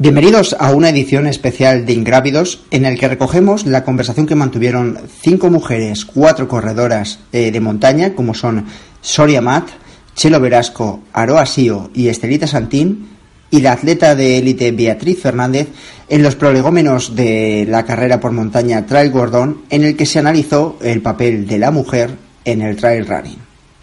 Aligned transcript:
Bienvenidos 0.00 0.54
a 0.60 0.70
una 0.70 0.90
edición 0.90 1.26
especial 1.26 1.84
de 1.84 1.92
Ingrávidos 1.92 2.60
en 2.70 2.84
el 2.84 2.96
que 2.96 3.08
recogemos 3.08 3.66
la 3.66 3.82
conversación 3.82 4.28
que 4.28 4.36
mantuvieron 4.36 4.96
cinco 5.20 5.50
mujeres, 5.50 6.04
cuatro 6.04 6.46
corredoras 6.46 7.18
eh, 7.32 7.50
de 7.50 7.58
montaña, 7.58 8.14
como 8.14 8.32
son 8.32 8.66
Soria 9.00 9.40
Mat, 9.40 9.66
Chelo 10.14 10.38
Verasco, 10.38 11.00
Aroa 11.12 11.46
Sio 11.46 11.90
y 11.94 12.06
Estelita 12.06 12.46
Santín, 12.46 13.08
y 13.50 13.60
la 13.60 13.72
atleta 13.72 14.14
de 14.14 14.38
élite 14.38 14.70
Beatriz 14.70 15.20
Fernández 15.20 15.66
en 16.08 16.22
los 16.22 16.36
prolegómenos 16.36 17.16
de 17.16 17.66
la 17.68 17.84
carrera 17.84 18.20
por 18.20 18.30
montaña 18.30 18.86
Trail 18.86 19.10
Gordon, 19.10 19.62
en 19.68 19.82
el 19.82 19.96
que 19.96 20.06
se 20.06 20.20
analizó 20.20 20.78
el 20.80 21.02
papel 21.02 21.48
de 21.48 21.58
la 21.58 21.72
mujer 21.72 22.10
en 22.44 22.62
el 22.62 22.76
trail 22.76 23.04
running. 23.04 23.38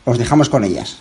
Os 0.06 0.18
dejamos 0.18 0.48
con 0.48 0.64
ellas. 0.64 1.00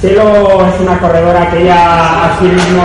Chelo 0.00 0.64
es 0.64 0.80
una 0.80 0.96
corredora 1.00 1.50
que 1.50 1.62
ella 1.62 2.26
a 2.26 2.38
sí 2.38 2.44
mismo 2.44 2.82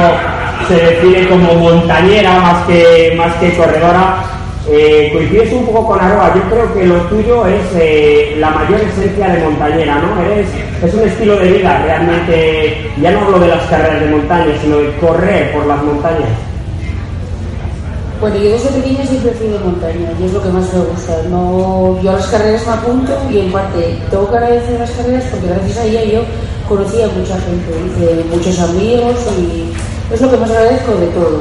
se 0.68 0.74
define 0.74 1.30
como 1.30 1.54
montañera 1.54 2.40
más 2.40 2.66
que, 2.66 3.14
más 3.16 3.36
que 3.36 3.56
corredora. 3.56 4.24
Eh, 4.68 5.12
coincides 5.14 5.54
un 5.54 5.66
poco 5.66 5.88
con 5.88 6.00
Aroa, 6.00 6.34
yo 6.34 6.42
creo 6.50 6.74
que 6.74 6.86
lo 6.86 6.96
tuyo 7.02 7.46
es 7.46 7.62
eh, 7.76 8.36
la 8.40 8.50
mayor 8.50 8.80
esencia 8.80 9.28
de 9.28 9.44
montañera, 9.44 10.00
¿no? 10.00 10.24
Eres, 10.24 10.48
es 10.82 10.94
un 10.94 11.02
estilo 11.02 11.36
de 11.36 11.52
vida 11.52 11.84
realmente, 11.84 12.90
ya 13.00 13.12
no 13.12 13.26
hablo 13.26 13.40
de 13.40 13.48
las 13.50 13.64
carreras 13.66 14.00
de 14.00 14.08
montaña, 14.08 14.54
sino 14.62 14.78
de 14.78 14.96
correr 14.98 15.52
por 15.52 15.68
las 15.68 15.84
montañas. 15.84 16.30
Bueno, 18.22 18.38
yo 18.38 18.52
desde 18.52 18.70
pequeña 18.70 19.06
siempre 19.06 19.32
fui 19.34 19.48
de 19.48 19.60
montaña 19.60 20.14
y 20.18 20.24
es 20.24 20.32
lo 20.32 20.42
que 20.42 20.50
más 20.50 20.74
me 20.74 20.80
gusta. 20.80 21.14
No, 21.30 22.00
yo 22.02 22.12
a 22.12 22.14
las 22.14 22.28
carreras 22.28 22.66
me 22.66 22.74
apunto 22.74 23.18
y 23.30 23.40
en 23.40 23.52
parte 23.52 24.00
tengo 24.10 24.32
que 24.32 24.38
agradecer 24.38 24.80
las 24.80 24.92
carreras 24.92 25.26
porque 25.30 25.48
gracias 25.48 25.78
a 25.78 25.84
ella 25.84 26.04
yo 26.06 26.22
conocí 26.68 27.02
a 27.02 27.08
mucha 27.08 27.38
gente, 27.40 27.72
hice 27.86 28.24
muchos 28.32 28.60
amigos 28.60 29.16
y 29.38 29.74
es 30.14 30.22
lo 30.22 30.32
que 30.32 30.38
más 30.38 30.50
agradezco 30.50 30.96
de 30.96 31.08
todo. 31.08 31.40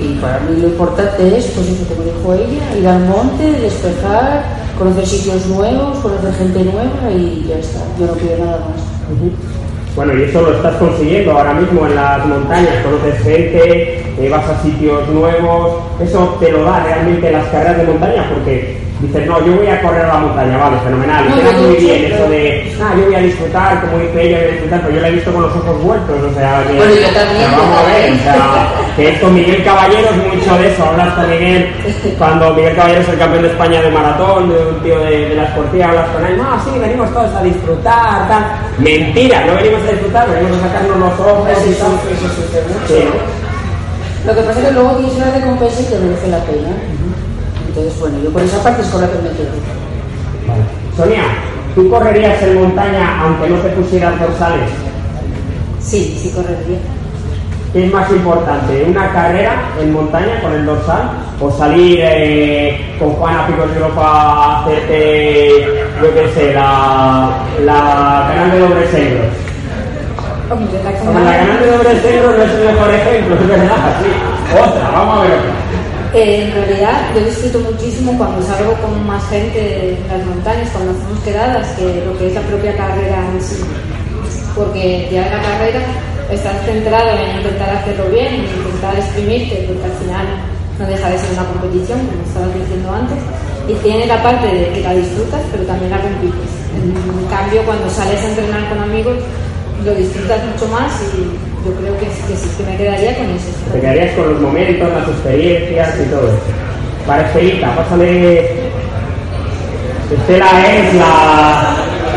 Y 0.00 0.14
para 0.20 0.40
mí 0.40 0.60
lo 0.60 0.68
importante 0.68 1.38
es, 1.38 1.46
pues 1.46 1.68
eso, 1.68 1.84
como 1.86 2.02
dijo 2.02 2.34
ella, 2.34 2.76
ir 2.76 2.88
al 2.88 3.00
monte, 3.04 3.52
despejar, 3.60 4.44
conocer 4.78 5.06
sitios 5.06 5.46
nuevos, 5.46 5.98
conocer 5.98 6.34
gente 6.34 6.64
nueva 6.64 7.10
y 7.10 7.46
ya 7.48 7.58
está. 7.58 7.80
Yo 7.98 8.06
no 8.06 8.12
quiero 8.14 8.44
nada 8.44 8.58
más. 8.58 8.94
Bueno, 9.94 10.18
y 10.18 10.24
eso 10.24 10.42
lo 10.42 10.56
estás 10.56 10.74
consiguiendo 10.76 11.30
ahora 11.32 11.54
mismo 11.54 11.86
en 11.86 11.94
las 11.94 12.26
montañas, 12.26 12.82
conoces 12.82 13.22
gente, 13.22 14.04
eh, 14.18 14.28
vas 14.28 14.48
a 14.48 14.60
sitios 14.60 15.08
nuevos, 15.08 15.84
eso 16.00 16.36
te 16.40 16.50
lo 16.50 16.64
da 16.64 16.82
realmente 16.82 17.30
las 17.30 17.46
carreras 17.46 17.78
de 17.78 17.84
montaña 17.84 18.28
porque 18.34 18.83
dices, 19.06 19.26
no, 19.26 19.44
yo 19.44 19.52
voy 19.56 19.66
a 19.66 19.80
correr 19.80 20.04
a 20.04 20.08
la 20.08 20.18
montaña, 20.18 20.58
vale, 20.58 20.76
fenomenal, 20.84 21.24
y 21.28 21.32
queda 21.32 21.52
muy 21.52 21.76
bien 21.76 22.04
eso 22.12 22.28
de, 22.28 22.76
ah, 22.82 22.94
yo 22.96 23.04
voy 23.06 23.14
a 23.14 23.20
disfrutar, 23.20 23.80
como 23.80 23.98
dice 23.98 24.22
ella, 24.22 24.38
voy 24.38 24.46
a 24.46 24.50
disfrutar, 24.50 24.80
pero 24.82 24.94
yo 24.94 25.00
la 25.00 25.08
he 25.08 25.12
visto 25.12 25.32
con 25.32 25.42
los 25.42 25.56
ojos 25.56 25.82
vueltos, 25.82 26.16
o 26.22 26.34
sea, 26.34 26.64
que, 26.66 26.76
Bueno, 26.76 26.94
yo 26.94 27.08
también, 27.08 27.50
que 27.50 27.56
vamos 27.56 27.78
a 27.78 27.82
ver, 27.86 28.12
o 28.12 28.16
sea, 28.18 28.68
que 28.96 29.08
esto 29.08 29.30
Miguel 29.30 29.64
Caballero 29.64 30.08
es 30.10 30.34
mucho 30.34 30.58
de 30.58 30.68
eso, 30.72 30.84
hablas 30.84 31.14
con 31.14 31.30
Miguel, 31.30 31.72
cuando 32.18 32.54
Miguel 32.54 32.76
Caballero 32.76 33.00
es 33.00 33.08
el 33.08 33.18
campeón 33.18 33.42
de 33.42 33.48
España 33.48 33.82
de 33.82 33.90
maratón, 33.90 34.48
de 34.48 34.66
un 34.66 34.82
tío 34.82 34.98
de, 35.00 35.28
de 35.28 35.34
la 35.34 35.44
esportiva, 35.44 35.88
hablas 35.88 36.08
con 36.08 36.26
él, 36.26 36.36
no, 36.36 36.64
sí, 36.64 36.78
venimos 36.78 37.12
todos 37.12 37.34
a 37.34 37.42
disfrutar, 37.42 38.28
tal, 38.28 38.44
mentira, 38.78 39.44
no 39.46 39.54
venimos 39.54 39.82
a 39.82 39.90
disfrutar, 39.92 40.28
venimos 40.30 40.58
a 40.58 40.68
sacarnos 40.68 40.98
los 40.98 41.20
ojos 41.20 41.48
y 41.66 41.74
tal. 41.74 41.90
Sí, 42.86 43.04
¿no? 43.04 43.44
Lo 44.26 44.34
que 44.34 44.40
pasa 44.40 44.60
es 44.60 44.66
que 44.66 44.72
luego 44.72 44.96
tienes 44.96 45.16
una 45.16 45.30
recompensa 45.32 45.82
y 45.82 45.84
te 45.84 45.98
merece 45.98 46.28
la 46.28 46.38
pena. 46.44 46.70
Entonces, 47.74 47.98
bueno, 47.98 48.18
yo 48.22 48.30
por 48.30 48.40
esa 48.40 48.62
parte 48.62 48.82
es 48.82 48.88
con 48.88 49.00
la 49.00 49.08
que 49.08 49.18
me 49.18 49.30
quedo. 49.30 49.50
Sonia, 50.96 51.22
¿tú 51.74 51.90
correrías 51.90 52.40
en 52.44 52.62
montaña 52.62 53.20
aunque 53.20 53.48
no 53.48 53.56
te 53.56 53.70
pusieras 53.70 54.20
dorsales? 54.20 54.70
Sí, 55.80 56.16
sí 56.22 56.30
correría. 56.30 56.78
¿Qué 57.72 57.86
es 57.86 57.92
más 57.92 58.08
importante, 58.10 58.84
una 58.86 59.10
carrera 59.10 59.56
en 59.80 59.92
montaña 59.92 60.40
con 60.40 60.52
el 60.52 60.64
dorsal 60.64 61.10
o 61.40 61.50
salir 61.50 61.98
eh, 62.00 62.94
con 63.00 63.10
Juan 63.14 63.38
a 63.38 63.46
Picos 63.48 63.68
de 63.68 63.80
Europa 63.80 64.02
a 64.06 64.60
hacerte, 64.60 65.48
yo 66.00 66.14
qué 66.14 66.28
sé, 66.32 66.54
la, 66.54 67.30
la 67.64 68.26
canal 68.28 68.52
de 68.52 68.58
dobles 68.60 68.94
euros? 68.94 69.26
Hombre, 70.48 70.78
la 70.84 70.92
Como 70.92 71.18
la 71.18 71.36
canal 71.38 71.60
de 71.60 71.66
dobles 71.66 72.04
euros 72.04 72.38
no 72.38 72.44
es 72.44 72.50
el 72.52 72.66
mejor 72.66 72.90
ejemplo, 72.94 73.34
es 73.34 73.48
verdad, 73.48 73.96
sí. 74.00 74.62
Otra, 74.62 74.90
vamos 74.92 75.18
a 75.18 75.22
ver 75.22 75.32
otra. 75.32 75.83
Eh, 76.14 76.46
en 76.46 76.54
realidad, 76.54 77.10
yo 77.12 77.24
disfruto 77.24 77.58
muchísimo 77.58 78.16
cuando 78.16 78.40
salgo 78.46 78.74
con 78.74 79.04
más 79.04 79.28
gente 79.28 79.98
en 79.98 80.06
las 80.06 80.24
montañas, 80.24 80.70
cuando 80.70 80.92
hacemos 80.92 81.18
quedadas, 81.24 81.66
que 81.74 82.04
lo 82.06 82.16
que 82.16 82.28
es 82.28 82.34
la 82.34 82.40
propia 82.42 82.76
carrera 82.76 83.18
en 83.34 83.42
sí. 83.42 83.58
Porque 84.54 85.08
ya 85.10 85.26
en 85.26 85.32
la 85.32 85.42
carrera 85.42 85.80
estás 86.30 86.54
centrado 86.64 87.18
en 87.18 87.38
intentar 87.38 87.68
hacerlo 87.68 88.06
bien, 88.10 88.30
en 88.32 88.46
intentar 88.46 88.94
exprimirte, 88.94 89.66
porque 89.66 89.90
al 89.90 89.98
final 89.98 90.26
no 90.78 90.86
deja 90.86 91.10
de 91.10 91.18
ser 91.18 91.30
una 91.32 91.48
competición, 91.50 91.98
como 92.06 92.22
estabas 92.22 92.54
diciendo 92.54 92.88
antes, 92.94 93.18
y 93.66 93.74
tiene 93.82 94.06
la 94.06 94.22
parte 94.22 94.46
de 94.46 94.70
que 94.70 94.80
la 94.82 94.94
disfrutas, 94.94 95.42
pero 95.50 95.64
también 95.64 95.90
la 95.90 95.98
compites. 95.98 96.52
En 96.78 97.26
cambio, 97.26 97.62
cuando 97.66 97.90
sales 97.90 98.22
a 98.22 98.28
entrenar 98.28 98.68
con 98.68 98.78
amigos, 98.78 99.18
lo 99.84 99.92
disfrutas 99.94 100.38
mucho 100.46 100.68
más 100.68 100.94
y 101.10 101.53
yo 101.64 101.72
creo 101.80 101.98
que, 101.98 102.06
sí- 102.06 102.22
que 102.28 102.36
sí, 102.36 102.48
que 102.58 102.70
me 102.70 102.76
quedaría 102.76 103.16
con 103.16 103.30
eso. 103.30 103.50
Te 103.72 103.80
quedarías 103.80 104.12
con 104.14 104.32
los 104.32 104.40
momentos, 104.40 104.88
las 104.92 105.08
experiencias 105.08 105.94
y 106.00 106.10
todo 106.10 106.28
eso. 106.28 106.38
Para 107.06 107.22
Estelita, 107.26 107.74
pásale. 107.76 108.48
Estela 110.12 110.46
es 110.74 110.94
la, 110.94 111.74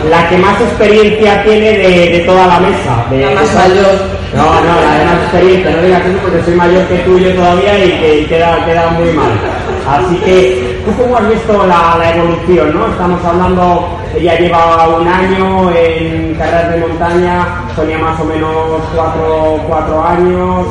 la 0.09 0.29
que 0.29 0.37
más 0.37 0.59
experiencia 0.61 1.43
tiene 1.43 1.71
de, 1.77 2.09
de 2.11 2.19
toda 2.25 2.47
la 2.47 2.59
mesa. 2.59 3.05
de- 3.09 3.21
La 3.21 3.31
más 3.31 3.53
mayor. 3.55 4.17
No, 4.35 4.43
no, 4.43 4.81
la 4.81 4.99
de 4.99 5.05
más 5.05 5.17
experiencia. 5.23 5.71
No 5.71 5.81
digas 5.83 6.01
eso 6.05 6.17
porque 6.21 6.43
soy 6.43 6.53
mayor 6.55 6.83
que 6.87 6.95
tú 6.99 7.17
y 7.17 7.23
yo 7.23 7.33
todavía 7.33 7.83
y 7.85 7.91
que 7.91 8.25
queda, 8.27 8.65
queda 8.65 8.87
muy 8.91 9.09
mal. 9.13 9.31
Así 9.87 10.15
que, 10.17 10.66
¿tú 10.87 11.03
cómo 11.03 11.17
has 11.17 11.27
visto 11.27 11.65
la, 11.67 12.15
evolución? 12.15 12.73
¿no? 12.73 12.87
Estamos 12.87 13.23
hablando, 13.25 13.87
ella 14.15 14.39
lleva 14.39 14.87
un 14.87 15.07
año 15.07 15.71
en 15.71 16.35
carreras 16.35 16.71
de 16.71 16.77
montaña, 16.77 17.45
Sonia 17.75 17.97
más 17.97 18.19
o 18.19 18.23
menos 18.23 18.81
cuatro, 18.95 19.59
cuatro 19.67 20.03
años. 20.03 20.67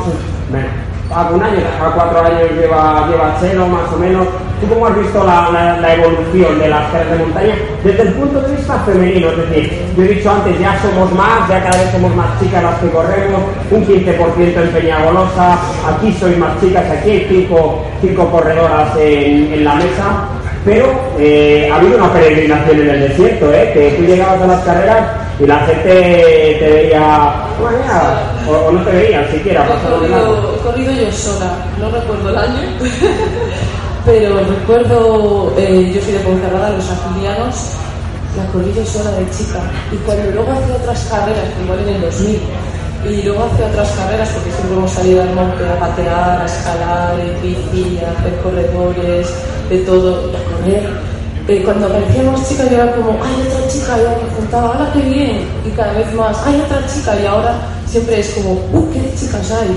Bueno, 0.49 0.67
a 1.13 1.29
un 1.29 1.43
año, 1.43 1.59
a 1.85 1.91
cuatro 1.91 2.19
años 2.19 2.51
lleva, 2.59 3.07
lleva 3.07 3.37
Chelo 3.39 3.67
más 3.67 3.93
o 3.93 3.97
menos. 3.97 4.27
¿Tú 4.59 4.67
cómo 4.67 4.87
has 4.87 4.97
visto 4.97 5.23
la, 5.23 5.49
la- 5.51 5.77
la 5.77 5.93
evolución 5.93 6.57
de 6.59 6.67
las 6.67 6.89
carreras 6.91 7.17
de 7.19 7.23
montaña 7.25 7.55
desde 7.83 8.01
el 8.01 8.13
punto 8.13 8.41
de 8.41 8.55
vista 8.55 8.79
femenino? 8.85 9.29
Es 9.29 9.37
decir, 9.49 9.81
yo 9.95 10.03
he 10.03 10.07
dicho 10.07 10.31
antes, 10.31 10.59
ya 10.59 10.79
somos 10.81 11.11
más, 11.13 11.47
ya 11.47 11.63
cada 11.63 11.77
vez 11.83 11.91
somos 11.91 12.15
más 12.15 12.39
chicas 12.39 12.63
las 12.63 12.79
que 12.79 12.89
corremos, 12.89 13.41
un 13.69 13.85
15% 13.85 14.61
en 14.63 14.69
Peñagolosa, 14.69 15.59
aquí 15.87 16.11
sois 16.19 16.37
más 16.39 16.59
chicas, 16.59 16.83
aquí 16.89 17.11
hay 17.11 17.25
cinco, 17.29 17.85
cinco 18.01 18.31
corredoras 18.31 18.97
en, 18.97 19.53
en 19.53 19.63
la 19.63 19.75
mesa, 19.75 20.25
pero 20.65 20.87
eh, 21.19 21.69
ha 21.71 21.75
habido 21.75 21.97
una 21.99 22.11
peregrinación 22.11 22.79
en 22.81 22.89
el 22.89 22.99
desierto, 23.09 23.53
¿eh? 23.53 23.69
que 23.73 23.91
tú 23.91 24.03
llegabas 24.03 24.41
a 24.41 24.47
las 24.47 24.61
carreras 24.61 25.07
y 25.39 25.45
la 25.45 25.59
gente 25.59 26.57
te 26.59 26.69
veía, 26.73 27.31
o, 28.49 28.51
o 28.51 28.71
no 28.71 28.81
te 28.83 28.91
veían 28.91 29.23
siquiera. 29.31 29.65
He 29.65 29.89
corrido, 29.91 30.55
he 30.55 30.63
corrido 30.63 30.91
yo 30.93 31.11
sola, 31.11 31.53
no 31.79 31.91
recuerdo 31.91 32.29
el 32.29 32.37
año, 32.37 32.59
pero 34.07 34.39
recuerdo, 34.39 35.53
eh, 35.57 35.91
yo 35.93 36.01
soy 36.01 36.13
de 36.13 36.19
Ponferrada, 36.19 36.69
los 36.69 36.89
afiliados, 36.89 37.55
la 38.37 38.45
corrí 38.53 38.71
yo 38.73 38.85
sola 38.85 39.11
de 39.11 39.29
chica. 39.31 39.59
Y 39.91 39.97
cuando 39.97 40.31
luego 40.31 40.49
hacía 40.49 40.75
otras 40.75 41.03
carreras, 41.11 41.43
igual 41.61 41.79
en 41.81 41.89
el 41.95 42.01
2000, 42.01 42.39
y 43.03 43.21
luego 43.23 43.43
hacía 43.43 43.67
otras 43.67 43.91
carreras, 43.91 44.29
porque 44.29 44.51
siempre 44.51 44.77
hemos 44.77 44.91
salido 44.91 45.21
al 45.21 45.35
monte 45.35 45.67
a 45.67 45.77
patear, 45.77 46.41
a 46.41 46.45
escalar, 46.45 47.19
en 47.19 47.41
bici, 47.41 47.99
a 47.99 48.17
hacer 48.17 48.33
corredores, 48.39 49.27
de 49.69 49.77
todo, 49.79 50.31
a 50.31 50.39
correr. 50.55 50.87
Eh, 51.49 51.61
cuando 51.65 51.87
aparecían 51.87 52.31
más 52.31 52.47
chicas 52.47 52.69
yo 52.69 52.77
era 52.77 52.95
como, 52.95 53.11
hay 53.11 53.35
otra 53.43 53.67
chica, 53.67 53.97
yo 53.97 54.09
me 54.23 54.35
juntaba, 54.37 54.73
¡hala, 54.73 54.93
qué 54.93 55.01
bien! 55.01 55.47
Y 55.67 55.69
cada 55.71 55.91
vez 55.91 56.13
más, 56.13 56.47
hay 56.47 56.61
otra 56.61 56.79
chica, 56.87 57.11
y 57.21 57.25
ahora 57.25 57.59
siempre 57.85 58.21
es 58.21 58.29
como, 58.29 58.53
¡uh, 58.71 58.89
qué 58.93 59.01
chicas 59.19 59.51
hay! 59.51 59.67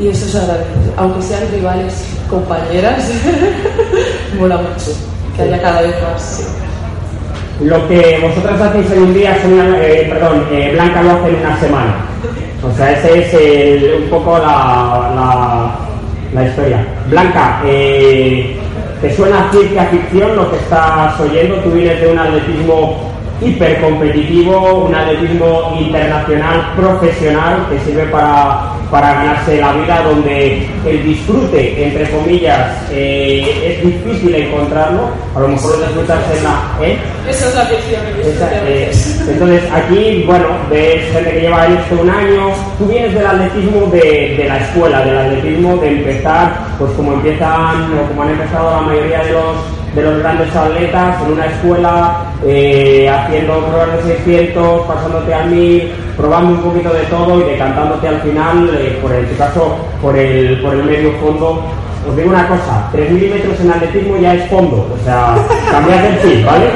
Y 0.00 0.08
eso 0.08 0.24
es 0.24 0.34
agradecido, 0.34 0.92
aunque 0.96 1.22
sean 1.22 1.42
rivales, 1.52 1.92
compañeras, 2.34 3.08
mola 4.38 4.56
mucho 4.56 4.90
que 5.36 5.42
haya 5.42 5.62
cada 5.62 5.82
vez 5.82 5.94
más. 6.02 6.48
Lo 7.60 7.88
que 7.88 8.18
vosotras 8.20 8.60
hacéis 8.60 8.90
en 8.90 9.02
un 9.02 9.14
día, 9.14 9.38
Sonia, 9.40 9.64
eh, 9.80 10.06
perdón, 10.08 10.44
eh, 10.50 10.70
Blanca 10.72 11.02
lo 11.02 11.10
hace 11.12 11.28
en 11.28 11.36
una 11.36 11.60
semana. 11.60 11.94
O 12.62 12.76
sea, 12.76 12.92
ese 12.92 13.76
es 13.76 14.00
un 14.02 14.10
poco 14.10 14.38
la, 14.38 15.12
la, 15.14 15.70
la 16.32 16.48
historia. 16.48 16.84
Blanca, 17.08 17.62
eh, 17.64 18.56
¿te 19.00 19.14
suena 19.14 19.48
ciencia 19.52 19.84
ficción 19.84 20.34
lo 20.34 20.50
que 20.50 20.56
estás 20.56 21.20
oyendo? 21.20 21.56
Tú 21.56 21.70
vienes 21.70 22.00
de 22.00 22.08
un 22.08 22.18
atletismo 22.18 23.13
hipercompetitivo, 23.40 24.86
un 24.86 24.94
atletismo 24.94 25.76
internacional 25.78 26.72
profesional 26.76 27.66
que 27.68 27.78
sirve 27.80 28.04
para, 28.04 28.72
para 28.90 29.14
ganarse 29.14 29.60
la 29.60 29.72
vida, 29.72 30.02
donde 30.02 30.66
el 30.86 31.04
disfrute, 31.04 31.86
entre 31.86 32.10
comillas, 32.10 32.78
eh, 32.90 33.76
es 33.78 33.86
difícil 33.86 34.34
encontrarlo. 34.34 35.08
A 35.34 35.40
lo 35.40 35.48
mejor 35.48 35.78
lo 35.78 35.86
disfrutas 35.86 36.20
en 36.36 36.44
la. 36.44 36.86
¿eh? 36.86 36.98
Eso 37.28 37.48
es 37.48 37.54
la 37.54 37.64
ficción. 37.66 38.02
Eh, 38.66 38.92
entonces, 39.28 39.62
aquí, 39.72 40.24
bueno, 40.26 40.46
ves 40.70 41.12
gente 41.12 41.32
que 41.32 41.40
lleva 41.40 41.66
esto 41.66 41.98
un 42.00 42.10
año. 42.10 42.52
Tú 42.78 42.86
vienes 42.86 43.14
del 43.14 43.26
atletismo 43.26 43.86
de, 43.86 44.34
de 44.38 44.44
la 44.48 44.58
escuela, 44.58 45.04
del 45.04 45.18
atletismo 45.18 45.76
de 45.78 45.88
empezar, 45.88 46.56
pues 46.78 46.92
como 46.92 47.14
empiezan 47.14 47.98
o 47.98 48.08
como 48.08 48.22
han 48.22 48.30
empezado 48.30 48.70
la 48.70 48.80
mayoría 48.82 49.24
de 49.24 49.32
los 49.32 49.83
de 49.94 50.02
los 50.02 50.18
grandes 50.18 50.54
atletas 50.54 51.16
en 51.22 51.32
una 51.32 51.46
escuela, 51.46 52.24
eh, 52.44 53.08
haciendo 53.08 53.64
pruebas 53.64 54.04
de 54.04 54.14
600, 54.14 54.86
pasándote 54.86 55.32
al 55.32 55.50
1000, 55.50 55.92
probando 56.16 56.50
un 56.52 56.62
poquito 56.62 56.92
de 56.92 57.02
todo 57.04 57.40
y 57.40 57.50
decantándote 57.52 58.08
al 58.08 58.20
final, 58.20 58.70
eh, 58.74 58.98
por 59.00 59.12
en 59.12 59.26
tu 59.28 59.36
caso, 59.36 59.76
por 60.02 60.16
el, 60.16 60.60
por 60.60 60.74
el 60.74 60.84
medio 60.84 61.12
fondo. 61.20 61.62
Os 62.06 62.14
digo 62.16 62.28
una 62.28 62.46
cosa, 62.46 62.86
3 62.92 63.10
milímetros 63.12 63.58
en 63.60 63.70
atletismo 63.70 64.18
ya 64.18 64.34
es 64.34 64.50
fondo, 64.50 64.86
o 64.92 65.04
sea, 65.04 65.34
cambiad 65.70 66.04
el 66.04 66.20
chip, 66.20 66.44
¿vale? 66.44 66.66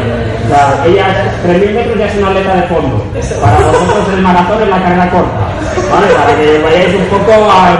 O 0.46 0.48
sea, 0.48 0.86
ella, 0.86 1.04
3.000 1.46 1.74
metros 1.74 1.98
ya 1.98 2.06
es 2.06 2.16
una 2.16 2.28
atleta 2.28 2.54
de 2.54 2.62
fondo. 2.62 3.04
Para 3.42 3.56
vosotros 3.58 4.14
el 4.16 4.22
maratón 4.22 4.62
es 4.62 4.68
la 4.68 4.82
carrera 4.82 5.10
corta, 5.10 5.48
¿vale? 5.92 6.06
Para 6.14 6.34
que 6.38 6.62
vayáis 6.64 6.94
un 6.94 7.18
poco 7.18 7.32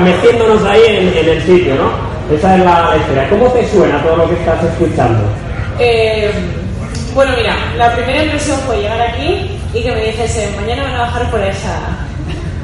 metiéndonos 0.05 0.65
ahí 0.67 0.83
en 0.89 1.29
el 1.29 1.43
sitio, 1.43 1.75
¿no? 1.77 2.18
Esa 2.31 2.57
es 2.57 2.65
la, 2.65 2.97
historia. 2.97 3.29
¿Cómo 3.31 3.47
te 3.49 3.67
suena 3.71 4.03
todo 4.03 4.17
lo 4.17 4.29
que 4.29 4.35
estás 4.35 4.63
escuchando? 4.63 5.21
Eh, 5.79 6.31
bueno, 7.15 7.33
mira, 7.37 7.57
la 7.77 7.95
primera 7.95 8.23
impresión 8.23 8.59
fue 8.67 8.83
llegar 8.83 9.01
aquí 9.01 9.51
y 9.73 9.83
que 9.83 9.91
me 9.93 10.05
dijese, 10.05 10.51
mañana 10.61 10.83
van 10.85 10.95
a 10.95 11.01
bajar 11.01 11.31
por 11.31 11.41
esa... 11.41 11.79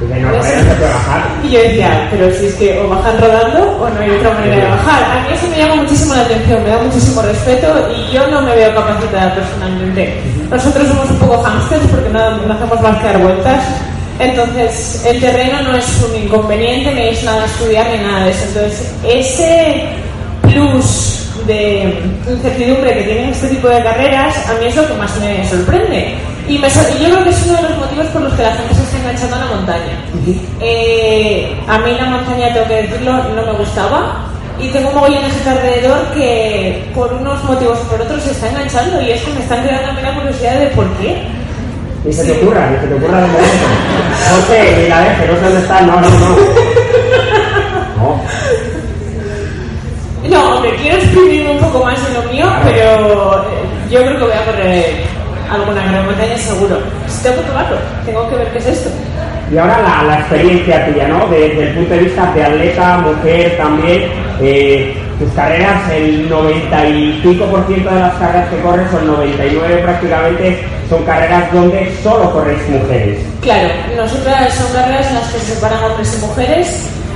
Y, 0.01 0.19
no, 0.19 0.29
bajar. 0.29 1.23
y 1.41 1.49
yo 1.49 1.59
decía, 1.61 2.07
pero 2.11 2.29
si 2.33 2.47
es 2.47 2.55
que 2.55 2.77
o 2.81 2.89
bajan 2.89 3.17
rodando 3.17 3.77
o 3.79 3.89
no 3.89 4.01
hay 4.01 4.11
otra 4.11 4.33
manera 4.33 4.55
de 4.57 4.69
bajar. 4.69 5.03
A 5.03 5.21
mí 5.21 5.33
eso 5.33 5.47
me 5.47 5.57
llama 5.57 5.75
muchísimo 5.75 6.13
la 6.13 6.21
atención, 6.21 6.63
me 6.63 6.69
da 6.69 6.77
muchísimo 6.79 7.21
respeto 7.21 7.89
y 7.95 8.11
yo 8.11 8.27
no 8.27 8.41
me 8.41 8.55
veo 8.55 8.75
capacitada 8.75 9.33
personalmente. 9.33 10.21
Nosotros 10.51 10.87
somos 10.89 11.09
un 11.09 11.17
poco 11.19 11.41
hamsters 11.43 11.87
porque 11.89 12.09
no, 12.09 12.37
no 12.37 12.53
hacemos 12.53 12.81
más 12.81 12.97
que 12.97 13.05
dar 13.05 13.19
vueltas 13.19 13.63
entonces, 14.19 15.03
el 15.05 15.19
terreno 15.19 15.61
no 15.61 15.75
es 15.75 15.85
un 16.01 16.23
inconveniente, 16.23 16.93
ni 16.93 17.01
es 17.09 17.23
nada 17.23 17.45
estudiar 17.45 17.87
ni 17.89 17.97
nada 17.97 18.25
de 18.25 18.31
eso. 18.31 18.45
Entonces, 18.47 18.93
ese 19.03 19.83
plus 20.41 21.29
de 21.45 22.01
incertidumbre 22.27 22.93
que 22.93 23.03
tienen 23.03 23.29
este 23.29 23.49
tipo 23.49 23.67
de 23.67 23.83
carreras, 23.83 24.49
a 24.49 24.53
mí 24.59 24.67
es 24.67 24.75
lo 24.75 24.87
que 24.87 24.93
más 24.93 25.19
me 25.19 25.47
sorprende. 25.47 26.15
Y, 26.47 26.57
yo 26.57 27.09
creo 27.09 27.23
que 27.23 27.29
es 27.29 27.45
uno 27.47 27.55
de 27.55 27.69
los 27.69 27.77
motivos 27.77 28.05
por 28.07 28.21
los 28.21 28.33
que 28.33 28.43
la 28.43 28.51
gente 28.53 28.75
se 28.75 28.83
está 28.83 28.97
enganchando 28.99 29.35
a 29.35 29.39
la 29.39 29.45
montaña. 29.47 30.05
Eh, 30.61 31.55
a 31.67 31.79
mí 31.79 31.91
la 31.99 32.05
montaña, 32.05 32.53
tengo 32.53 32.67
que 32.67 32.81
decirlo, 32.83 33.23
no 33.35 33.45
me 33.45 33.53
gustaba. 33.53 34.25
Y 34.59 34.69
tengo 34.69 34.89
de 35.01 35.11
gente 35.11 35.49
alrededor 35.49 35.99
que 36.13 36.89
por 36.95 37.13
unos 37.13 37.43
motivos 37.43 37.77
o 37.79 37.89
por 37.89 38.01
otros 38.01 38.23
se 38.23 38.31
está 38.31 38.49
enganchando 38.49 39.01
y 39.01 39.11
es 39.11 39.21
que 39.21 39.33
me 39.33 39.41
están 39.41 39.63
creando 39.63 39.89
a 39.89 39.93
mí 39.93 40.01
la 40.01 40.15
curiosidad 40.15 40.59
de 40.59 40.67
por 40.67 40.89
qué. 40.97 41.23
Y 42.07 42.13
se 42.13 42.23
te 42.23 42.31
ocurra, 42.33 42.69
que 42.69 42.81
se 42.81 42.87
te 42.87 42.93
ocurra 42.93 43.21
de 43.21 43.27
momento. 43.27 43.67
No 44.31 44.47
sé, 44.47 44.77
ni 44.77 44.89
la 44.89 44.99
deje, 45.01 45.27
no 45.27 45.35
sé 45.35 45.41
dónde 45.41 45.59
está, 45.59 45.81
no, 45.81 46.01
no, 46.01 46.09
no. 46.09 46.35
No, 47.97 48.19
no 50.29 50.55
hombre, 50.55 50.75
quiero 50.75 50.97
exprimir 50.97 51.47
un 51.47 51.57
poco 51.59 51.83
más 51.83 51.95
de 52.07 52.13
lo 52.13 52.31
mío, 52.31 52.45
pero 52.63 53.43
eh, 53.43 53.89
yo 53.89 54.01
creo 54.01 54.17
que 54.17 54.23
voy 54.23 54.33
a 54.33 54.45
correr 54.45 54.85
alguna 55.49 55.85
gran 55.85 56.05
montaña 56.05 56.37
seguro. 56.37 56.77
Tengo 57.23 57.37
que 57.37 57.41
probarlo, 57.43 57.77
tengo 58.05 58.29
que 58.29 58.35
ver 58.35 58.51
qué 58.51 58.57
es 58.59 58.67
esto. 58.67 58.89
Y 59.51 59.57
ahora 59.57 59.81
la, 59.81 60.03
la 60.03 60.19
experiencia 60.19 60.85
tuya, 60.85 61.07
¿no? 61.07 61.27
Desde 61.27 61.69
el 61.69 61.75
punto 61.75 61.93
de 61.93 61.99
vista 61.99 62.33
de 62.33 62.43
atleta, 62.43 62.97
mujer 62.97 63.57
también, 63.57 64.11
eh, 64.41 64.95
tus 65.19 65.31
carreras, 65.33 65.89
el 65.91 66.29
95% 66.29 67.67
de 67.67 67.99
las 67.99 68.13
carreras 68.15 68.49
que 68.49 68.59
corres, 68.61 68.87
o 68.93 68.99
el 68.99 69.33
99% 69.33 69.81
prácticamente, 69.83 70.65
son 70.89 71.03
carreras 71.03 71.51
donde 71.53 71.91
solo 72.03 72.31
corréis 72.31 72.67
mujeres. 72.69 73.19
Claro, 73.41 73.69
nosotras 73.95 74.53
son 74.53 74.71
carreras 74.73 75.07
en 75.07 75.15
las 75.15 75.27
que 75.29 75.39
se 75.39 75.55
separan 75.55 75.83
hombres 75.83 76.17
y 76.17 76.25
mujeres, 76.25 76.67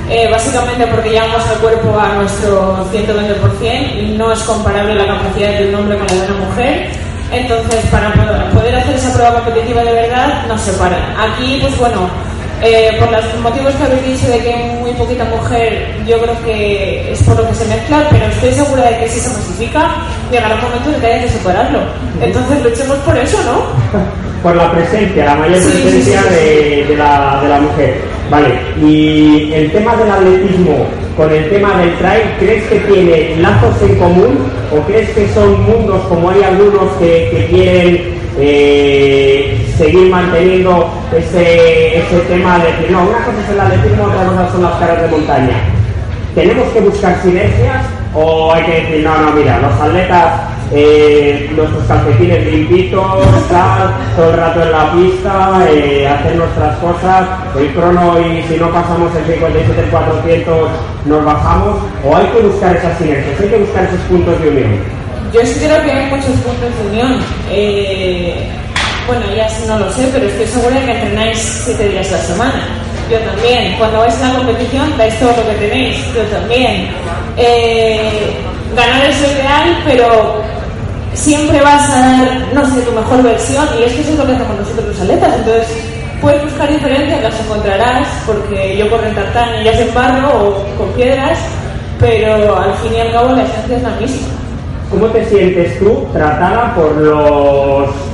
eh, 0.09 0.27
básicamente 0.31 0.87
porque 0.87 1.11
llevamos 1.11 1.47
al 1.47 1.57
cuerpo 1.57 1.99
a 1.99 2.15
nuestro 2.15 2.85
120% 2.91 4.01
y 4.01 4.17
no 4.17 4.31
es 4.31 4.39
comparable 4.39 4.95
la 4.95 5.05
capacidad 5.05 5.59
de 5.59 5.69
un 5.69 5.75
hombre 5.75 5.97
con 5.97 6.07
la 6.07 6.13
de 6.13 6.31
una 6.31 6.45
mujer. 6.45 6.87
Entonces, 7.31 7.85
para 7.91 8.11
poder 8.51 8.75
hacer 8.75 8.95
esa 8.95 9.13
prueba 9.13 9.35
competitiva 9.35 9.83
de 9.83 9.93
verdad, 9.93 10.47
nos 10.47 10.61
separan. 10.61 10.99
Aquí, 11.15 11.59
pues 11.61 11.77
bueno, 11.77 12.09
eh, 12.61 12.97
por 12.99 13.11
los 13.11 13.23
motivos 13.41 13.73
que 13.75 13.83
habéis 13.83 14.05
dicho 14.05 14.31
de 14.31 14.39
que 14.39 14.53
hay 14.53 14.77
muy 14.79 14.91
poquita 14.93 15.23
mujer, 15.25 15.87
yo 16.05 16.19
creo 16.19 16.43
que 16.43 17.11
es 17.11 17.23
por 17.23 17.37
lo 17.37 17.47
que 17.47 17.55
se 17.55 17.65
mezcla, 17.65 18.07
pero 18.09 18.25
estoy 18.25 18.51
segura 18.51 18.83
de 18.89 18.97
que 18.99 19.07
si 19.09 19.19
se 19.19 19.29
masifica, 19.29 19.95
llegará 20.31 20.55
un 20.55 20.61
momento 20.61 20.89
en 20.91 21.01
que 21.01 21.07
haya 21.07 21.23
que 21.23 21.29
separarlo. 21.29 21.79
Entonces 22.21 22.63
luchemos 22.63 22.97
por 22.97 23.17
eso, 23.17 23.37
¿no? 23.43 23.99
por 24.43 24.55
la 24.55 24.71
presencia, 24.71 25.25
la 25.25 25.35
mayor 25.35 25.61
presencia 25.61 26.21
De, 26.23 26.95
la, 26.97 27.39
de 27.41 27.49
la 27.49 27.59
mujer. 27.59 28.01
Vale, 28.29 28.59
y 28.81 29.51
el 29.53 29.71
tema 29.71 29.95
del 29.95 30.11
atletismo 30.11 30.85
con 31.17 31.31
el 31.31 31.49
tema 31.49 31.77
del 31.77 31.97
trail, 31.97 32.23
¿crees 32.39 32.63
que 32.65 32.79
tiene 32.79 33.35
lazos 33.41 33.81
en 33.81 33.95
común 33.97 34.37
o 34.71 34.79
crees 34.85 35.09
que 35.09 35.27
son 35.33 35.63
mundos 35.63 36.01
como 36.07 36.29
hay 36.29 36.43
algunos 36.43 36.93
que, 36.99 37.29
que 37.31 37.47
quieren 37.49 38.19
eh, 38.39 39.48
seguir 39.79 40.11
manteniendo 40.11 40.89
ese, 41.15 41.99
ese 41.99 42.19
tema 42.27 42.59
de 42.59 42.65
decir, 42.65 42.91
no, 42.91 43.03
una 43.03 43.23
cosa 43.23 43.37
es 43.41 43.49
el 43.49 43.59
atletismo, 43.61 44.03
otra 44.03 44.25
cosa 44.25 44.51
son 44.51 44.63
las 44.63 44.73
caras 44.73 45.01
de 45.01 45.07
montaña. 45.07 45.57
¿Tenemos 46.35 46.67
que 46.73 46.81
buscar 46.81 47.21
sinergias 47.21 47.85
o 48.13 48.53
hay 48.53 48.63
que 48.65 48.71
decir, 48.71 49.03
no, 49.05 49.17
no, 49.17 49.31
mira, 49.31 49.57
los 49.59 49.79
atletas, 49.79 50.41
eh, 50.73 51.49
nuestros 51.55 51.83
calcetines 51.85 52.45
limpitos, 52.45 53.05
todo 54.17 54.29
el 54.29 54.37
rato 54.37 54.63
en 54.63 54.71
la 54.71 54.91
pista, 54.91 55.65
eh, 55.69 56.07
hacer 56.07 56.35
nuestras 56.35 56.77
cosas, 56.79 57.27
el 57.57 57.69
crono 57.69 58.19
y 58.19 58.43
si 58.43 58.57
no 58.57 58.69
pasamos 58.71 59.11
el 59.15 59.39
57-400 59.39 60.67
nos 61.05 61.23
bajamos, 61.23 61.77
o 62.03 62.15
hay 62.17 62.25
que 62.27 62.41
buscar 62.41 62.75
esas 62.75 62.97
sinergias, 62.97 63.39
hay 63.39 63.47
que 63.47 63.57
buscar 63.57 63.85
esos 63.85 64.01
puntos 64.01 64.41
de 64.41 64.49
unión? 64.49 64.99
Yo 65.33 65.39
sí 65.45 65.59
creo 65.59 65.81
que 65.83 65.91
hay 65.91 66.09
muchos 66.09 66.35
puntos 66.41 66.69
de 66.75 66.89
unión. 66.89 67.19
Eh, 67.51 68.49
bueno, 69.09 69.25
ya 69.35 69.49
no 69.67 69.79
lo 69.79 69.91
sé, 69.91 70.07
pero 70.13 70.27
estoy 70.27 70.45
segura 70.45 70.79
de 70.79 70.85
que 70.85 70.91
entrenáis 70.91 71.37
siete 71.65 71.89
días 71.89 72.07
a 72.09 72.17
la 72.17 72.23
semana. 72.23 72.67
Yo 73.09 73.17
también. 73.19 73.75
Cuando 73.77 73.99
vais 73.99 74.21
a 74.21 74.27
la 74.27 74.35
competición, 74.35 74.97
dais 74.97 75.19
todo 75.19 75.31
lo 75.31 75.49
que 75.49 75.55
tenéis. 75.67 75.97
Yo 76.13 76.21
también. 76.25 76.89
Eh, 77.35 78.31
ganar 78.75 79.05
es 79.05 79.19
ideal, 79.19 79.77
pero 79.83 80.43
siempre 81.13 81.59
vas 81.61 81.89
a 81.89 81.99
dar, 81.99 82.41
no 82.53 82.65
sé, 82.67 82.81
tu 82.81 82.91
mejor 82.91 83.23
versión. 83.23 83.65
Y 83.79 83.83
es 83.83 83.93
que 83.93 84.01
eso 84.01 84.11
es 84.11 84.19
lo 84.19 84.27
que 84.27 84.33
hacemos 84.33 84.59
nosotros 84.59 84.87
los 84.89 85.01
atletas. 85.01 85.33
Entonces, 85.37 85.67
puedes 86.21 86.43
buscar 86.43 86.69
diferencias, 86.71 87.23
las 87.23 87.39
encontrarás, 87.39 88.07
porque 88.27 88.77
yo 88.77 88.89
corro 88.91 89.07
en 89.07 89.15
tartán 89.15 89.55
ellas 89.55 89.79
en 89.79 89.93
barro 89.93 90.29
o 90.29 90.77
con 90.77 90.91
piedras, 90.93 91.39
pero 91.99 92.57
al 92.57 92.73
fin 92.75 92.93
y 92.93 92.99
al 92.99 93.11
cabo 93.11 93.31
la 93.31 93.43
esencia 93.43 93.77
es 93.77 93.83
la 93.83 93.89
misma. 93.99 94.27
¿Cómo 94.91 95.07
te 95.07 95.25
sientes 95.25 95.79
tú 95.79 96.07
tratada 96.13 96.73
por 96.75 96.91
los 96.97 98.08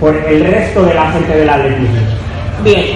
por 0.00 0.14
el 0.14 0.44
resto 0.44 0.82
de 0.84 0.94
la 0.94 1.12
gente 1.12 1.36
del 1.36 1.48
atletismo? 1.48 2.00
Bien, 2.62 2.86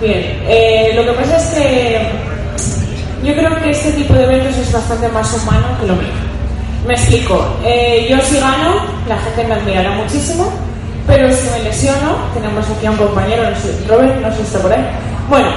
bien. 0.00 0.40
Eh, 0.46 0.92
lo 0.94 1.04
que 1.04 1.12
pasa 1.12 1.36
es 1.36 1.44
que 1.54 2.00
yo 3.24 3.34
creo 3.34 3.56
que 3.62 3.70
este 3.70 3.92
tipo 3.92 4.14
de 4.14 4.24
eventos 4.24 4.56
es 4.56 4.72
bastante 4.72 5.08
más 5.08 5.32
humano 5.34 5.66
que 5.80 5.86
lo 5.86 5.94
mío. 5.96 6.08
Me 6.86 6.94
explico. 6.94 7.56
Eh, 7.64 8.06
yo 8.08 8.16
si 8.20 8.38
gano, 8.38 8.76
la 9.08 9.18
gente 9.18 9.44
me 9.44 9.54
admirará 9.54 9.90
muchísimo, 9.92 10.52
pero 11.06 11.28
si 11.32 11.48
me 11.50 11.64
lesiono, 11.64 12.16
tenemos 12.34 12.64
aquí 12.70 12.86
a 12.86 12.90
un 12.90 12.96
compañero, 12.96 13.42
Robert, 13.88 14.20
no 14.20 14.30
sé 14.30 14.36
si 14.36 14.42
está 14.42 14.58
por 14.60 14.72
ahí. 14.72 14.84
Bueno, 15.28 15.48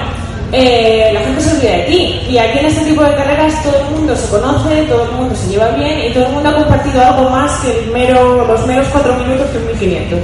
eh, 0.52 1.12
la 1.14 1.22
gente 1.22 1.42
se 1.42 1.56
olvida 1.56 1.72
de 1.72 1.84
ti. 1.84 2.22
Y 2.30 2.38
aquí 2.38 2.60
en 2.60 2.66
este 2.66 2.86
tipo 2.86 3.04
de 3.04 3.16
carreras 3.16 3.64
todo 3.64 3.78
el 3.78 3.96
mundo 3.96 4.16
se 4.16 4.30
conoce, 4.30 4.84
todo 4.84 5.04
el 5.06 5.12
mundo 5.12 5.36
se 5.36 5.50
lleva 5.50 5.70
bien 5.70 6.10
y 6.10 6.14
todo 6.14 6.26
el 6.26 6.34
mundo 6.34 6.50
ha 6.50 6.56
compartido 6.56 7.06
algo 7.06 7.30
más 7.30 7.52
que 7.62 7.80
el 7.80 7.92
mero, 7.92 8.46
los 8.46 8.66
meros 8.68 8.88
cuatro 8.92 9.14
minutos 9.16 9.48
que 9.52 9.60
1500. 9.60 10.20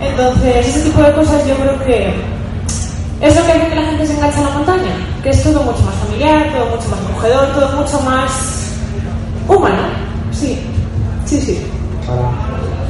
Entonces, 0.00 0.66
ese 0.66 0.80
tipo 0.82 1.02
de 1.02 1.12
cosas 1.12 1.46
yo 1.46 1.54
creo 1.56 1.84
que 1.84 2.14
es 3.20 3.36
lo 3.36 3.44
que 3.44 3.52
hace 3.52 3.68
que 3.68 3.74
la 3.74 3.82
gente 3.82 4.06
se 4.06 4.14
enganche 4.14 4.38
a 4.38 4.42
la 4.42 4.50
montaña, 4.50 4.92
que 5.22 5.30
es 5.30 5.42
todo 5.42 5.62
mucho 5.62 5.82
más 5.82 5.94
familiar, 5.96 6.52
todo 6.52 6.76
mucho 6.76 6.88
más 6.88 7.00
acogedor, 7.00 7.46
todo 7.48 7.76
mucho 7.76 8.00
más 8.00 8.72
humano. 9.48 9.82
Sí, 10.32 10.58
sí, 11.26 11.40
sí. 11.40 11.66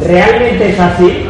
¿Realmente 0.05 0.71
es 0.71 0.79
así? 0.79 1.29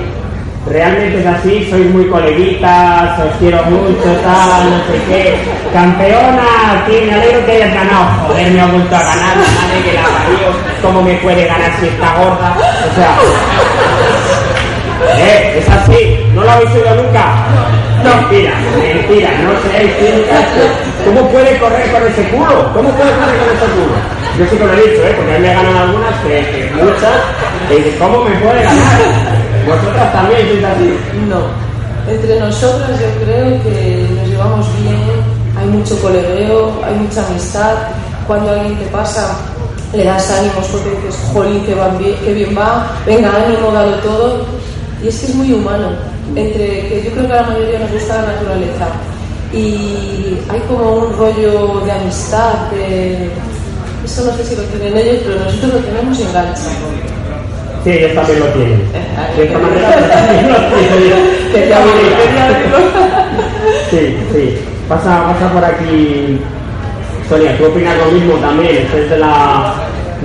realmente 0.69 1.21
es 1.21 1.27
así, 1.27 1.67
sois 1.71 1.91
muy 1.91 2.07
coleguitas, 2.09 3.19
os 3.19 3.35
quiero 3.39 3.63
mucho, 3.65 4.11
tal, 4.23 4.71
no 4.71 4.79
sé 4.87 5.01
qué. 5.09 5.37
Campeona, 5.73 6.43
aquí 6.73 6.93
me 7.07 7.15
alegro 7.15 7.45
que 7.47 7.53
hayas 7.53 7.75
ganado. 7.75 8.29
Joder, 8.29 8.51
me 8.53 8.61
ha 8.61 8.67
vuelto 8.67 8.97
a 8.97 9.01
ganar, 9.01 9.37
madre 9.37 9.83
que 9.85 9.93
la 9.93 10.03
parió, 10.03 10.49
¿cómo 10.83 11.03
me 11.03 11.15
puede 11.15 11.47
ganar 11.47 11.71
si 11.81 11.87
está 11.89 12.15
gorda? 12.17 12.57
O 12.57 12.95
sea, 12.95 13.17
¿Eh? 15.19 15.59
Es 15.59 15.69
así. 15.69 16.19
¿No 16.35 16.45
lo 16.45 16.51
habéis 16.51 16.71
oído 16.71 16.95
nunca? 17.03 17.47
No. 18.05 18.23
Mentira, 18.23 18.55
mentira. 18.79 19.31
No 19.43 19.51
seáis 19.63 19.91
cínicas. 19.99 20.45
¿Cómo 21.05 21.29
puede 21.29 21.59
correr 21.59 21.91
con 21.91 22.03
ese 22.07 22.23
culo? 22.31 22.73
¿Cómo 22.73 22.89
puede 22.91 23.11
correr 23.11 23.37
con 23.39 23.49
ese 23.57 23.67
culo? 23.75 23.97
Yo 24.39 24.45
sí 24.47 24.57
que 24.57 24.65
lo 24.65 24.73
he 24.73 24.77
dicho, 24.77 25.03
¿eh? 25.03 25.15
Porque 25.17 25.35
a 25.35 25.39
mí 25.39 25.43
me 25.47 25.55
ganan 25.55 25.77
algunas, 25.77 26.15
que, 26.23 26.29
que 26.29 26.71
muchas. 26.75 27.19
Y 27.71 27.75
dices, 27.75 27.95
¿cómo 27.99 28.25
me 28.25 28.37
puede 28.37 28.63
ganar? 28.63 29.01
Vosotras 29.67 30.13
también 30.13 30.49
sois 30.49 30.65
así. 30.65 30.99
No. 31.29 31.69
Entre 32.09 32.41
nosotras 32.41 32.91
yo 33.01 33.25
creo 33.25 33.63
que 33.63 34.07
nos 34.15 34.29
llevamos 34.29 34.67
bien, 34.81 34.99
hay 35.59 35.67
mucho 35.67 36.01
colegueo, 36.01 36.81
hay 36.85 36.95
mucha 36.95 37.27
amistad. 37.27 37.75
Cuando 38.27 38.51
alguien 38.53 38.79
te 38.79 38.87
pasa, 38.87 39.37
le 39.93 40.05
das 40.05 40.31
ánimos 40.31 40.67
porque 40.69 40.91
dices, 40.91 41.21
jolín, 41.33 41.65
que, 41.67 41.75
van 41.75 41.99
bien, 41.99 42.15
que 42.25 42.33
bien 42.33 42.57
va, 42.57 42.87
venga, 43.05 43.31
ánimo, 43.45 43.73
dalo 43.73 43.97
todo. 43.97 44.47
Y 45.03 45.09
es 45.09 45.21
que 45.21 45.27
es 45.27 45.35
muy 45.35 45.53
humano. 45.53 45.91
Entre 46.35 46.89
que 46.89 47.03
yo 47.05 47.11
creo 47.13 47.27
que 47.27 47.33
a 47.33 47.43
la 47.43 47.49
mayoría 47.49 47.79
nos 47.81 47.93
gusta 47.93 48.23
la 48.23 48.33
naturaleza. 48.33 48.89
Y 49.53 50.39
hay 50.51 50.61
como 50.69 50.97
un 50.97 51.17
rollo 51.17 51.81
de 51.85 51.93
amistad, 51.93 52.71
de... 52.73 53.31
Eso 54.05 54.25
no 54.25 54.37
sé 54.37 54.45
si 54.45 54.57
lo 54.57 54.63
tienen 54.65 54.97
ellos, 54.97 55.23
pero 55.25 55.41
nosotros 55.41 55.75
lo 55.75 55.81
tenemos 55.81 56.19
engancha. 56.21 56.71
Sí, 57.85 57.91
ellos 57.91 58.15
también 58.15 58.41
lo 58.41 58.47
tienen. 58.47 58.93
De 59.37 59.45
esta 59.45 59.59
manera 59.59 59.89
abrirlo. 61.79 62.79
Sí, 63.91 64.17
sí. 64.33 64.59
Pasa, 64.89 65.33
pasa 65.33 65.53
por 65.53 65.65
aquí, 65.65 66.39
Sonia, 67.29 67.57
tú 67.59 67.67
opinas 67.67 67.97
lo 67.99 68.07
mismo 68.13 68.35
también, 68.37 68.87
es 68.95 69.11
de, 69.11 69.19
la, 69.19 69.75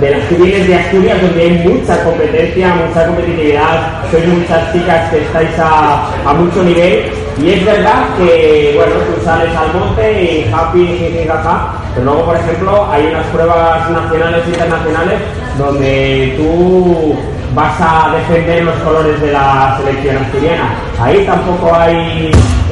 de 0.00 0.10
las 0.10 0.28
civiles 0.28 0.66
de 0.66 0.74
Asturias 0.74 1.22
donde 1.22 1.42
hay 1.42 1.50
mucha 1.66 2.02
competencia, 2.02 2.74
mucha 2.74 3.06
competitividad, 3.06 4.02
sois 4.10 4.26
muchas 4.26 4.72
chicas 4.72 5.10
que 5.10 5.18
estáis 5.18 5.58
a, 5.58 6.08
a 6.26 6.32
mucho 6.34 6.62
nivel 6.62 7.12
y 7.42 7.50
es 7.50 7.64
verdad 7.64 8.04
que, 8.16 8.72
bueno, 8.76 8.92
tú 8.92 9.24
sales 9.24 9.54
al 9.56 9.72
monte 9.74 10.22
y 10.22 10.52
happy, 10.52 10.86
jiji, 10.86 11.26
jaja, 11.26 11.72
pero 11.94 12.06
luego, 12.06 12.26
por 12.26 12.36
ejemplo, 12.36 12.90
hay 12.90 13.06
unas 13.06 13.26
pruebas 13.26 13.90
nacionales 13.90 14.42
e 14.46 14.50
internacionales 14.50 15.20
donde 15.58 16.34
tú 16.36 17.16
vas 17.54 17.74
a 17.80 18.14
defender 18.16 18.64
los 18.64 18.74
colores 18.76 19.20
de 19.20 19.32
la 19.32 19.78
selección 19.78 20.16
asturiana. 20.16 20.74
Ahí 21.00 21.24
tampoco 21.24 21.74
hay 21.74 22.30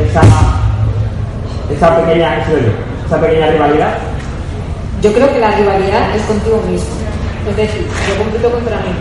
esa 0.09 0.23
esa 1.71 1.97
pequeña, 1.97 2.39
esa 3.07 3.21
pequeña 3.21 3.47
rivalidad. 3.51 3.95
Yo 5.01 5.13
creo 5.13 5.33
que 5.33 5.39
la 5.39 5.51
rivalidad 5.53 6.15
es 6.15 6.23
contigo 6.23 6.63
mismo. 6.69 7.02
Es 7.49 7.57
decir, 7.57 7.87
yo 8.09 8.19
compito 8.19 8.51
contra 8.51 8.77
mí. 8.79 8.93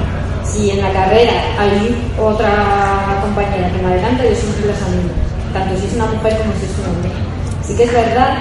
Si 0.44 0.72
en 0.72 0.82
la 0.82 0.92
carrera 0.92 1.34
hay 1.60 2.12
otra 2.20 3.20
compañera 3.22 3.72
que 3.72 3.82
me 3.82 3.94
adelanta, 3.94 4.24
yo 4.24 4.36
siempre 4.36 4.66
las 4.68 4.82
animo. 4.82 5.14
Tanto 5.54 5.80
si 5.80 5.88
es 5.88 5.94
una 5.94 6.08
mujer 6.08 6.38
como 6.38 6.52
si 6.58 6.66
es 6.66 6.78
un 6.80 6.86
hombre. 6.92 7.12
Sí 7.66 7.76
que 7.76 7.84
es 7.84 7.94
verdad 7.94 8.38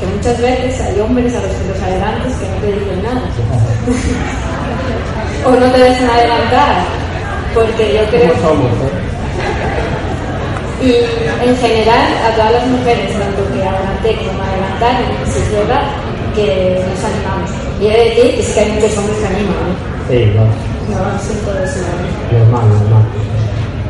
que 0.00 0.06
muchas 0.06 0.40
veces 0.40 0.80
hay 0.80 0.98
hombres 1.00 1.34
a 1.34 1.40
los 1.40 1.50
que 1.50 1.68
los 1.68 1.82
adelantes 1.82 2.34
que 2.34 2.48
no 2.48 2.56
te 2.60 2.72
dicen 2.72 3.02
nada. 3.02 3.22
o 5.46 5.50
no 5.50 5.66
te 5.72 5.78
dejan 5.78 6.10
adelantar. 6.10 6.84
Porque 7.54 7.94
yo 7.94 8.04
creo 8.10 8.32
eh? 8.32 8.34
y 10.82 10.90
en 11.48 11.56
general 11.56 12.06
a 12.26 12.34
todas 12.34 12.52
las 12.52 12.66
mujeres, 12.66 13.16
tanto 13.18 13.42
que 13.52 13.62
adelanté 13.62 14.16
como 14.26 14.42
adelantaron, 14.42 15.06
si 15.32 15.38
es 15.38 15.52
verdad 15.52 15.84
que 16.34 16.84
nos 16.90 17.04
animamos. 17.04 17.63
De 17.84 17.90
decir 17.90 18.36
que 18.36 18.42
sí 18.42 18.52
que 18.54 18.60
hay 18.60 18.70
muchos 18.72 18.96
hombres 18.96 19.18
que 19.18 19.26
animan, 19.26 19.52
¿eh? 19.52 19.76
Sí, 20.08 20.32
no, 20.34 20.44
No 20.44 21.18
siento 21.18 21.50
eso. 21.62 21.80
¿eh? 21.80 22.38
normal, 22.38 22.68
normal. 22.68 23.04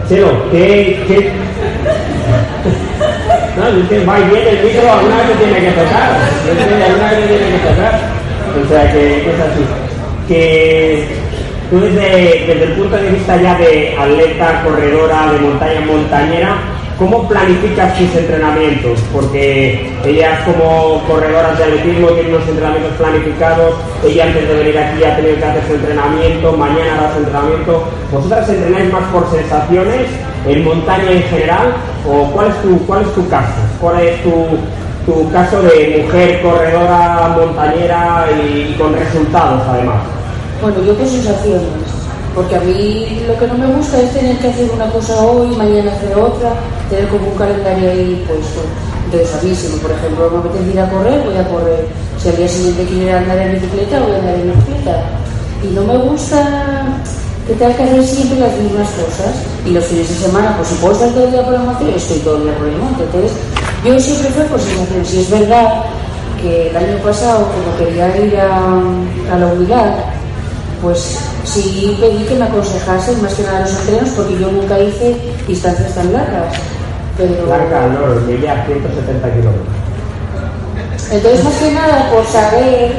Chelo, 0.09 0.51
¿qué, 0.51 1.01
qué? 1.07 1.31
No, 3.57 3.69
es 3.69 3.89
que 3.89 4.05
va 4.05 4.19
y 4.19 4.25
viene 4.25 4.51
el 4.51 4.65
micro, 4.65 4.93
alguna 4.93 5.17
vez 5.19 5.39
tiene 5.39 5.61
que 5.61 5.71
tocar. 5.71 6.11
Es 6.51 6.67
que 6.67 6.85
alguna 6.85 7.11
vez 7.13 7.29
tiene 7.29 7.47
que 7.53 7.69
tocar. 7.69 8.01
O 8.65 8.69
sea, 8.69 8.93
que 8.93 9.19
es 9.19 9.41
así. 9.41 9.65
Que 10.27 11.07
tú 11.71 11.79
desde, 11.79 12.47
desde 12.49 12.65
el 12.65 12.73
punto 12.73 12.97
de 12.97 13.11
vista 13.11 13.41
ya 13.41 13.55
de 13.57 13.95
atleta, 13.97 14.63
corredora, 14.65 15.33
de 15.33 15.39
montaña 15.39 15.81
montañera, 15.83 16.57
¿cómo 16.99 17.29
planificas 17.29 17.97
tus 17.99 18.15
entrenamientos? 18.15 19.01
Porque 19.13 19.91
ellas 20.05 20.41
como 20.45 21.03
corredoras 21.07 21.59
de 21.59 21.65
atletismo 21.65 22.09
tienen 22.09 22.35
unos 22.35 22.49
entrenamientos 22.49 22.93
planificados, 22.97 23.75
ella 24.05 24.25
antes 24.25 24.49
de 24.49 24.55
venir 24.55 24.79
aquí 24.79 25.05
ha 25.05 25.17
tenido 25.17 25.37
que 25.37 25.45
hacer 25.45 25.67
su 25.67 25.75
entrenamiento, 25.75 26.53
mañana 26.53 26.95
hará 26.99 27.13
su 27.13 27.19
entrenamiento. 27.19 27.85
¿Vosotras 28.13 28.49
entrenáis 28.49 28.93
más 28.93 29.05
por 29.13 29.31
sensaciones, 29.31 30.07
en 30.47 30.65
montaña 30.65 31.11
en 31.11 31.23
general? 31.25 31.75
¿O 32.09 32.31
cuál 32.33 32.49
es 32.49 32.63
tu, 32.63 32.79
cuál 32.87 33.03
es 33.03 33.15
tu 33.15 33.29
caso? 33.29 33.61
¿Cuál 33.81 34.01
es 34.01 34.23
tu, 34.23 34.33
tu 35.07 35.31
caso 35.33 35.63
de 35.63 36.03
mujer 36.03 36.43
corredora, 36.43 37.35
montañera 37.37 38.27
y, 38.37 38.73
y 38.73 38.75
con 38.79 38.95
resultados 38.95 39.63
además? 39.69 40.03
Bueno, 40.63 40.83
yo 40.83 40.95
por 40.95 41.07
sensaciones, 41.07 41.63
porque 42.35 42.57
a 42.57 42.61
mí 42.61 43.23
lo 43.27 43.39
que 43.39 43.47
no 43.47 43.55
me 43.55 43.67
gusta 43.77 44.01
es 44.01 44.13
tener 44.13 44.37
que 44.39 44.49
hacer 44.49 44.69
una 44.71 44.91
cosa 44.91 45.21
hoy, 45.23 45.55
mañana 45.57 45.93
hacer 45.93 46.17
otra, 46.17 46.55
tener 46.91 47.09
como 47.09 47.29
un 47.29 47.37
calendario 47.37 47.91
ahí 47.91 48.25
puesto. 48.27 48.61
Entonces 49.05 49.35
a 49.35 49.43
mí, 49.43 49.55
si 49.55 49.69
por 49.79 49.93
ejemplo 49.93 50.31
me 50.31 50.39
apetece 50.39 50.73
ir 50.73 50.81
a 50.81 50.91
correr, 50.91 51.23
voy 51.25 51.37
a 51.37 51.49
correr. 51.49 51.87
Si 52.19 52.29
al 52.29 52.37
día 52.37 52.49
siguiente 52.49 52.87
quiero 52.87 53.19
andar 53.19 53.39
en 53.39 53.53
bicicleta, 53.53 54.01
voy 54.01 54.13
a 54.13 54.19
andar 54.19 54.35
en 54.35 54.53
bicicleta. 54.53 55.03
Y 55.63 55.67
no 55.69 55.83
me 55.85 55.97
gusta 55.99 56.99
que 57.47 57.55
tenga 57.55 57.77
que 57.77 57.83
hacer 57.85 58.05
siempre 58.05 58.41
las 58.41 58.59
mismas 58.59 58.89
cosas. 58.91 59.35
Y 59.65 59.71
los 59.71 59.85
fines 59.85 60.09
de 60.09 60.27
semana, 60.27 60.59
puedo 60.81 60.93
estar 60.93 61.11
todo 61.11 61.25
el 61.25 61.33
día 61.33 61.45
por 61.45 61.55
el 61.55 61.61
monte, 61.61 61.97
estoy 61.97 62.19
todo 62.19 62.37
el 62.39 62.43
día 62.45 62.59
por 62.59 62.67
el 62.67 62.77
monte. 62.79 63.05
Entonces, 63.05 63.33
yo 63.85 64.01
siempre 64.01 64.29
fue 64.31 64.45
por 64.45 64.61
sensaciones. 64.61 65.09
Si 65.09 65.21
es 65.21 65.31
verdad 65.31 65.85
que 66.43 66.71
el 66.71 66.77
año 66.77 66.97
pasado, 66.99 67.47
como 67.53 67.77
quería 67.79 68.17
ir 68.17 68.37
a 68.37 69.39
la 69.39 69.47
unidad, 69.47 69.95
pues 70.83 71.19
sí 71.45 71.97
pedí 72.01 72.25
que 72.25 72.35
me 72.35 72.45
aconsejasen 72.45 73.23
más 73.23 73.35
que 73.35 73.43
nada 73.43 73.61
los 73.61 73.75
entrenos 73.81 74.11
porque 74.11 74.39
yo 74.39 74.51
nunca 74.51 74.79
hice 74.79 75.17
distancias 75.47 75.95
tan 75.95 76.13
largas. 76.13 76.55
Pero 77.17 77.47
Larga, 77.47 77.87
no, 77.89 78.27
llegué 78.27 78.49
a 78.49 78.67
170 78.67 79.31
kilómetros. 79.31 79.67
entonces 81.13 81.45
más 81.45 81.55
que 81.55 81.71
nada 81.71 82.11
por 82.11 82.27
saber 82.27 82.93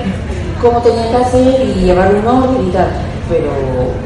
cómo 0.61 0.81
tenía 0.81 1.09
que 1.09 1.17
hacer 1.17 1.61
y 1.61 1.81
llevar 1.81 2.15
un 2.15 2.27
orden 2.27 2.67
y 2.67 2.71
tal. 2.71 2.87
Pero 3.27 3.51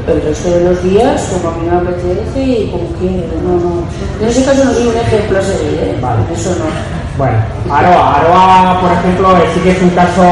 el 0.08 0.22
resto 0.22 0.50
de 0.50 0.64
los 0.64 0.82
días, 0.82 1.28
como 1.30 1.54
a 1.54 1.58
mí 1.58 1.68
me 1.68 1.76
apetece 1.76 2.42
y 2.42 2.70
como 2.70 2.88
quiero, 2.98 3.28
no, 3.44 3.52
no. 3.56 3.84
En 4.20 4.28
ese 4.28 4.44
caso 4.44 4.64
no 4.64 4.72
soy 4.72 4.86
un 4.86 4.96
ejemplo 4.96 5.38
a 5.38 5.42
seguir, 5.42 5.78
¿eh? 5.78 5.98
Vale. 6.00 6.22
Eso 6.32 6.50
no. 6.58 6.64
Bueno, 7.18 7.36
Aroa, 7.70 8.16
Aroa, 8.16 8.80
por 8.80 8.92
ejemplo, 8.92 9.36
eh, 9.36 9.50
sí 9.54 9.60
que 9.60 9.72
es 9.72 9.82
un 9.82 9.90
caso 9.90 10.22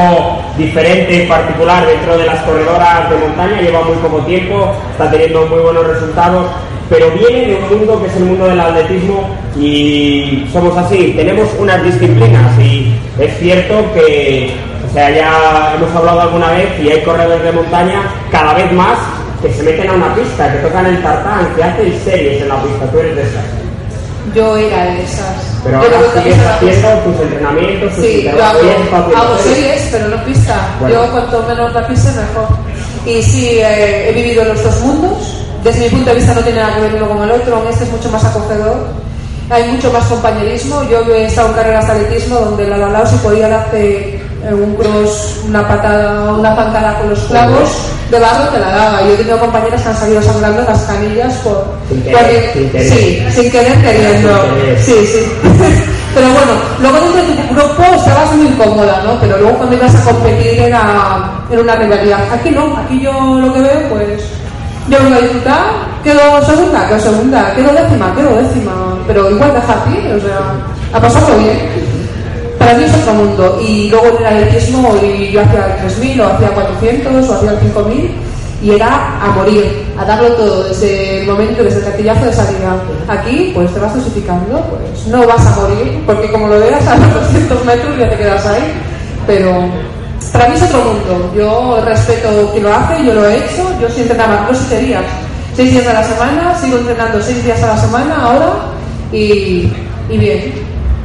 diferente, 0.59 1.25
particular 1.27 1.87
dentro 1.87 2.17
de 2.17 2.25
las 2.25 2.43
corredoras 2.43 3.09
de 3.09 3.17
montaña, 3.17 3.61
lleva 3.61 3.81
muy 3.81 3.95
poco 3.97 4.17
tiempo, 4.25 4.71
está 4.91 5.09
teniendo 5.09 5.47
muy 5.47 5.59
buenos 5.59 5.87
resultados, 5.87 6.45
pero 6.89 7.09
viene 7.11 7.47
de 7.47 7.55
un 7.55 7.79
mundo 7.79 8.01
que 8.01 8.07
es 8.07 8.15
el 8.17 8.25
mundo 8.25 8.45
del 8.45 8.59
atletismo 8.59 9.35
y 9.57 10.45
somos 10.51 10.77
así, 10.77 11.13
tenemos 11.15 11.47
unas 11.57 11.81
disciplinas 11.83 12.59
y 12.59 12.93
es 13.19 13.39
cierto 13.39 13.73
que, 13.93 14.53
o 14.87 14.93
sea, 14.93 15.09
ya 15.09 15.73
hemos 15.75 15.95
hablado 15.95 16.21
alguna 16.21 16.51
vez 16.51 16.67
y 16.83 16.89
hay 16.89 17.01
corredores 17.01 17.43
de 17.43 17.51
montaña 17.53 18.01
cada 18.29 18.53
vez 18.53 18.71
más 18.73 18.97
que 19.41 19.53
se 19.53 19.63
meten 19.63 19.89
a 19.89 19.93
una 19.93 20.13
pista, 20.13 20.51
que 20.51 20.59
tocan 20.59 20.85
el 20.85 21.01
tartán, 21.01 21.47
que 21.55 21.63
hacen 21.63 21.99
series 22.03 22.41
en 22.41 22.49
la 22.49 22.61
pista, 22.61 22.85
tú 22.91 22.99
eres 22.99 23.15
de 23.15 23.21
esas. 23.21 23.45
Yo 24.35 24.57
era 24.57 24.85
de 24.85 25.03
esas. 25.03 25.48
Pero 25.63 25.77
ahora 25.77 25.97
sigues 26.15 26.37
haciendo 26.39 26.89
tus 26.99 27.21
entrenamientos, 27.21 27.95
tus 27.95 28.05
Sí, 28.05 28.23
yo 28.23 28.43
hago, 28.43 28.59
haciendo 28.59 29.17
hago 29.17 29.37
series. 29.39 29.89
pero 29.91 30.07
no 30.07 30.23
pista. 30.23 30.75
Bueno. 30.79 30.95
Yo 30.95 31.11
cuanto 31.11 31.43
menos 31.43 31.73
la 31.73 31.87
pista, 31.87 32.09
mejor. 32.11 32.47
Y 33.05 33.21
sí, 33.21 33.59
eh, 33.59 34.09
he 34.09 34.13
vivido 34.13 34.43
los 34.45 34.63
dos 34.63 34.79
mundos. 34.81 35.35
Desde 35.63 35.81
mi 35.81 35.89
punto 35.89 36.09
de 36.11 36.15
vista 36.15 36.33
no 36.33 36.41
tiene 36.41 36.61
nada 36.61 36.75
que 36.75 36.81
ver 36.81 36.95
uno 36.95 37.09
con 37.09 37.23
el 37.23 37.31
otro, 37.31 37.67
este 37.69 37.83
es 37.83 37.91
mucho 37.91 38.09
más 38.09 38.23
acogedor. 38.23 38.87
Hay 39.49 39.63
mucho 39.71 39.91
más 39.91 40.05
compañerismo. 40.05 40.83
Yo 40.89 41.01
he 41.13 41.25
estado 41.25 41.49
en 41.49 41.53
carreras 41.55 41.87
de 41.87 41.93
atletismo 41.93 42.35
donde 42.39 42.65
el 42.65 42.73
al 42.73 42.93
lado 42.93 43.07
se 43.07 43.17
podía 43.17 43.67
eh, 43.73 44.18
un 44.51 44.75
cross, 44.75 45.41
una 45.47 45.67
patada, 45.67 46.31
una 46.33 46.55
pancada 46.55 46.97
con 46.99 47.09
los 47.09 47.19
clavos 47.19 47.69
de 48.09 48.19
barro, 48.19 48.47
te 48.49 48.59
la 48.59 48.69
daba. 48.71 49.01
Yo 49.01 49.09
he 49.13 49.17
tenido 49.17 49.39
compañeras 49.39 49.81
que 49.81 49.89
han 49.89 49.97
salido 49.97 50.21
sangrando 50.21 50.61
las 50.63 50.81
canillas 50.83 51.33
por... 51.43 51.65
Sin 51.89 52.01
querer, 52.03 52.51
por- 52.53 52.53
sin 52.61 52.69
querer. 52.71 52.89
Sí, 52.89 53.25
sin 53.31 53.51
querer 53.51 53.81
queriendo. 53.81 54.29
Sin 54.41 54.55
querer. 54.55 54.79
Sí, 54.79 54.93
sí. 55.05 55.31
Pero 56.15 56.27
bueno, 56.29 56.51
luego 56.81 56.97
dentro 57.13 57.21
de 57.35 57.41
tu 57.43 57.53
grupo 57.55 57.83
estabas 57.95 58.31
muy 58.35 58.47
cómoda, 58.53 59.01
¿no? 59.05 59.19
Pero 59.21 59.37
luego 59.37 59.57
cuando 59.57 59.75
ibas 59.75 59.93
a 59.93 60.03
competir 60.03 60.59
era, 60.59 61.29
era 61.51 61.61
una 61.61 61.75
rivalidad. 61.75 62.19
Aquí 62.33 62.49
no, 62.49 62.75
aquí 62.77 62.99
yo 63.01 63.11
lo 63.13 63.53
que 63.53 63.59
veo, 63.61 63.89
pues 63.89 64.23
yo 64.89 64.97
vengo 65.03 65.15
a 65.17 65.19
disfrutar, 65.21 65.61
quedo 66.03 66.43
segunda, 66.43 66.87
quedo 66.87 66.99
segunda, 66.99 67.53
quedo 67.53 67.71
décima, 67.73 68.15
quedo 68.15 68.35
décima, 68.37 68.71
pero 69.05 69.29
igual 69.29 69.53
deja 69.53 69.73
aquí, 69.73 69.97
o 70.17 70.19
sea, 70.19 70.39
a 70.93 70.99
pasarlo 70.99 71.37
bien. 71.37 71.59
Para 72.59 72.73
mí 72.73 72.83
es 72.83 72.93
otro 72.93 73.13
mundo. 73.13 73.61
Y 73.65 73.89
luego 73.89 74.07
en 74.19 74.25
el 74.25 74.43
atletismo 74.43 74.95
y 75.01 75.31
yo 75.31 75.41
hacía 75.41 75.65
el 75.65 75.81
3000 75.81 76.21
o 76.21 76.27
hacía 76.27 76.49
400 76.49 77.29
o 77.29 77.33
hacía 77.33 77.51
el 77.51 77.59
5000 77.59 78.11
y 78.61 78.71
era 78.71 79.23
a 79.23 79.31
morir, 79.35 79.85
a 79.97 80.03
darlo 80.03 80.33
todo 80.33 80.65
desde 80.65 81.21
el 81.21 81.27
momento, 81.27 81.63
desde 81.63 81.79
el 81.79 81.85
cartillazo 81.85 82.25
de 82.25 82.33
salida. 82.33 82.75
Aquí, 83.07 83.51
pues 83.55 83.73
te 83.73 83.79
vas 83.79 83.95
dosificando, 83.95 84.59
pues 84.69 85.07
no 85.07 85.25
vas 85.25 85.45
a 85.45 85.55
morir, 85.55 86.03
porque 86.05 86.29
como 86.29 86.47
lo 86.47 86.59
veas 86.59 86.85
a 86.85 86.97
los 86.97 87.13
200 87.13 87.65
metros 87.65 87.97
ya 87.97 88.09
te 88.09 88.17
quedas 88.17 88.45
ahí, 88.45 88.73
pero 89.25 89.69
para 90.33 90.49
mí 90.49 90.55
es 90.55 90.63
otro 90.63 90.83
mundo. 90.83 91.31
Yo 91.35 91.81
respeto 91.85 92.49
quien 92.51 92.63
lo 92.63 92.73
hace, 92.73 93.05
yo 93.05 93.13
lo 93.13 93.25
he 93.25 93.37
hecho, 93.37 93.79
yo 93.81 93.89
sí 93.89 94.01
entrenaba 94.01 94.45
dos 94.47 94.57
siete 94.67 94.85
días, 94.85 95.03
seis 95.55 95.71
días 95.71 95.87
a 95.87 95.93
la 95.93 96.03
semana, 96.03 96.55
sigo 96.59 96.79
entrenando 96.79 97.21
seis 97.21 97.43
días 97.43 97.63
a 97.63 97.67
la 97.67 97.77
semana 97.77 98.23
ahora 98.23 98.53
y, 99.13 99.71
y 100.09 100.17
bien, 100.17 100.53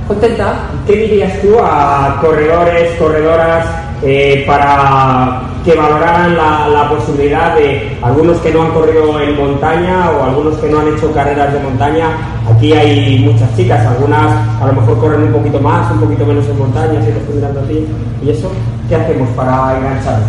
contenta. 0.07 0.55
¿Qué 0.87 0.97
dirías 0.97 1.41
tú 1.41 1.57
a 1.61 2.19
corredores, 2.21 2.97
corredoras 2.99 3.67
eh, 4.03 4.45
para 4.47 5.43
que 5.65 5.75
valoraran 5.75 6.37
la, 6.37 6.69
la, 6.69 6.91
posibilidad 6.91 7.57
de 7.57 7.97
algunos 8.03 8.37
que 8.39 8.53
no 8.53 8.65
han 8.65 8.73
corrido 8.73 9.19
en 9.19 9.35
montaña 9.35 10.11
o 10.11 10.25
algunos 10.25 10.59
que 10.59 10.69
no 10.69 10.81
han 10.81 10.89
hecho 10.89 11.11
carreras 11.13 11.55
de 11.55 11.61
montaña. 11.61 12.09
Aquí 12.55 12.75
hay 12.75 13.19
muchas 13.21 13.57
chicas, 13.57 13.87
algunas 13.87 14.31
a 14.61 14.67
lo 14.67 14.75
mejor 14.75 14.99
corren 14.99 15.23
un 15.23 15.33
poquito 15.33 15.59
más, 15.61 15.91
un 15.91 16.01
poquito 16.01 16.27
menos 16.27 16.45
en 16.47 16.59
montaña, 16.59 17.01
si 17.01 17.13
te 17.13 17.33
mirando 17.33 17.61
a 17.61 17.65
ti. 17.65 17.87
¿Y 18.23 18.31
eso 18.31 18.51
qué 18.91 18.97
hacemos 18.97 19.29
para 19.31 19.79
engancharnos? 19.79 20.29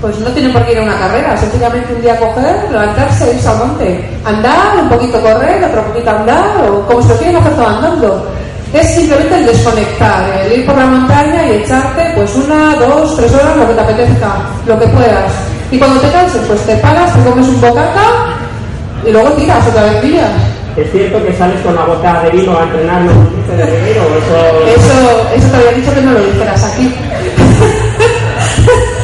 Pues 0.00 0.18
no 0.18 0.30
tienen 0.30 0.52
por 0.52 0.64
qué 0.64 0.72
ir 0.72 0.78
a 0.78 0.82
una 0.82 0.98
carrera, 0.98 1.36
sencillamente 1.36 1.94
un 1.94 2.00
día 2.00 2.18
coger, 2.18 2.70
levantarse, 2.72 3.34
irse 3.34 3.48
al 3.48 3.58
monte, 3.58 4.18
andar, 4.24 4.82
un 4.82 4.88
poquito 4.88 5.20
correr, 5.20 5.62
otro 5.62 5.82
poquito 5.82 6.10
andar, 6.10 6.66
o 6.66 6.80
como 6.86 7.02
se 7.02 7.08
lo 7.10 7.16
quieren 7.16 7.36
hacer 7.36 7.54
todo 7.54 7.66
andando 7.66 8.26
es 8.72 8.94
simplemente 8.94 9.34
el 9.36 9.44
desconectar, 9.46 10.40
el 10.44 10.52
ir 10.60 10.66
por 10.66 10.76
la 10.76 10.86
montaña 10.86 11.46
y 11.46 11.52
echarte 11.56 12.12
pues 12.14 12.34
una, 12.36 12.76
dos, 12.76 13.16
tres 13.16 13.34
horas, 13.34 13.56
lo 13.56 13.66
que 13.68 13.74
te 13.74 13.80
apetezca, 13.80 14.32
lo 14.66 14.78
que 14.78 14.86
puedas. 14.88 15.32
Y 15.70 15.78
cuando 15.78 16.00
te 16.00 16.10
canses, 16.10 16.40
pues 16.46 16.60
te 16.62 16.76
paras, 16.76 17.12
te 17.14 17.20
comes 17.28 17.46
un 17.48 17.60
bocata 17.60 18.02
y 19.06 19.10
luego 19.10 19.30
tiras 19.32 19.66
otra 19.66 19.82
vez 19.84 20.02
días. 20.02 20.30
¿Es 20.76 20.90
cierto 20.90 21.22
que 21.22 21.32
sales 21.34 21.60
con 21.60 21.74
la 21.74 21.84
bota 21.84 22.22
de 22.22 22.30
vino 22.30 22.58
a 22.58 22.62
entrenar 22.62 23.02
los 23.02 23.14
de 23.58 23.62
enero? 23.62 24.02
Eso... 24.16 24.36
eso, 24.80 25.28
eso 25.36 25.48
te 25.48 25.56
había 25.56 25.72
dicho 25.72 25.92
que 25.94 26.00
no 26.00 26.12
lo 26.12 26.20
dijeras 26.20 26.64
aquí. 26.64 26.94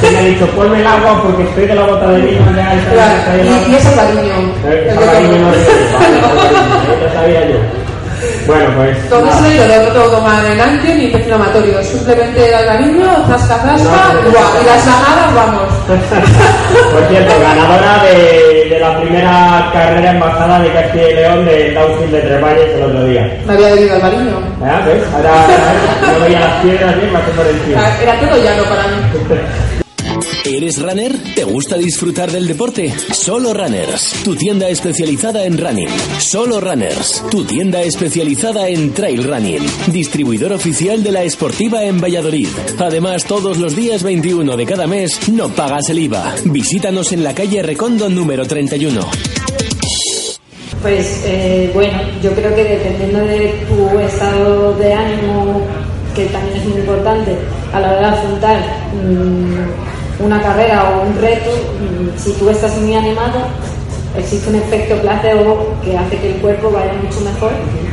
Se 0.00 0.10
me 0.10 0.18
ha 0.18 0.22
dicho, 0.22 0.46
ponme 0.48 0.80
el 0.80 0.87
agua 0.87 1.22
porque 1.22 1.42
estoy 1.42 1.66
de 1.66 1.75
la 1.75 1.84
bota 1.84 2.08
de 2.08 2.22
vino. 2.22 2.40
Ya, 2.56 2.70
claro, 2.90 3.42
y, 3.42 3.44
y, 3.70 3.75
es 3.75 3.84
el 3.84 3.94
bariño. 3.96 4.32
El, 4.66 4.78
el 4.78 4.96
bariño 4.96 5.38
no 5.38 5.50
lo 7.04 7.12
sabía 7.12 7.46
yo. 7.50 7.58
Bueno, 8.49 8.64
pues. 8.76 9.11
Todo 9.11 9.28
eso 9.28 9.43
lo 9.43 9.69
debo 9.69 9.93
todo 9.93 10.17
tomar 10.17 10.43
en 10.47 10.59
anti 10.59 10.88
ni 10.95 11.05
inflamatorio. 11.12 11.85
Simplemente 11.85 12.49
el 12.49 12.64
cariño, 12.64 13.07
zasca, 13.28 13.59
zasca, 13.59 14.14
y 14.25 14.64
las 14.64 14.87
ganadas, 14.87 15.35
vamos. 15.35 15.69
Por 16.93 17.09
cierto, 17.09 17.35
ganadora 17.40 18.05
de, 18.05 18.71
de, 18.71 18.78
la 18.81 18.99
primera 18.99 19.71
carrera 19.71 20.12
embajada 20.12 20.61
de 20.61 20.73
Castilla 20.73 21.11
y 21.11 21.14
León 21.14 21.45
del 21.45 21.75
downhill 21.75 22.11
de 22.11 22.21
Tres 22.23 22.43
Valles 22.43 22.71
el 22.75 22.83
otro 22.85 23.05
día. 23.05 23.38
Me 23.47 23.52
había 23.52 23.69
bebido 23.75 23.97
el 23.97 24.02
bariño. 24.02 24.40
¿Ah, 24.64 24.81
¿Ves? 24.87 25.05
Ahora, 25.14 25.31
no 26.11 26.25
veía 26.25 26.40
las 26.40 26.55
piedras 26.62 26.97
bien, 26.97 27.12
más 27.12 27.23
por 27.23 27.47
encima. 27.47 27.83
Era 28.00 28.14
todo 28.19 28.43
llano 28.43 28.64
para 28.64 28.83
mí. 28.88 29.77
¿Eres 30.45 30.80
runner? 30.80 31.12
¿Te 31.35 31.45
gusta 31.45 31.76
disfrutar 31.76 32.30
del 32.30 32.47
deporte? 32.47 32.92
Solo 33.12 33.52
Runners, 33.52 34.23
tu 34.25 34.35
tienda 34.35 34.68
especializada 34.68 35.45
en 35.45 35.59
running. 35.59 35.88
Solo 36.18 36.61
Runners, 36.61 37.23
tu 37.30 37.45
tienda 37.45 37.83
especializada 37.83 38.68
en 38.68 38.92
trail 38.92 39.25
running. 39.25 39.61
Distribuidor 39.88 40.52
oficial 40.52 41.02
de 41.02 41.12
la 41.12 41.23
Esportiva 41.23 41.85
en 41.85 42.00
Valladolid. 42.00 42.49
Además, 42.78 43.25
todos 43.25 43.59
los 43.59 43.76
días 43.76 44.02
21 44.02 44.57
de 44.57 44.66
cada 44.66 44.87
mes 44.87 45.28
no 45.28 45.49
pagas 45.49 45.90
el 45.90 45.99
IVA. 45.99 46.35
Visítanos 46.45 47.12
en 47.12 47.25
la 47.25 47.35
calle 47.35 47.62
Recondo 47.62 48.09
número 48.09 48.47
31. 48.47 49.00
Pues 50.80 51.23
eh, 51.26 51.71
bueno, 51.75 51.99
yo 52.23 52.30
creo 52.33 52.54
que 52.54 52.64
dependiendo 52.64 53.18
de 53.21 53.52
tu 53.68 53.99
estado 53.99 54.73
de 54.75 54.92
ánimo, 54.95 55.62
que 56.14 56.26
también 56.26 56.57
es 56.57 56.64
muy 56.64 56.78
importante 56.78 57.37
a 57.73 57.80
la 57.80 57.90
hora 57.90 58.00
de 58.00 58.16
afrontar 58.16 58.61
mmm, 58.95 59.88
una 60.20 60.42
carrera 60.42 60.90
o 60.90 61.09
un 61.09 61.20
reto, 61.20 61.50
mm, 61.50 62.18
si 62.18 62.33
tú 62.33 62.48
estás 62.50 62.76
muy 62.78 62.94
animado, 62.94 63.38
existe 64.16 64.50
un 64.50 64.57
efecto 64.57 64.96
placebo 64.96 65.74
que 65.85 65.96
hace 65.96 66.16
que 66.18 66.35
el 66.35 66.40
cuerpo 66.40 66.70
vaya 66.70 66.92
mucho 66.94 67.20
mejor 67.20 67.52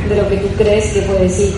de 0.10 0.16
lo 0.16 0.28
que 0.30 0.38
tú 0.38 0.48
crees 0.58 0.86
que 0.94 1.02
puedes 1.02 1.40
ir. 1.40 1.54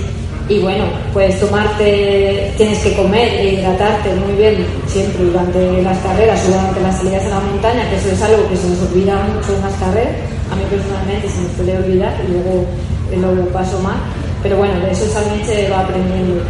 Y 0.50 0.60
bueno, 0.60 0.86
puedes 1.12 1.40
tomarte, 1.42 2.54
tienes 2.56 2.80
que 2.80 2.94
comer 2.94 3.28
e 3.28 3.54
hidratarte 3.54 4.16
muy 4.16 4.34
bien 4.38 4.66
siempre 4.88 5.26
durante 5.26 5.82
las 5.82 5.98
carreras 6.00 6.42
o 6.46 6.52
durante 6.52 6.80
las 6.80 6.98
salidas 6.98 7.26
a 7.26 7.30
la 7.30 7.40
montaña, 7.42 7.90
que 7.90 7.98
eso 7.98 8.10
es 8.12 8.22
algo 8.22 8.48
que 8.48 8.56
se 8.56 8.70
nos 8.70 8.80
olvida 8.90 9.16
mucho 9.28 9.56
en 9.56 9.62
las 9.62 9.74
carreras. 9.74 10.16
A 10.50 10.56
mí 10.56 10.64
personalmente 10.70 11.28
se 11.28 11.42
me 11.42 11.56
suele 11.56 11.78
olvidar 11.78 12.16
y 12.24 12.32
luego 12.32 13.36
lo 13.36 13.46
paso 13.50 13.80
mal. 13.80 13.98
Pero 14.42 14.58
bueno, 14.58 14.80
de 14.80 14.92
eso 14.92 15.04
también 15.08 15.46
se 15.46 15.70
va 15.70 15.82
aprendiendo. 15.82 16.42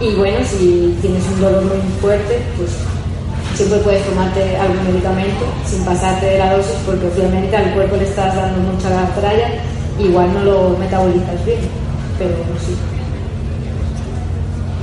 Y 0.00 0.14
bueno, 0.14 0.38
si 0.44 0.96
tienes 1.00 1.22
un 1.34 1.40
dolor 1.40 1.62
muy 1.62 1.78
fuerte, 2.00 2.38
pues 2.56 2.70
siempre 3.60 3.78
puedes 3.80 4.02
tomarte 4.06 4.56
algún 4.56 4.86
medicamento 4.86 5.44
sin 5.66 5.84
pasarte 5.84 6.24
de 6.24 6.38
la 6.38 6.56
dosis 6.56 6.76
porque 6.86 7.06
obviamente 7.08 7.54
al 7.54 7.74
cuerpo 7.74 7.96
le 7.96 8.04
estás 8.04 8.34
dando 8.34 8.58
mucha 8.72 8.88
tralla, 9.20 9.48
igual 9.98 10.32
no 10.32 10.44
lo 10.44 10.76
metabolizas 10.78 11.44
bien, 11.44 11.58
pero 12.18 12.30
sí. 12.58 12.74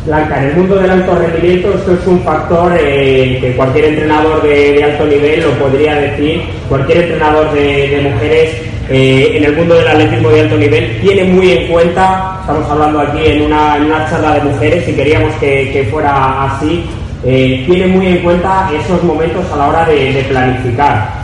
Blanca, 0.06 0.44
en 0.44 0.50
el 0.50 0.56
mundo 0.58 0.76
del 0.76 0.92
alto 0.92 1.16
rendimiento 1.16 1.74
esto 1.74 1.92
es 1.92 2.08
un 2.08 2.22
factor 2.22 2.78
eh, 2.80 3.40
que 3.42 3.56
cualquier 3.56 3.86
entrenador 3.86 4.44
de, 4.44 4.84
alto 4.84 5.08
nivel 5.08 5.42
lo 5.42 5.52
podría 5.54 5.96
decir, 5.96 6.44
cualquier 6.70 7.00
entrenador 7.00 7.52
de, 7.54 8.12
mujeres 8.14 8.62
eh, 8.92 9.38
en 9.38 9.44
el 9.44 9.56
mundo 9.56 9.74
del 9.74 9.88
atletismo 9.88 10.30
de 10.30 10.42
alto 10.42 10.56
nivel 10.56 11.02
tiene 11.02 11.24
muy 11.24 11.52
en 11.52 11.68
cuenta, 11.68 12.38
estamos 12.42 12.70
hablando 12.70 13.00
aquí 13.00 13.26
en 13.26 13.42
una, 13.42 13.78
en 13.78 13.86
una 13.86 14.08
charla 14.08 14.36
de 14.36 14.42
mujeres 14.42 14.88
y 14.88 14.94
queríamos 14.94 15.34
que, 15.38 15.72
que 15.74 15.84
fuera 15.86 16.44
así, 16.44 16.86
eh, 17.24 17.64
tiene 17.68 17.88
muy 17.88 18.08
en 18.08 18.24
cuenta 18.24 18.70
esos 18.74 19.04
momentos 19.04 19.44
a 19.52 19.56
la 19.56 19.68
hora 19.68 19.86
de, 19.86 20.26
planificar. 20.30 21.22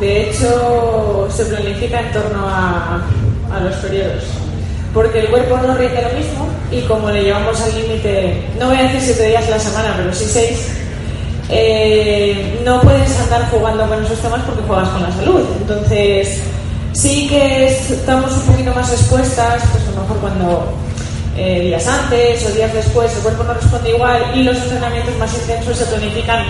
De 0.00 0.30
hecho, 0.30 1.28
se 1.30 1.44
planifica 1.46 2.00
en 2.00 2.12
torno 2.12 2.46
a, 2.48 3.02
los 3.62 3.74
periodos, 3.76 4.24
porque 4.92 5.20
el 5.20 5.28
cuerpo 5.28 5.56
no 5.66 5.74
rinde 5.74 6.02
lo 6.02 6.18
mismo 6.18 6.48
y 6.70 6.82
como 6.82 7.10
le 7.10 7.24
llevamos 7.24 7.60
al 7.60 7.74
límite, 7.74 8.42
no 8.58 8.66
voy 8.66 8.76
a 8.76 8.82
decir 8.82 9.00
siete 9.00 9.28
días 9.28 9.46
a 9.48 9.50
la 9.50 9.58
semana, 9.58 9.94
pero 9.96 10.12
sí 10.12 10.26
seis, 10.26 10.68
eh, 11.48 12.60
no 12.64 12.80
puedes 12.82 13.18
andar 13.20 13.48
jugando 13.50 13.88
con 13.88 14.04
esos 14.04 14.18
temas 14.18 14.40
porque 14.42 14.62
juegas 14.66 14.88
con 14.90 15.02
la 15.02 15.12
salud. 15.12 15.40
Entonces, 15.62 16.42
sí 16.92 17.26
que 17.28 17.68
estamos 17.68 18.32
un 18.32 18.42
poquito 18.42 18.74
más 18.74 18.92
expuestas, 18.92 19.62
pues 19.72 19.84
a 19.88 19.90
lo 19.92 20.02
mejor 20.02 20.16
cuando 20.18 20.72
eh, 21.38 21.60
días 21.60 21.86
antes 21.86 22.44
o 22.44 22.50
días 22.50 22.74
después, 22.74 23.14
el 23.14 23.22
cuerpo 23.22 23.44
no 23.44 23.54
responde 23.54 23.90
igual 23.90 24.32
y 24.34 24.42
los 24.42 24.56
entrenamientos 24.56 25.16
más 25.18 25.32
intensos 25.34 25.78
se 25.78 25.86
planifican 25.86 26.44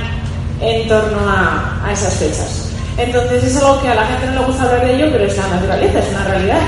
en 0.63 0.89
torno 0.89 1.19
a, 1.29 1.93
esas 1.93 2.15
fechas. 2.15 2.71
Entonces 2.97 3.45
es 3.45 3.57
algo 3.59 3.83
que 3.83 3.89
a 3.89 3.95
la 3.95 4.07
gente 4.07 4.27
no 4.29 4.41
le 4.41 4.47
gusta 4.47 4.65
hablar 4.65 4.87
de 4.87 4.95
ello, 4.95 5.09
pero 5.13 5.25
es 5.27 5.37
la 5.37 5.47
naturaleza, 5.49 5.99
es 5.99 6.09
una 6.09 6.25
realidad. 6.25 6.61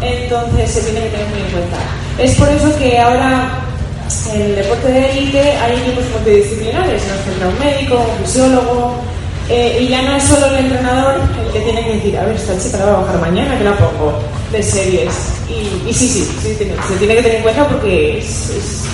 Entonces 0.00 0.70
se 0.70 0.80
tiene 0.82 1.00
que 1.02 1.08
tener 1.10 1.26
muy 1.28 1.38
en 1.38 1.50
cuenta. 1.52 1.76
Es 2.18 2.34
por 2.34 2.48
eso 2.48 2.76
que 2.78 2.98
ahora 2.98 3.48
en 4.34 4.42
el 4.42 4.56
deporte 4.56 4.88
de 4.88 5.10
élite 5.10 5.40
hay 5.40 5.78
equipos 5.78 6.04
multidisciplinares, 6.12 7.02
nos 7.06 7.24
tendrá 7.24 7.48
un 7.48 7.58
médico, 7.58 7.94
un 7.94 8.26
fisiólogo, 8.26 8.96
eh, 9.48 9.78
y 9.80 9.88
ya 9.88 10.02
no 10.02 10.16
es 10.16 10.22
solo 10.22 10.46
el 10.46 10.64
entrenador 10.64 11.16
el 11.16 11.52
que 11.52 11.60
tiene 11.60 11.84
que 11.84 11.94
decir, 11.94 12.16
a 12.16 12.24
ver, 12.24 12.36
esta 12.36 12.58
chica 12.58 12.78
la 12.78 12.84
va 12.86 12.92
a 12.92 13.00
bajar 13.02 13.20
mañana, 13.20 13.58
que 13.58 13.64
la 13.64 13.76
pongo 13.76 14.18
de 14.52 14.62
series. 14.62 15.12
Y, 15.48 15.92
sí, 15.92 16.08
sí, 16.08 16.24
se 16.40 16.54
tiene 16.96 17.16
que 17.16 17.22
tener 17.22 17.36
en 17.36 17.42
cuenta 17.42 17.66
porque 17.68 18.18
es, 18.18 18.84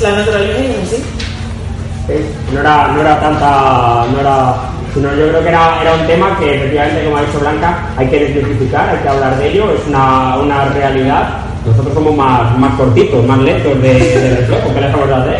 la 0.00 0.12
naturaleza 0.12 0.60
y 0.60 0.66
es 0.66 0.92
así. 0.92 1.02
no, 2.52 2.60
era, 2.60 2.88
no 2.88 3.00
era 3.00 3.20
tanta, 3.20 4.06
no 4.12 4.20
era, 4.20 4.54
sino 4.92 5.08
yo 5.14 5.28
creo 5.28 5.42
que 5.42 5.48
era, 5.48 5.82
era 5.82 5.94
un 5.94 6.06
tema 6.06 6.38
que 6.38 6.54
efectivamente, 6.54 7.04
como 7.04 7.16
ha 7.16 7.22
dicho 7.22 7.40
Blanca, 7.40 7.88
hay 7.96 8.08
que 8.08 8.20
desmitificar, 8.20 8.90
hay 8.90 9.02
que 9.02 9.08
hablar 9.08 9.38
de 9.38 9.50
ello, 9.50 9.72
es 9.72 9.86
una, 9.88 10.36
una 10.36 10.64
realidad. 10.66 11.40
Nosotros 11.66 11.94
somos 11.94 12.14
más, 12.14 12.58
más 12.58 12.74
cortitos, 12.74 13.24
más 13.24 13.38
lentos 13.38 13.80
de, 13.80 13.94
de 13.94 14.36
reflejo, 14.36 14.74
que 14.74 14.80
les 14.82 14.92
vamos 14.92 15.10
a 15.10 15.22
hacer? 15.22 15.38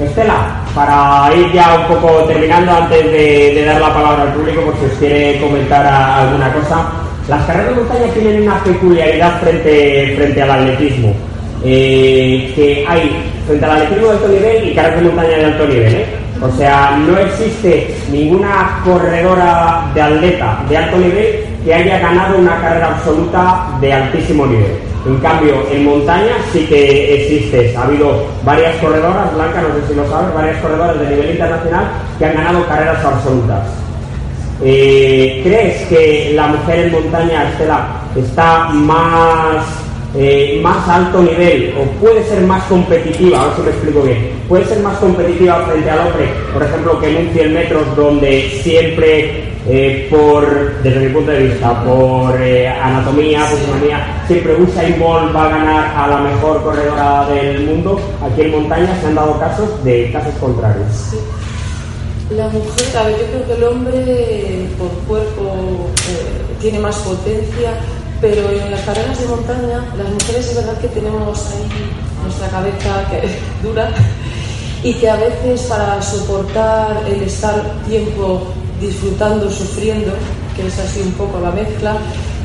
Estela, 0.00 0.61
para 0.74 1.30
ir 1.34 1.52
ya 1.52 1.78
un 1.80 1.94
poco 1.94 2.24
terminando, 2.24 2.72
antes 2.72 3.04
de, 3.04 3.64
dar 3.64 3.80
la 3.80 3.92
palabra 3.92 4.22
al 4.22 4.32
público, 4.32 4.62
por 4.62 4.76
si 4.78 4.86
os 4.86 4.92
quiere 4.92 5.40
comentar 5.40 5.86
alguna 5.86 6.52
cosa, 6.52 6.86
las 7.28 7.44
carreras 7.44 7.70
de 7.70 7.82
montaña 7.82 8.12
tienen 8.14 8.42
una 8.42 8.64
peculiaridad 8.64 9.40
frente, 9.40 10.14
frente 10.16 10.42
al 10.42 10.50
atletismo, 10.50 11.14
eh, 11.64 12.52
que 12.54 12.84
hay 12.88 13.16
frente 13.46 13.64
al 13.64 13.70
atletismo 13.72 14.06
de 14.06 14.12
alto 14.12 14.28
nivel 14.28 14.68
y 14.68 14.74
carreras 14.74 15.00
de 15.00 15.06
montaña 15.06 15.36
de 15.36 15.44
alto 15.44 15.66
nivel. 15.68 15.94
¿eh? 15.94 16.06
O 16.42 16.50
sea, 16.56 16.98
no 17.06 17.16
existe 17.18 17.94
ninguna 18.10 18.80
corredora 18.84 19.84
de 19.94 20.02
atleta 20.02 20.64
de 20.68 20.76
alto 20.76 20.96
nivel 20.96 21.44
que 21.64 21.72
haya 21.72 21.98
ganado 21.98 22.38
una 22.38 22.60
carrera 22.60 22.88
absoluta 22.88 23.68
de 23.80 23.92
altísimo 23.92 24.46
nivel. 24.46 24.91
En 25.04 25.16
cambio, 25.18 25.54
en 25.70 25.84
montaña 25.84 26.34
sí 26.52 26.64
que 26.66 27.22
existe. 27.22 27.76
Ha 27.76 27.84
habido 27.84 28.24
varias 28.44 28.76
corredoras, 28.76 29.34
Blanca, 29.34 29.62
no 29.62 29.74
sé 29.74 29.88
si 29.88 29.94
lo 29.94 30.08
sabes, 30.08 30.32
varias 30.32 30.58
corredoras 30.58 31.00
de 31.00 31.08
nivel 31.08 31.30
internacional 31.32 31.90
que 32.18 32.24
han 32.24 32.34
ganado 32.34 32.66
carreras 32.66 33.04
absolutas. 33.04 33.66
Eh, 34.62 35.40
¿Crees 35.42 35.88
que 35.88 36.32
la 36.36 36.46
mujer 36.46 36.86
en 36.86 36.92
montaña, 36.92 37.48
Estela, 37.50 38.02
está 38.14 38.68
más, 38.68 39.66
eh, 40.14 40.60
más 40.62 40.88
alto 40.88 41.20
nivel 41.20 41.74
o 41.80 42.00
puede 42.00 42.22
ser 42.22 42.42
más 42.42 42.62
competitiva? 42.64 43.42
A 43.42 43.46
ver 43.46 43.56
si 43.56 43.62
me 43.62 43.70
explico 43.70 44.02
bien. 44.02 44.30
¿Puede 44.48 44.64
ser 44.66 44.78
más 44.80 44.98
competitiva 44.98 45.66
frente 45.66 45.90
al 45.90 46.06
hombre, 46.06 46.28
por 46.52 46.62
ejemplo, 46.62 47.00
que 47.00 47.08
en 47.08 47.26
un 47.26 47.32
100 47.32 47.54
metros 47.54 47.96
donde 47.96 48.60
siempre 48.62 49.51
eh, 49.68 50.08
por, 50.10 50.82
desde 50.82 51.00
mi 51.00 51.14
punto 51.14 51.30
de 51.30 51.44
vista, 51.44 51.84
por 51.84 52.40
eh, 52.40 52.68
anatomía, 52.68 53.44
fisionomía, 53.44 54.24
siempre 54.26 54.56
Usain 54.60 54.98
Bolt 54.98 55.34
va 55.34 55.44
a 55.44 55.48
ganar 55.48 55.96
a 55.96 56.08
la 56.08 56.16
mejor 56.18 56.62
corredora 56.62 57.28
del 57.28 57.66
mundo. 57.66 58.00
Aquí 58.22 58.42
en 58.42 58.50
montaña 58.50 58.98
se 59.00 59.06
han 59.06 59.14
dado 59.14 59.38
casos 59.38 59.84
de 59.84 60.10
casos 60.10 60.34
contrarios. 60.40 61.14
La 62.30 62.48
mujer, 62.48 62.96
a 62.96 63.02
ver, 63.04 63.18
yo 63.18 63.26
creo 63.26 63.46
que 63.46 63.52
el 63.52 63.64
hombre 63.64 64.68
por 64.78 64.88
cuerpo 65.06 65.90
eh, 66.08 66.56
tiene 66.60 66.80
más 66.80 66.96
potencia, 66.96 67.74
pero 68.20 68.50
en 68.50 68.70
las 68.70 68.80
carreras 68.80 69.20
de 69.20 69.26
montaña, 69.26 69.84
las 69.96 70.08
mujeres 70.08 70.48
es 70.48 70.56
verdad 70.56 70.76
que 70.80 70.88
tenemos 70.88 71.46
ahí 71.52 71.68
nuestra 72.24 72.48
cabeza 72.48 73.04
que 73.10 73.28
dura 73.68 73.90
y 74.82 74.94
que 74.94 75.08
a 75.08 75.16
veces 75.16 75.62
para 75.62 76.02
soportar 76.02 77.02
el 77.06 77.22
estar 77.22 77.62
tiempo 77.86 78.42
disfrutando, 78.82 79.50
sufriendo, 79.50 80.12
que 80.56 80.66
es 80.66 80.78
así 80.78 81.00
un 81.00 81.12
poco 81.12 81.40
la 81.40 81.50
mezcla, 81.50 81.96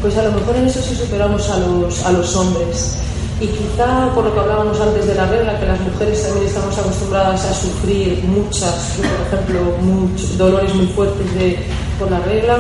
pues 0.02 0.18
a 0.18 0.24
lo 0.24 0.32
mejor 0.32 0.56
en 0.56 0.68
eso 0.68 0.82
sí 0.82 0.96
superamos 0.96 1.50
a 1.50 1.58
los, 1.60 2.06
a 2.06 2.12
los 2.12 2.36
hombres. 2.36 2.98
Y 3.40 3.48
quizá 3.48 4.10
por 4.16 4.26
lo 4.26 4.34
que 4.34 4.40
hablábamos 4.40 4.80
antes 4.80 5.06
de 5.06 5.14
la 5.14 5.28
regla, 5.28 5.60
que 5.60 5.68
las 5.68 5.80
mujeres 5.80 6.24
también 6.24 6.48
estamos 6.48 6.78
acostumbradas 6.78 7.46
a 7.46 7.54
sufrir 7.54 8.24
muchas, 8.24 8.96
por 8.98 9.28
ejemplo, 9.28 9.60
dolores 10.38 10.74
muy 10.74 10.88
fuertes 10.88 11.36
de, 11.36 11.60
por 12.00 12.10
la 12.10 12.20
regla, 12.20 12.58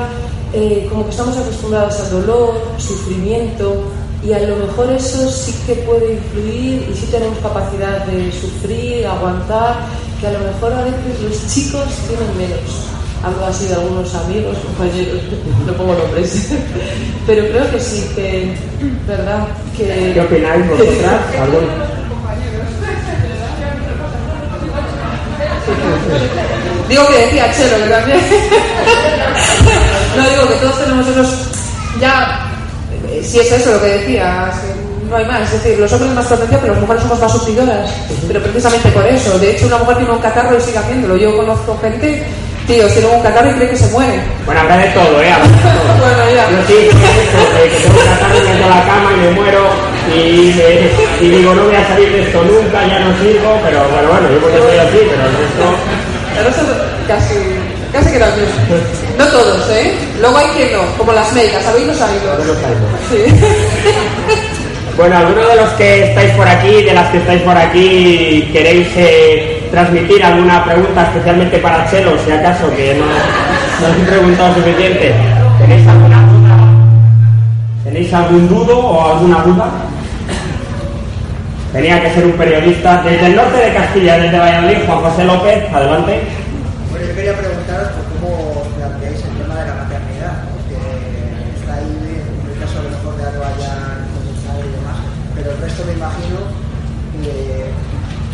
eh, 0.54 0.86
como 0.90 1.06
que 1.06 1.12
estamos 1.12 1.36
acostumbradas 1.36 2.00
al 2.02 2.12
dolor, 2.12 2.54
sufrimiento, 2.78 3.84
y 4.24 4.34
a 4.34 4.40
lo 4.40 4.56
mejor 4.58 4.92
eso 4.92 5.30
sí 5.32 5.54
que 5.66 5.76
puede 5.76 6.14
influir 6.14 6.88
y 6.92 6.96
sí 6.96 7.08
tenemos 7.12 7.38
capacidad 7.40 8.06
de 8.06 8.32
sufrir, 8.32 9.08
aguantar, 9.08 9.78
que 10.20 10.28
a 10.28 10.32
lo 10.32 10.40
mejor 10.40 10.74
a 10.74 10.84
veces 10.84 11.22
los 11.22 11.54
chicos 11.54 11.86
tienen 12.08 12.38
menos. 12.38 12.97
Hablo 13.24 13.46
así 13.46 13.66
de 13.66 13.76
algunos 13.76 14.14
amigos, 14.16 14.58
compañeros, 14.60 15.22
no 15.66 15.74
pongo 15.74 15.96
nombres, 15.96 16.50
pero 17.28 17.48
creo 17.48 17.72
que 17.72 17.80
sí, 17.80 18.10
que, 18.16 18.54
¿verdad? 19.08 19.48
Que, 19.76 20.12
¿Qué 20.14 20.22
opináis 20.22 20.68
vosotras? 20.70 21.22
Digo 26.90 27.06
que 27.08 27.18
decía 27.18 27.52
Chelo, 27.52 27.84
que 27.84 27.90
también. 27.90 28.20
no 30.16 30.30
digo 30.30 30.48
que 30.48 30.56
todos 30.56 30.80
tenemos 30.80 31.08
esos. 31.08 31.30
Ya, 32.00 32.48
eh, 33.10 33.22
si 33.24 33.40
es 33.40 33.52
eso 33.52 33.74
lo 33.74 33.82
que 33.82 33.88
decías, 33.88 34.56
eh, 34.64 34.76
no 35.10 35.18
hay 35.18 35.26
más. 35.26 35.42
Es 35.42 35.64
decir, 35.64 35.80
los 35.80 35.92
hombres 35.92 36.14
más 36.14 36.28
potencia, 36.28 36.60
pero 36.62 36.74
las 36.74 36.82
mujeres 36.82 37.04
somos 37.04 37.20
más 37.20 37.32
sufridoras. 37.34 37.90
Pero 38.28 38.42
precisamente 38.42 38.90
por 38.90 39.06
eso. 39.06 39.38
De 39.38 39.52
hecho, 39.52 39.68
una 39.68 39.80
mujer 39.80 39.98
tiene 39.98 40.12
un 40.12 40.20
catarro 40.20 40.58
y 40.58 40.62
sigue 40.62 40.78
haciéndolo. 40.78 41.18
Yo 41.18 41.36
conozco 41.36 41.78
gente, 41.82 42.24
tío, 42.68 42.86
tiene 42.88 43.08
un 43.08 43.22
catarro 43.24 43.50
y 43.50 43.54
cree 43.54 43.70
que 43.70 43.76
se 43.78 43.88
muere. 43.88 44.20
Bueno, 44.46 44.62
habrá 44.62 44.78
de 44.78 44.88
todo, 44.90 45.22
¿eh? 45.22 45.32
Habrá 45.32 45.48
de 45.48 45.58
todo. 45.64 45.88
Bueno, 45.98 46.24
ya. 46.36 46.50
Yo 46.52 46.58
sí, 46.68 46.74
que 46.74 47.80
tengo 47.82 48.00
una 48.02 48.20
tarde, 48.20 48.40
me 48.44 48.54
meto 48.54 48.66
a 48.66 48.70
la 48.76 48.84
cama 48.86 49.10
y 49.14 49.20
me 49.20 49.32
muero 49.32 49.64
y, 50.14 50.54
me- 50.56 51.26
y 51.26 51.30
digo, 51.38 51.54
no 51.56 51.64
voy 51.66 51.76
a 51.76 51.88
salir 51.88 52.12
de 52.12 52.22
esto 52.24 52.44
nunca, 52.44 52.86
ya 52.88 53.00
no 53.00 53.18
sirvo, 53.18 53.60
pero 53.66 53.80
bueno, 53.90 54.08
bueno, 54.10 54.30
yo 54.32 54.40
porque 54.40 54.58
soy 54.60 54.78
así, 54.78 55.00
pero 55.10 55.24
el 55.26 55.34
resto... 55.38 55.66
El 56.38 56.46
resto 56.46 56.62
casi, 57.08 57.34
casi 57.92 58.12
que 58.14 58.20
también. 58.20 58.48
No 59.18 59.26
todos, 59.28 59.70
¿eh? 59.72 59.94
Luego 60.22 60.38
hay 60.38 60.48
quien 60.56 60.72
no, 60.74 60.86
como 60.98 61.12
las 61.14 61.34
médicas, 61.34 61.64
¿sabéis 61.64 61.88
los 61.88 61.98
sabemos. 61.98 62.30
Sí. 63.10 63.24
Bueno, 64.96 65.18
¿alguno 65.18 65.48
de 65.48 65.56
los 65.56 65.70
que 65.74 66.06
estáis 66.10 66.32
por 66.34 66.48
aquí, 66.48 66.84
de 66.84 66.94
las 66.94 67.10
que 67.12 67.18
estáis 67.18 67.42
por 67.44 67.56
aquí, 67.58 68.50
queréis 68.54 68.88
eh, 68.96 69.57
transmitir 69.72 70.24
alguna 70.24 70.64
pregunta 70.64 71.04
especialmente 71.04 71.58
para 71.60 71.90
Chelo, 71.90 72.18
si 72.24 72.32
acaso, 72.32 72.70
que 72.76 72.96
no, 72.96 73.06
no 73.06 73.94
os 73.94 74.02
he 74.02 74.06
preguntado 74.06 74.56
suficiente? 74.56 75.14
¿Tenéis 75.60 75.88
alguna 75.88 76.22
duda? 76.28 76.58
¿Tenéis 77.84 78.14
algún 78.14 78.48
dudo 78.48 78.78
o 78.78 79.14
alguna 79.14 79.42
duda? 79.44 79.72
Tenía 81.72 82.02
que 82.02 82.14
ser 82.14 82.26
un 82.26 82.32
periodista 82.34 83.02
desde 83.04 83.28
el 83.28 83.36
norte 83.36 83.58
de 83.58 83.74
Castilla, 83.74 84.18
desde 84.18 84.40
Valladolid, 84.40 84.86
Juan 84.86 85.00
José 85.00 85.26
López, 85.26 85.74
adelante. 85.74 86.22
Bueno, 86.90 87.06
yo 87.06 87.16
quería 87.16 87.38
preguntaros 87.38 87.90
por 87.90 88.04
cómo 88.18 88.64
planteáis 88.78 89.20
el 89.20 89.34
tema 89.38 89.56
de 89.62 89.68
la 89.68 89.76
maternidad, 89.76 90.34
¿no? 90.48 90.58
que 90.66 90.80
está 91.60 91.74
ahí 91.76 91.94
en 92.08 92.50
el 92.50 92.60
caso 92.60 92.80
a 92.80 92.84
lo 92.84 92.90
mejor 92.90 93.14
de 93.18 93.24
el 93.28 93.40
padre 94.48 94.66
y 94.66 94.74
demás, 94.74 94.98
pero 95.36 95.52
el 95.52 95.58
resto 95.60 95.84
me 95.86 95.94
imagino 95.94 96.40
que 97.22 97.70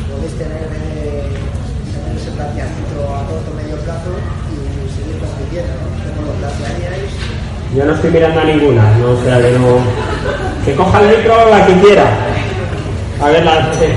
podéis 0.08 0.38
tener, 0.38 0.83
planteamiento 2.36 2.98
a 3.16 3.26
corto 3.28 3.50
o 3.52 3.56
medio 3.56 3.78
plazo 3.86 4.12
y 4.50 4.56
seguir 4.94 5.18
compitiendo, 5.22 5.74
¿no? 5.82 5.88
¿Cómo 6.18 6.34
lo 6.34 6.38
plantearíais? 6.40 7.12
Yo 7.76 7.86
no 7.86 7.94
estoy 7.94 8.12
mirando 8.12 8.40
a 8.40 8.44
ninguna, 8.44 8.84
no 9.00 9.12
o 9.12 9.24
sea 9.24 9.42
que 9.42 9.52
no. 9.58 9.82
Que 10.66 10.76
coja 10.76 11.02
el 11.02 11.18
micro 11.18 11.50
la 11.50 11.66
que 11.66 11.74
quiera. 11.82 12.06
A 13.22 13.30
ver, 13.30 13.44
la. 13.46 13.74
sí. 13.74 13.88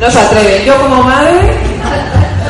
No 0.00 0.10
se 0.10 0.18
atreven. 0.18 0.64
Yo 0.64 0.76
como 0.78 1.02
madre... 1.04 1.32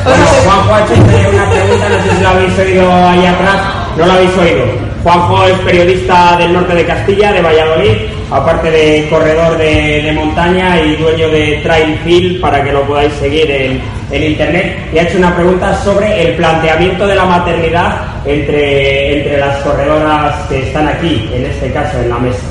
Bueno, 0.03 0.25
Juanjo 0.43 0.73
ha 0.73 0.81
hecho 0.81 0.93
una 1.31 1.49
pregunta, 1.49 1.89
no 1.89 2.03
sé 2.03 2.17
si 2.17 2.23
la 2.23 2.29
habéis 2.31 2.59
oído 2.59 2.91
ahí 2.91 3.25
atrás. 3.25 3.55
No 3.95 4.05
la 4.05 4.13
habéis 4.15 4.37
oído. 4.37 4.65
Juanjo 5.03 5.45
es 5.45 5.59
periodista 5.59 6.35
del 6.37 6.53
norte 6.53 6.73
de 6.75 6.85
Castilla, 6.85 7.31
de 7.31 7.41
Valladolid, 7.41 7.91
aparte 8.31 8.71
de 8.71 9.07
corredor 9.09 9.57
de, 9.57 10.01
de 10.01 10.11
montaña 10.13 10.79
y 10.81 10.95
dueño 10.95 11.29
de 11.29 11.59
Trail 11.63 11.99
Hill, 12.05 12.39
para 12.39 12.63
que 12.63 12.71
lo 12.71 12.81
podáis 12.83 13.13
seguir 13.13 13.49
en, 13.49 13.81
internet. 14.11 14.77
Y 14.93 14.99
ha 14.99 15.03
hecho 15.03 15.17
una 15.17 15.35
pregunta 15.35 15.75
sobre 15.83 16.21
el 16.21 16.35
planteamiento 16.35 17.07
de 17.07 17.15
la 17.15 17.25
maternidad 17.25 17.97
entre, 18.25 19.17
entre 19.17 19.39
las 19.39 19.57
corredoras 19.63 20.47
que 20.47 20.67
están 20.67 20.87
aquí, 20.87 21.29
en 21.33 21.45
este 21.45 21.71
caso, 21.71 21.97
en 21.99 22.09
la 22.09 22.19
mesa. 22.19 22.43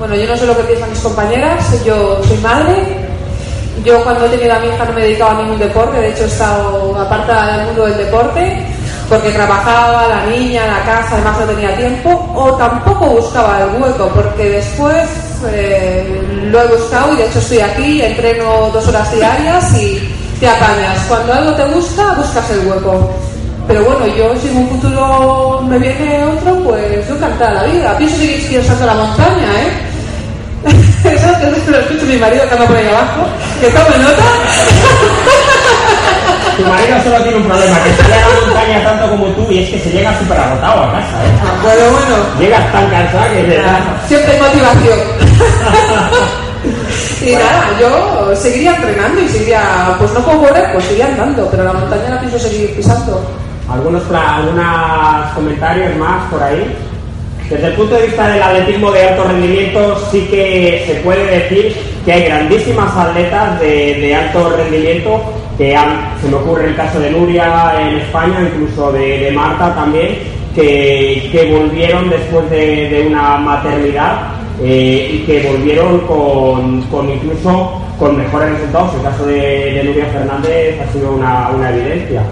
Bueno, 0.00 0.16
yo 0.16 0.26
no 0.26 0.36
sé 0.36 0.46
lo 0.46 0.56
que 0.56 0.64
piensan 0.64 0.90
mis 0.90 0.98
compañeras, 0.98 1.84
yo 1.84 2.20
soy 2.24 2.38
madre. 2.38 2.74
Yo 3.84 4.02
cuando 4.02 4.26
he 4.26 4.30
tenido 4.30 4.54
a 4.54 4.58
mi 4.58 4.66
hija 4.66 4.84
no 4.84 4.92
me 4.92 5.02
dedicaba 5.02 5.38
a 5.38 5.42
ningún 5.42 5.58
deporte, 5.58 6.00
de 6.00 6.08
hecho 6.10 6.24
he 6.24 6.26
estado 6.26 6.96
apartada 6.98 7.56
del 7.56 7.66
mundo 7.66 7.86
del 7.86 7.98
deporte 7.98 8.66
porque 9.10 9.30
trabajaba, 9.30 10.06
la 10.06 10.24
niña, 10.26 10.68
la 10.68 10.84
casa, 10.84 11.16
además 11.16 11.40
no 11.40 11.46
tenía 11.46 11.76
tiempo, 11.76 12.32
o 12.32 12.52
tampoco 12.52 13.06
buscaba 13.06 13.60
el 13.62 13.82
hueco, 13.82 14.08
porque 14.14 14.50
después 14.50 15.08
eh, 15.48 16.22
lo 16.44 16.62
he 16.62 16.66
buscado 16.68 17.12
y 17.14 17.16
de 17.16 17.26
hecho 17.26 17.40
estoy 17.40 17.58
aquí, 17.58 18.00
entreno 18.02 18.70
dos 18.72 18.86
horas 18.86 19.12
diarias 19.12 19.74
y 19.74 19.98
te 20.38 20.48
apañas. 20.48 21.04
Cuando 21.08 21.32
algo 21.32 21.52
te 21.54 21.64
gusta, 21.74 22.14
buscas 22.16 22.50
el 22.50 22.68
hueco. 22.68 23.10
Pero 23.66 23.84
bueno, 23.84 24.06
yo 24.16 24.32
si 24.40 24.48
en 24.48 24.58
un 24.58 24.68
futuro 24.68 25.60
me 25.68 25.78
viene 25.78 26.24
otro, 26.24 26.54
pues 26.62 27.08
yo 27.08 27.16
encantada 27.16 27.54
la 27.54 27.64
vida. 27.64 27.98
Pienso 27.98 28.16
que 28.16 28.46
quiero 28.48 28.64
saltar 28.64 28.90
a 28.90 28.94
la 28.94 29.02
montaña, 29.02 29.60
¿eh? 29.60 29.90
Eso 31.04 31.64
que 31.64 31.70
lo 31.70 31.78
escucho 31.78 32.06
mi 32.06 32.16
marido 32.16 32.46
que 32.46 32.54
anda 32.54 32.66
por 32.66 32.76
ahí 32.76 32.86
abajo, 32.86 33.26
que 33.60 33.68
tome 33.70 33.98
nota. 33.98 34.22
Tu 36.56 36.66
marido 36.66 37.02
solo 37.02 37.22
tiene 37.22 37.38
un 37.38 37.44
problema, 37.44 37.84
que 37.84 38.02
sale 38.02 38.14
a 38.14 38.28
la 38.28 38.40
montaña 38.46 38.84
tanto 38.84 39.10
como 39.10 39.26
tú 39.28 39.46
y 39.50 39.60
es 39.60 39.70
que 39.70 39.78
se 39.80 39.90
llega 39.90 40.18
súper 40.30 40.38
agotado 40.38 40.84
a 40.84 40.92
casa, 40.92 41.24
¿eh? 41.24 41.30
Bueno, 41.62 41.82
bueno, 41.90 42.16
Llegas 42.38 42.72
tan 42.72 42.90
cansado 42.90 43.34
que 43.34 43.42
te 43.42 43.60
siempre 44.06 44.32
hay 44.32 44.40
motivación. 44.40 44.98
y 47.26 47.32
nada, 47.32 47.66
yo 47.80 48.36
seguiría 48.36 48.76
entrenando 48.76 49.20
y 49.20 49.28
seguiría, 49.28 49.96
pues 49.98 50.12
no 50.12 50.20
puedo 50.20 50.42
correr, 50.42 50.72
pues 50.72 50.84
seguiría 50.84 51.06
andando, 51.06 51.48
pero 51.50 51.64
la 51.64 51.72
montaña 51.72 52.10
la 52.10 52.20
pienso 52.20 52.38
seguir 52.38 52.76
pisando. 52.76 53.20
Algunos, 53.68 54.02
algunos 54.12 55.32
comentarios 55.34 55.96
más 55.96 56.30
por 56.30 56.42
ahí. 56.42 56.76
Desde 57.48 57.66
el 57.66 57.74
punto 57.74 57.96
de 57.96 58.06
vista 58.06 58.28
del 58.28 58.42
atletismo 58.42 58.92
de 58.92 59.08
alto 59.08 59.24
rendimiento, 59.24 60.00
sí 60.10 60.28
que 60.30 60.84
se 60.86 60.94
puede 61.00 61.26
decir 61.26 61.76
que 62.04 62.12
hay 62.12 62.24
grandísimas 62.24 62.96
atletas 62.96 63.58
de, 63.58 63.94
de 63.94 64.14
alto 64.14 64.50
rendimiento 64.56 65.39
que 65.60 65.76
han, 65.76 66.18
se 66.22 66.28
me 66.28 66.36
ocurre 66.36 66.68
el 66.68 66.74
caso 66.74 66.98
de 66.98 67.10
Nuria 67.10 67.74
en 67.78 67.98
España, 67.98 68.48
incluso 68.50 68.92
de, 68.92 69.18
de 69.18 69.30
Marta 69.32 69.74
también, 69.74 70.16
que, 70.54 71.28
que 71.30 71.52
volvieron 71.52 72.08
después 72.08 72.48
de, 72.48 72.88
de 72.88 73.06
una 73.08 73.36
maternidad 73.36 74.22
eh, 74.62 75.10
y 75.12 75.18
que 75.26 75.42
volvieron 75.46 75.98
con, 76.06 76.80
con 76.84 77.10
incluso 77.10 77.78
con 77.98 78.16
mejores 78.16 78.52
resultados. 78.52 78.94
El 78.94 79.02
caso 79.02 79.26
de, 79.26 79.74
de 79.74 79.84
Nuria 79.84 80.06
Fernández 80.06 80.80
ha 80.80 80.92
sido 80.94 81.12
una, 81.12 81.50
una 81.50 81.68
evidencia. 81.68 82.22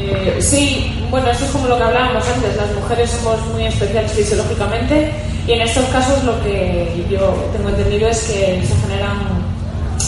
Eh, 0.00 0.38
sí, 0.40 1.06
bueno, 1.08 1.30
eso 1.30 1.44
es 1.44 1.52
como 1.52 1.68
lo 1.68 1.76
que 1.76 1.84
hablábamos 1.84 2.28
antes. 2.28 2.56
Las 2.56 2.74
mujeres 2.74 3.10
somos 3.10 3.38
muy 3.54 3.64
especiales 3.64 4.10
fisiológicamente 4.10 5.12
y 5.46 5.52
en 5.52 5.60
estos 5.60 5.84
casos 5.84 6.24
lo 6.24 6.42
que 6.42 6.88
yo 7.08 7.32
tengo 7.56 7.68
entendido 7.68 8.08
es 8.08 8.18
que 8.22 8.60
se 8.66 8.74
generan 8.88 9.45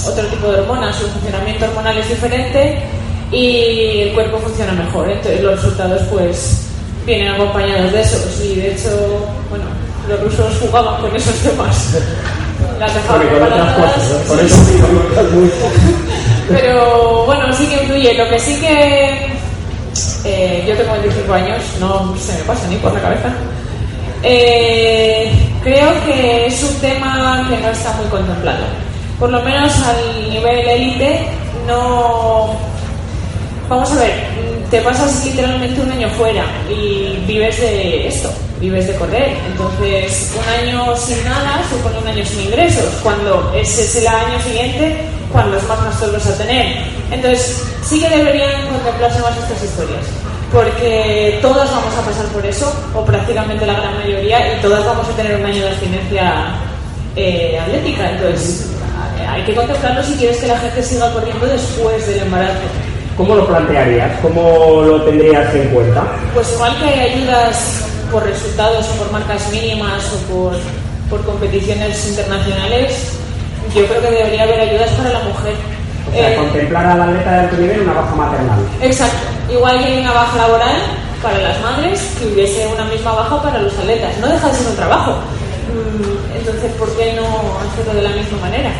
otro 0.06 0.26
tipo 0.26 0.48
de 0.48 0.61
hormonas, 0.61 0.96
su 0.96 1.06
funcionamiento 1.08 1.64
hormonal 1.64 1.98
es 1.98 2.08
diferente 2.08 2.78
y 3.32 4.02
el 4.02 4.12
cuerpo 4.12 4.38
funciona 4.38 4.72
mejor. 4.72 5.11
Entonces 5.11 5.42
los 5.42 5.56
resultados 5.56 6.02
pues 6.11 6.66
vienen 7.06 7.32
acompañados 7.32 7.92
de 7.92 8.00
eso. 8.00 8.16
Y 8.42 8.56
de 8.56 8.72
hecho, 8.72 8.90
bueno, 9.50 9.64
los 10.08 10.20
rusos 10.22 10.58
jugaban 10.61 11.00
con 11.00 11.14
esos 11.14 11.34
temas. 11.37 11.94
Las 12.78 12.94
dejaban 12.94 13.22
Pero 16.48 17.24
bueno, 17.26 17.52
sí 17.52 17.66
que 17.66 17.82
influye. 17.82 18.14
Lo 18.14 18.28
que 18.28 18.38
sí 18.38 18.54
que 18.61 19.26
eh, 20.24 20.64
yo 20.66 20.76
tengo 20.76 20.92
25 20.92 21.32
años, 21.32 21.62
no 21.80 22.14
se 22.16 22.34
me 22.34 22.44
pasa 22.44 22.68
ni 22.68 22.76
por 22.76 22.92
la 22.92 23.00
cabeza. 23.00 23.32
Eh, 24.22 25.32
creo 25.62 25.92
que 26.04 26.46
es 26.46 26.62
un 26.62 26.74
tema 26.80 27.46
que 27.48 27.56
no 27.58 27.68
está 27.68 27.92
muy 27.94 28.06
contemplado. 28.06 28.64
Por 29.18 29.31
lo 29.31 29.42
menos 29.42 29.72
al 29.83 30.31
nivel 30.31 30.68
élite 30.68 31.26
no 31.66 32.57
Vamos 33.68 33.92
a 33.92 33.96
ver, 33.96 34.12
te 34.70 34.81
pasas 34.81 35.26
literalmente 35.26 35.78
un 35.83 35.92
año 35.92 36.09
fuera 36.16 36.42
y 36.70 37.22
vives 37.26 37.61
de 37.61 38.09
esto, 38.09 38.31
vives 38.59 38.87
de 38.87 38.94
correr. 38.94 39.37
Entonces, 39.46 40.33
un 40.35 40.48
año 40.48 40.96
sin 40.96 41.22
nada 41.22 41.61
supone 41.68 41.98
un 41.98 42.09
año 42.09 42.24
sin 42.24 42.46
ingresos, 42.46 42.87
cuando 43.02 43.52
ese 43.54 43.83
es 43.83 43.96
el 43.96 44.07
año 44.07 44.40
siguiente 44.42 44.96
cuando 45.31 45.59
es 45.59 45.68
más 45.68 45.85
gastos 45.85 46.12
vas 46.12 46.26
a 46.28 46.38
tener. 46.38 46.78
Entonces, 47.11 47.62
sí 47.85 48.00
que 48.00 48.09
deberían 48.09 48.68
contemplarse 48.68 49.20
más 49.20 49.37
estas 49.37 49.62
historias, 49.62 50.07
porque 50.50 51.38
todas 51.42 51.70
vamos 51.70 51.94
a 51.94 52.07
pasar 52.07 52.24
por 52.33 52.46
eso, 52.46 52.72
o 52.94 53.04
prácticamente 53.04 53.66
la 53.66 53.74
gran 53.74 53.98
mayoría, 53.98 54.57
y 54.57 54.62
todas 54.62 54.83
vamos 54.87 55.07
a 55.07 55.12
tener 55.12 55.38
un 55.38 55.44
año 55.44 55.62
de 55.62 55.68
abstinencia 55.68 56.54
eh, 57.16 57.61
atlética. 57.61 58.12
Entonces, 58.12 58.77
hay 59.26 59.42
que 59.44 59.54
contemplarlo 59.54 60.02
si 60.02 60.14
quieres 60.14 60.38
que 60.38 60.46
la 60.46 60.59
gente 60.59 60.83
siga 60.83 61.12
corriendo 61.12 61.46
después 61.46 62.07
del 62.07 62.20
embarazo. 62.20 62.68
¿Cómo 63.16 63.35
lo 63.35 63.46
plantearías? 63.46 64.12
¿Cómo 64.20 64.83
lo 64.83 65.02
tendrías 65.02 65.52
en 65.54 65.68
cuenta? 65.70 66.04
Pues 66.35 66.52
igual 66.52 66.76
que 66.78 66.85
hay 66.85 67.12
ayudas 67.12 67.85
por 68.12 68.24
resultados 68.24 68.88
o 68.88 68.92
por 68.92 69.11
marcas 69.11 69.50
mínimas 69.50 70.04
o 70.12 70.33
por, 70.33 70.52
por 71.11 71.26
competiciones 71.26 72.09
internacionales, 72.09 73.12
yo 73.74 73.87
creo 73.87 74.00
que 74.00 74.11
debería 74.11 74.44
haber 74.44 74.61
ayudas 74.61 74.90
para 74.92 75.11
la 75.11 75.20
mujer. 75.20 75.54
O 76.09 76.12
sea, 76.12 76.33
eh, 76.33 76.37
contemplar 76.37 76.87
a 76.87 76.94
la 76.94 77.04
atleta 77.04 77.31
de 77.31 77.38
alto 77.40 77.57
nivel 77.57 77.81
una 77.81 77.92
baja 77.92 78.14
maternal. 78.14 78.61
Exacto. 78.81 79.18
Igual 79.52 79.78
que 79.78 79.85
hay 79.85 80.00
una 80.00 80.12
baja 80.12 80.37
laboral 80.38 80.76
para 81.22 81.38
las 81.38 81.61
madres, 81.61 82.00
que 82.18 82.26
hubiese 82.26 82.66
una 82.68 82.85
misma 82.85 83.12
baja 83.12 83.42
para 83.42 83.59
los 83.59 83.76
atletas. 83.78 84.16
No 84.18 84.28
deja 84.28 84.48
de 84.48 84.54
ser 84.54 84.68
un 84.68 84.76
trabajo. 84.76 85.12
Mm, 85.68 86.37
entonces, 86.38 86.72
¿por 86.78 86.88
qué 86.96 87.14
no 87.14 87.26
hacerlo 87.66 87.94
de 87.94 88.02
la 88.02 88.11
misma 88.16 88.38
manera? 88.40 88.70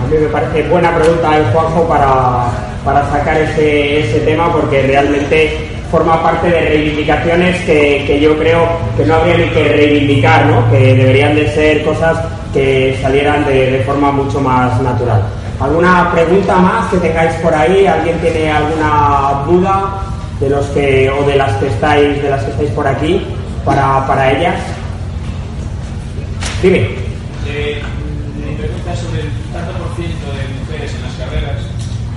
A 0.00 0.06
mí 0.06 0.16
me 0.18 0.28
parece 0.28 0.62
buena 0.68 0.94
pregunta 0.94 1.36
el 1.36 1.44
Juanjo 1.52 1.88
para, 1.88 2.46
para 2.84 3.10
sacar 3.10 3.36
ese, 3.38 4.00
ese 4.00 4.20
tema 4.20 4.52
porque 4.52 4.82
realmente 4.82 5.70
forma 5.90 6.22
parte 6.22 6.48
de 6.48 6.60
reivindicaciones 6.60 7.60
que, 7.62 8.04
que, 8.06 8.20
yo 8.20 8.36
creo 8.38 8.66
que 8.96 9.06
no 9.06 9.14
habría 9.14 9.38
ni 9.38 9.48
que 9.50 9.68
reivindicar, 9.68 10.46
¿no? 10.46 10.70
que 10.70 10.94
deberían 10.94 11.36
de 11.36 11.48
ser 11.54 11.84
cosas 11.84 12.18
que 12.52 12.98
salieran 13.00 13.44
de, 13.46 13.70
de, 13.70 13.78
forma 13.84 14.10
mucho 14.10 14.40
más 14.40 14.80
natural. 14.82 15.22
¿Alguna 15.60 16.10
pregunta 16.12 16.56
más 16.56 16.88
que 16.90 16.96
tengáis 16.98 17.32
por 17.34 17.54
ahí? 17.54 17.86
¿Alguien 17.86 18.18
tiene 18.18 18.50
alguna 18.50 19.44
duda 19.46 20.02
de 20.40 20.50
los 20.50 20.66
que 20.66 21.08
o 21.10 21.24
de 21.24 21.36
las 21.36 21.52
que 21.58 21.68
estáis 21.68 22.20
de 22.20 22.28
las 22.28 22.42
que 22.42 22.50
estáis 22.50 22.70
por 22.70 22.86
aquí 22.86 23.24
para, 23.64 24.04
para 24.06 24.32
ellas? 24.32 24.60
Dime. 26.60 26.88
Eh, 27.46 27.80
mi 28.44 28.54
pregunta 28.56 28.96
sobre 28.96 29.20
el 29.20 29.30
tanto 29.52 29.78
por 29.78 29.94
ciento 29.94 30.26
de 30.26 30.42
mujeres 30.58 30.92
en 30.92 31.02
las 31.02 31.14
carreras 31.14 31.60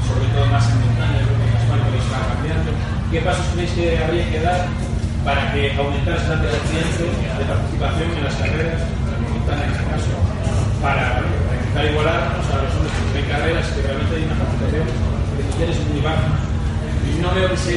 sobre 0.07 0.33
todo 0.33 0.45
más 0.47 0.65
en 0.71 0.79
montaña, 0.81 1.19
creo 1.19 1.37
que 1.37 1.45
en 1.45 1.57
España 1.61 1.89
lo 1.91 1.97
está 1.99 2.33
cambiando. 2.33 2.96
¿Qué 3.11 3.21
pasos 3.21 3.45
creéis 3.53 3.71
que 3.71 3.97
habría 4.03 4.29
que 4.29 4.39
dar 4.41 4.67
para 5.23 5.53
que 5.53 5.71
aumentara 5.79 6.17
esa 6.17 6.35
tasa 6.43 6.43
de 6.43 7.45
participación 7.47 8.11
en 8.17 8.23
las 8.23 8.35
carreras, 8.35 8.81
en 8.83 9.71
este 9.71 9.83
caso, 9.87 10.11
para, 10.81 11.23
para 11.23 11.55
intentar 11.55 11.85
igualarnos 11.87 12.43
a 12.51 12.67
los 12.67 12.75
hombres 12.75 12.91
que 13.11 13.17
hay 13.19 13.27
carreras 13.31 13.67
que 13.71 13.81
realmente 13.81 14.11
hay 14.11 14.23
una 14.27 14.35
participación 14.43 14.83
de 15.39 15.43
mujeres 15.47 15.77
muy 15.87 16.01
baja? 16.03 16.35
Y 17.07 17.21
no 17.23 17.31
veo 17.31 17.49
que 17.49 17.57
se, 17.57 17.75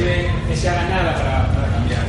que 0.49 0.55
se 0.55 0.69
haga 0.69 0.83
nada 0.89 1.15
para, 1.15 1.47
para 1.55 1.67
cambiar. 1.79 2.03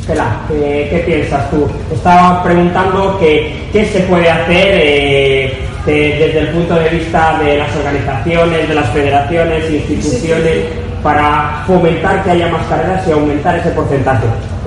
Espera, 0.00 0.40
¿qué, 0.48 0.88
¿qué, 0.92 0.98
piensas 1.06 1.50
tú? 1.50 1.66
Estaba 1.90 2.44
preguntando 2.44 3.18
que, 3.18 3.68
qué 3.72 3.86
se 3.86 4.00
puede 4.00 4.28
hacer 4.28 4.68
eh, 4.76 5.56
desde 5.86 6.38
el 6.40 6.48
punto 6.48 6.74
de 6.74 6.90
vista 6.90 7.38
de 7.38 7.56
las 7.56 7.74
organizaciones, 7.74 8.68
de 8.68 8.74
las 8.74 8.90
federaciones, 8.90 9.70
instituciones, 9.70 10.87
para 11.02 11.64
fomentar 11.66 12.22
que 12.24 12.30
haya 12.30 12.48
más 12.48 12.66
carreras 12.66 13.06
y 13.06 13.12
aumentar 13.12 13.56
ese 13.56 13.70
porcentaje. 13.70 14.26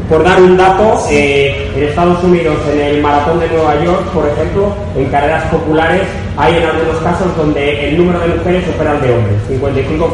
Por 0.10 0.24
dar 0.24 0.41
un 0.41 0.58
dato, 0.58 1.06
eh, 1.10 1.72
en 1.76 1.84
Estados 1.84 2.24
Unidos, 2.24 2.58
en 2.72 2.80
el 2.80 3.02
Maratón 3.02 3.39
de 3.39 3.48
Nueva 3.48 3.82
York, 3.84 4.04
por 4.13 4.28
ejemplo, 4.28 4.74
en 4.98 5.06
carreras 5.06 5.44
populares, 5.46 6.02
hay 6.38 6.58
en 6.58 6.63
algunos 6.65 6.98
casos 7.02 7.36
donde 7.38 7.89
el 7.89 7.98
número 7.98 8.20
de 8.20 8.36
mujeres 8.36 8.65
supera 8.65 8.91
al 8.91 9.02
de 9.02 9.13
hombres, 9.13 9.36
55-45, 9.50 10.12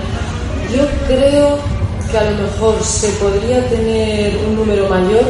Yo 0.75 0.85
creo 1.07 1.59
que 2.11 2.19
a 2.19 2.31
lo 2.31 2.43
mejor 2.43 2.83
se 2.83 3.09
podría 3.13 3.69
tener 3.69 4.39
un 4.47 4.57
número 4.57 4.89
mayor 4.89 5.25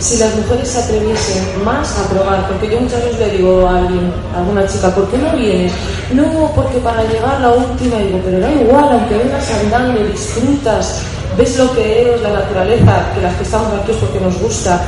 si 0.00 0.16
las 0.16 0.34
mujeres 0.34 0.68
se 0.68 0.78
atreviesen 0.78 1.64
más 1.64 1.98
a 1.98 2.08
probar, 2.08 2.48
porque 2.48 2.70
yo 2.70 2.80
muchas 2.80 3.04
veces 3.04 3.18
le 3.18 3.36
digo 3.36 3.66
a 3.66 3.78
alguien, 3.78 4.12
a 4.34 4.38
alguna 4.38 4.66
chica, 4.66 4.94
¿por 4.94 5.06
qué 5.10 5.18
no 5.18 5.36
vienes? 5.36 5.72
No, 6.12 6.50
porque 6.54 6.78
para 6.78 7.04
llegar 7.04 7.40
la 7.40 7.50
última, 7.50 7.98
digo, 7.98 8.18
pero 8.24 8.40
da 8.40 8.50
igual, 8.50 8.88
aunque 8.92 9.18
vengas 9.18 9.50
andando, 9.62 10.02
disfrutas, 10.04 11.02
ves 11.36 11.58
lo 11.58 11.72
que 11.74 12.14
es 12.14 12.20
la 12.22 12.30
naturaleza, 12.30 13.12
que 13.14 13.20
las 13.20 13.34
que 13.36 13.42
estamos 13.42 13.68
aquí 13.80 13.92
es 13.92 13.98
porque 13.98 14.20
nos 14.20 14.38
gusta, 14.40 14.80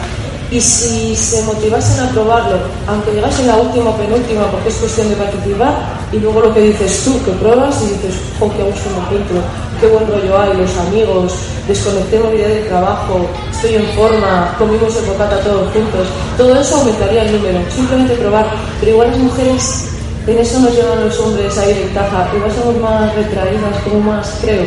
y 0.52 0.60
si 0.60 1.16
se 1.16 1.42
motivasen 1.44 2.04
a 2.04 2.10
probarlo, 2.10 2.58
aunque 2.86 3.12
llegasen 3.12 3.46
la 3.46 3.56
última 3.56 3.88
o 3.88 3.96
penúltima, 3.96 4.50
porque 4.50 4.68
es 4.68 4.74
cuestión 4.74 5.08
de 5.08 5.16
participar, 5.16 5.72
y 6.12 6.18
luego 6.18 6.42
lo 6.42 6.52
que 6.52 6.60
dices 6.60 7.04
tú, 7.04 7.24
que 7.24 7.30
pruebas 7.32 7.80
y 7.82 7.94
dices, 7.94 8.20
oh, 8.38 8.52
qué 8.54 8.62
gusto 8.62 8.90
me 8.90 9.00
encuentro, 9.00 9.36
qué 9.80 9.86
buen 9.86 10.06
rollo 10.06 10.38
hay, 10.38 10.54
los 10.58 10.76
amigos, 10.76 11.32
desconecté 11.66 12.18
mi 12.18 12.36
vida 12.36 12.48
del 12.48 12.68
trabajo, 12.68 13.26
estoy 13.50 13.76
en 13.76 13.86
forma, 13.96 14.54
comimos 14.58 14.94
el 14.94 15.04
bocata 15.06 15.40
todos 15.40 15.72
juntos, 15.72 16.06
todo 16.36 16.60
eso 16.60 16.76
aumentaría 16.76 17.22
el 17.22 17.32
número, 17.32 17.58
simplemente 17.74 18.14
probar, 18.16 18.46
pero 18.80 18.92
igual 18.92 19.08
las 19.08 19.18
mujeres, 19.18 19.88
en 20.26 20.38
eso 20.38 20.60
nos 20.60 20.76
llevan 20.76 21.02
los 21.02 21.18
hombres 21.18 21.56
ahí 21.56 21.72
ventaja, 21.72 22.28
igual 22.36 22.52
somos 22.52 22.76
más 22.76 23.14
retraídas, 23.14 23.78
como 23.84 24.00
más, 24.00 24.38
creo. 24.42 24.66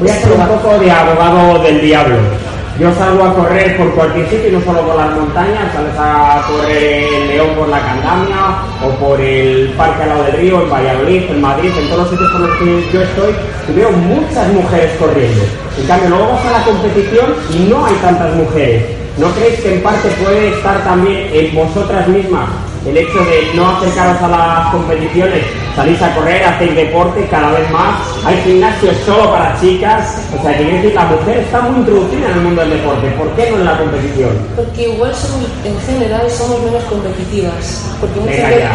Voy 0.00 0.10
a 0.10 0.12
hacer 0.12 0.32
un 0.32 0.46
poco 0.46 0.78
de 0.78 0.90
abogado 0.90 1.62
del 1.62 1.80
diablo. 1.80 2.47
Yo 2.78 2.94
salgo 2.94 3.24
a 3.24 3.34
correr 3.34 3.76
por 3.76 3.92
cualquier 3.92 4.30
sitio, 4.30 4.50
y 4.50 4.52
no 4.52 4.60
solo 4.60 4.82
por 4.82 4.94
las 4.94 5.10
montañas, 5.10 5.72
sales 5.74 5.94
a 5.98 6.46
correr 6.48 7.02
en 7.12 7.28
León 7.28 7.48
por 7.58 7.68
la 7.68 7.80
Candamia 7.80 8.62
o 8.86 8.90
por 9.04 9.20
el 9.20 9.70
Parque 9.76 10.04
al 10.04 10.10
lado 10.10 10.22
del 10.22 10.34
río, 10.34 10.62
en 10.62 10.70
Valladolid, 10.70 11.22
en 11.28 11.40
Madrid, 11.40 11.72
en 11.76 11.88
todos 11.88 12.02
los 12.02 12.10
sitios 12.10 12.30
por 12.30 12.40
los 12.42 12.56
que 12.58 12.84
yo 12.92 13.02
estoy, 13.02 13.34
y 13.68 13.72
veo 13.72 13.90
muchas 13.90 14.46
mujeres 14.52 14.92
corriendo. 14.96 15.42
En 15.76 15.86
cambio, 15.88 16.10
luego 16.10 16.28
vas 16.28 16.46
a 16.46 16.58
la 16.58 16.64
competición 16.64 17.34
y 17.52 17.58
no 17.68 17.84
hay 17.84 17.94
tantas 17.94 18.32
mujeres. 18.36 18.84
¿No 19.16 19.26
creéis 19.32 19.58
que 19.58 19.74
en 19.74 19.82
parte 19.82 20.08
puede 20.22 20.50
estar 20.50 20.84
también 20.84 21.28
en 21.32 21.52
vosotras 21.56 22.06
mismas 22.06 22.48
el 22.86 22.96
hecho 22.96 23.18
de 23.18 23.56
no 23.56 23.76
acercaros 23.76 24.22
a 24.22 24.28
las 24.28 24.70
competiciones, 24.70 25.42
salís 25.78 26.02
a 26.02 26.12
correr, 26.12 26.42
hacéis 26.42 26.74
deporte 26.74 27.24
cada 27.30 27.52
vez 27.52 27.70
más, 27.70 27.94
hay 28.26 28.36
gimnasios 28.42 28.96
solo 29.06 29.30
para 29.30 29.54
chicas, 29.60 30.18
o 30.36 30.42
sea, 30.42 30.58
que 30.58 30.64
decir, 30.64 30.92
la 30.92 31.04
mujer 31.04 31.38
está 31.38 31.60
muy 31.60 31.78
introducida 31.78 32.26
en 32.26 32.32
el 32.32 32.40
mundo 32.40 32.62
del 32.62 32.70
deporte, 32.70 33.06
¿por 33.12 33.30
qué 33.36 33.50
no 33.52 33.58
en 33.58 33.64
la 33.64 33.78
competición? 33.78 34.30
Porque 34.56 34.82
igual 34.82 35.14
somos, 35.14 35.46
en 35.64 35.78
general 35.86 36.28
somos 36.28 36.60
menos 36.64 36.82
competitivas. 36.82 37.94
Porque 38.00 38.18
Venga 38.18 38.50
ya. 38.50 38.74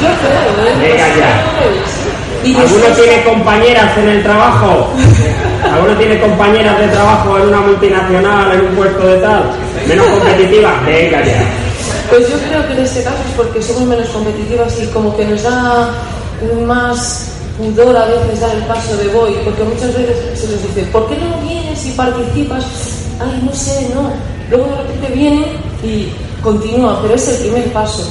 Yo 0.00 0.08
creo, 0.24 0.52
¿eh? 0.64 0.74
Venga 0.80 1.08
ya. 1.20 2.60
¿Alguno 2.60 2.86
tiene 2.96 3.24
compañeras 3.24 3.98
en 3.98 4.08
el 4.08 4.22
trabajo? 4.22 4.88
¿Alguno 5.70 5.96
tiene 5.98 6.18
compañeras 6.18 6.78
de 6.78 6.88
trabajo 6.88 7.38
en 7.38 7.48
una 7.48 7.60
multinacional, 7.60 8.52
en 8.54 8.60
un 8.68 8.74
puesto 8.74 9.06
de 9.06 9.18
tal? 9.18 9.50
¿Menos 9.86 10.06
competitiva? 10.06 10.80
Venga 10.86 11.22
ya. 11.26 11.44
Pues 12.10 12.28
yo 12.28 12.36
creo 12.48 12.66
que 12.66 12.72
en 12.74 12.80
este 12.80 13.02
caso 13.02 13.16
es 13.28 13.36
porque 13.36 13.62
somos 13.62 13.82
menos 13.84 14.08
competitivas 14.08 14.78
y 14.80 14.86
como 14.88 15.16
que 15.16 15.24
nos 15.24 15.42
da 15.42 15.90
más 16.66 17.28
pudor 17.58 17.96
a 17.96 18.06
veces 18.06 18.40
dar 18.40 18.54
el 18.54 18.62
paso 18.64 18.96
de 18.96 19.08
voy, 19.08 19.32
porque 19.44 19.62
muchas 19.62 19.94
veces 19.96 20.38
se 20.38 20.48
nos 20.48 20.62
dice, 20.62 20.82
¿por 20.92 21.08
qué 21.08 21.16
no 21.16 21.40
vienes 21.40 21.86
y 21.86 21.90
participas? 21.92 22.64
Ay, 23.20 23.42
no 23.44 23.54
sé, 23.54 23.88
no. 23.94 24.10
Luego 24.50 24.66
de 24.66 24.76
repente 24.82 25.14
viene 25.14 25.46
y 25.82 26.12
continúa, 26.42 27.00
pero 27.02 27.14
es 27.14 27.28
el 27.28 27.36
primer 27.36 27.72
paso. 27.72 28.06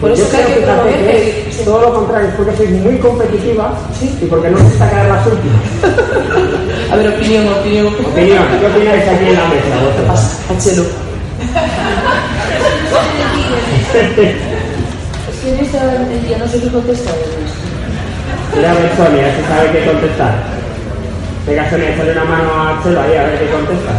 Por 0.00 0.10
eso 0.10 0.26
creo 0.30 0.46
que, 0.46 0.54
que, 0.54 1.44
que 1.44 1.50
es 1.50 1.64
todo 1.64 1.82
lo 1.82 1.94
contrario, 1.94 2.28
es 2.30 2.34
porque 2.34 2.56
sois 2.56 2.70
muy 2.70 2.96
competitiva 2.98 3.74
¿Sí? 3.98 4.10
y 4.22 4.24
porque 4.24 4.48
no 4.48 4.56
os 4.56 4.62
gusta 4.64 4.90
caer 4.90 5.08
las 5.10 5.26
últimas. 5.26 5.60
a 6.90 6.96
ver, 6.96 7.08
opinión, 7.08 7.46
opinión. 7.48 7.86
Opinión, 7.88 8.44
¿qué 8.60 8.66
opináis 8.66 9.08
aquí 9.08 9.26
en 9.26 9.34
la 9.34 9.48
mesa? 9.48 9.76
¿Qué 9.96 10.02
pasa, 10.08 10.38
Ella, 16.12 16.38
no 16.38 16.46
sé 16.46 16.60
qué 16.60 16.68
contesta 16.68 17.10
Mira 18.54 18.70
a 18.70 18.74
ver 18.74 18.90
si 18.90 19.42
sabe 19.42 19.70
qué 19.72 19.84
contestar. 19.86 20.34
Venga 21.46 21.70
Sonia, 21.70 21.96
una 21.98 22.24
mano 22.24 22.50
a 22.54 22.80
Chelo 22.82 23.00
ahí 23.00 23.16
a 23.16 23.24
ver 23.24 23.38
qué 23.38 23.50
contesta. 23.50 23.92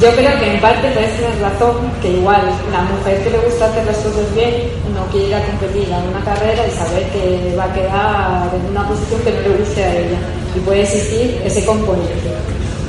Yo 0.00 0.10
creo 0.12 0.38
que 0.38 0.54
en 0.54 0.60
parte 0.60 0.90
puedes 0.92 1.16
tener 1.16 1.40
razón, 1.40 1.90
que 2.00 2.12
igual 2.12 2.42
la 2.72 2.82
mujer 2.82 3.22
que 3.22 3.30
le 3.30 3.38
gusta 3.38 3.66
hacer 3.66 3.84
las 3.84 3.96
cosas 3.98 4.34
bien 4.34 4.70
no 4.94 5.04
quiere 5.12 5.28
ir 5.28 5.34
a 5.34 5.44
competir 5.44 5.92
a 5.92 5.98
una 5.98 6.24
carrera 6.24 6.62
y 6.66 6.70
saber 6.70 7.04
que 7.12 7.54
va 7.58 7.64
a 7.64 7.72
quedar 7.72 8.48
en 8.54 8.70
una 8.70 8.88
posición 8.88 9.20
que 9.20 9.32
no 9.32 9.40
le 9.40 9.58
guste 9.60 9.84
a 9.84 9.92
ella. 9.92 10.18
Y 10.56 10.60
puede 10.60 10.82
existir 10.82 11.40
ese 11.44 11.64
componente. 11.66 12.32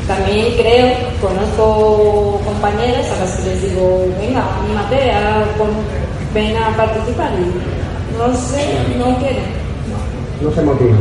También 0.08 0.56
creo, 0.56 0.96
conozco 1.22 2.42
compañeras 2.44 3.06
a 3.12 3.20
las 3.24 3.36
que 3.38 3.50
les 3.50 3.62
digo, 3.62 4.08
venga, 4.20 4.44
anímate, 4.64 5.12
a, 5.12 5.44
ven 6.34 6.56
a 6.56 6.76
participar 6.76 7.32
y 7.40 8.18
no 8.18 8.36
sé, 8.36 8.98
no 8.98 9.18
quieren. 9.18 9.44
No 10.42 10.52
se 10.52 10.62
motiva. 10.62 10.96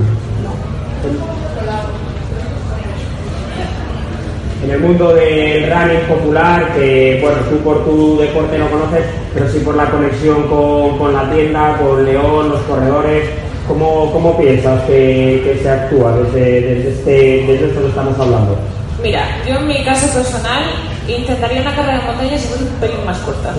En 4.62 4.70
el 4.70 4.80
mundo 4.80 5.14
del 5.14 5.70
running 5.70 6.06
popular, 6.06 6.74
que 6.74 7.18
bueno, 7.22 7.38
tú 7.48 7.56
por 7.58 7.84
tu 7.84 8.18
deporte 8.18 8.58
no 8.58 8.70
conoces, 8.70 9.04
pero 9.32 9.48
sí 9.48 9.60
por 9.60 9.74
la 9.74 9.90
conexión 9.90 10.42
con, 10.48 10.98
con 10.98 11.14
la 11.14 11.30
tienda, 11.30 11.78
con 11.78 12.04
León, 12.04 12.50
los 12.50 12.60
corredores, 12.62 13.30
¿cómo, 13.66 14.12
cómo 14.12 14.36
piensas 14.36 14.82
que, 14.82 15.42
que 15.44 15.60
se 15.62 15.70
actúa 15.70 16.12
desde, 16.18 16.60
desde, 16.60 16.88
este, 16.90 17.10
desde 17.46 17.66
esto 17.68 17.80
que 17.80 17.88
estamos 17.88 18.18
hablando? 18.18 18.58
Mira, 19.02 19.22
yo 19.46 19.54
en 19.56 19.66
mi 19.66 19.82
caso 19.84 20.06
personal 20.12 20.62
intentaría 21.08 21.62
una 21.62 21.74
carrera 21.74 21.98
de 21.98 22.04
montaña 22.04 22.38
si 22.38 22.46
fuese 22.48 22.64
un 22.64 22.70
pelín 22.80 23.04
más 23.06 23.16
corta. 23.18 23.50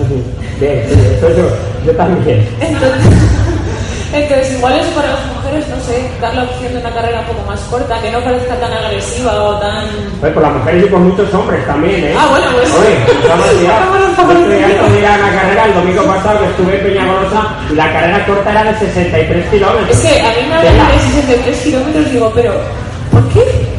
Bien, 0.60 0.84
sí, 0.88 1.00
eso 1.16 1.28
yo, 1.36 1.48
yo 1.84 1.92
también. 1.96 2.48
Entonces, 2.60 3.02
entonces, 4.12 4.52
igual 4.56 4.78
es 4.78 4.86
para 4.88 5.08
las 5.08 5.26
mujeres, 5.26 5.66
no 5.68 5.76
sé, 5.82 6.08
dar 6.20 6.34
la 6.34 6.44
opción 6.44 6.72
de 6.72 6.78
una 6.78 6.90
carrera 6.90 7.20
un 7.20 7.26
poco 7.26 7.42
más 7.46 7.60
corta, 7.62 8.00
que 8.00 8.12
no 8.12 8.20
parezca 8.20 8.54
tan 8.54 8.72
agresiva 8.72 9.32
o 9.42 9.58
tan... 9.58 9.84
Oye, 10.22 10.30
por 10.32 10.42
las 10.44 10.52
mujeres 10.52 10.84
y 10.84 10.88
por 10.88 11.00
muchos 11.00 11.34
hombres 11.34 11.66
también, 11.66 12.04
¿eh? 12.04 12.14
Ah, 12.16 12.26
bueno, 12.30 12.46
pues- 12.54 12.72
Oye, 12.72 12.92
ir 13.62 15.06
a 15.06 15.14
una 15.16 15.32
carrera 15.34 15.64
el 15.66 15.74
domingo 15.74 16.04
pasado 16.04 16.38
que 16.38 16.46
estuve 16.46 16.76
en 16.78 16.84
Peñagolosa 16.84 17.48
y 17.70 17.74
la 17.74 17.92
carrera 17.92 18.24
corta 18.26 18.50
era 18.52 18.72
de 18.72 18.78
63 18.78 19.48
kilómetros. 19.50 19.90
Es 19.90 20.00
que 20.00 20.20
a 20.20 20.28
mí 20.30 20.48
me 20.48 20.54
hablan 20.54 20.92
de 20.92 20.98
63 21.20 21.56
kilómetros 21.62 22.06
y 22.06 22.10
digo, 22.10 22.32
pero, 22.32 22.52
¿por 23.10 23.28
qué? 23.30 23.71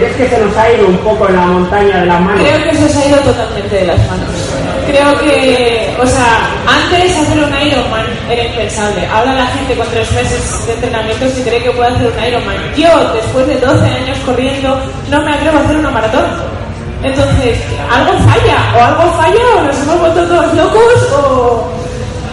¿Crees 0.00 0.16
que 0.16 0.28
se 0.30 0.38
nos 0.42 0.56
ha 0.56 0.72
ido 0.72 0.86
un 0.86 0.96
poco 1.04 1.28
en 1.28 1.36
la 1.36 1.44
montaña 1.44 2.00
de 2.00 2.06
las 2.06 2.20
manos? 2.22 2.40
Creo 2.40 2.70
que 2.70 2.74
se 2.74 2.84
os 2.86 2.96
ha 2.96 3.06
ido 3.06 3.18
totalmente 3.18 3.74
de 3.76 3.86
las 3.86 3.98
manos. 4.08 4.30
Creo 4.86 5.20
que, 5.20 5.94
o 6.00 6.06
sea, 6.06 6.48
antes 6.66 7.18
hacer 7.18 7.36
un 7.36 7.52
Ironman 7.52 8.06
era 8.30 8.44
impensable. 8.46 9.06
Ahora 9.08 9.34
la 9.34 9.46
gente 9.48 9.76
con 9.76 9.86
tres 9.88 10.10
meses 10.12 10.66
de 10.66 10.72
entrenamiento 10.72 11.28
se 11.28 11.42
cree 11.42 11.62
que 11.62 11.70
puede 11.72 11.90
hacer 11.90 12.06
un 12.06 12.24
Ironman. 12.24 12.56
Yo, 12.74 13.12
después 13.12 13.46
de 13.46 13.60
12 13.60 13.84
años 13.84 14.16
corriendo, 14.24 14.80
no 15.10 15.20
me 15.20 15.34
atrevo 15.34 15.58
a 15.58 15.60
hacer 15.64 15.76
una 15.76 15.90
maratón. 15.90 16.24
Entonces, 17.02 17.58
algo 17.92 18.12
falla, 18.24 18.72
o 18.74 18.82
algo 18.82 19.12
falla, 19.18 19.44
o 19.58 19.62
nos 19.64 19.82
hemos 19.82 20.00
vuelto 20.00 20.22
todos 20.24 20.54
locos, 20.54 21.12
o... 21.12 21.68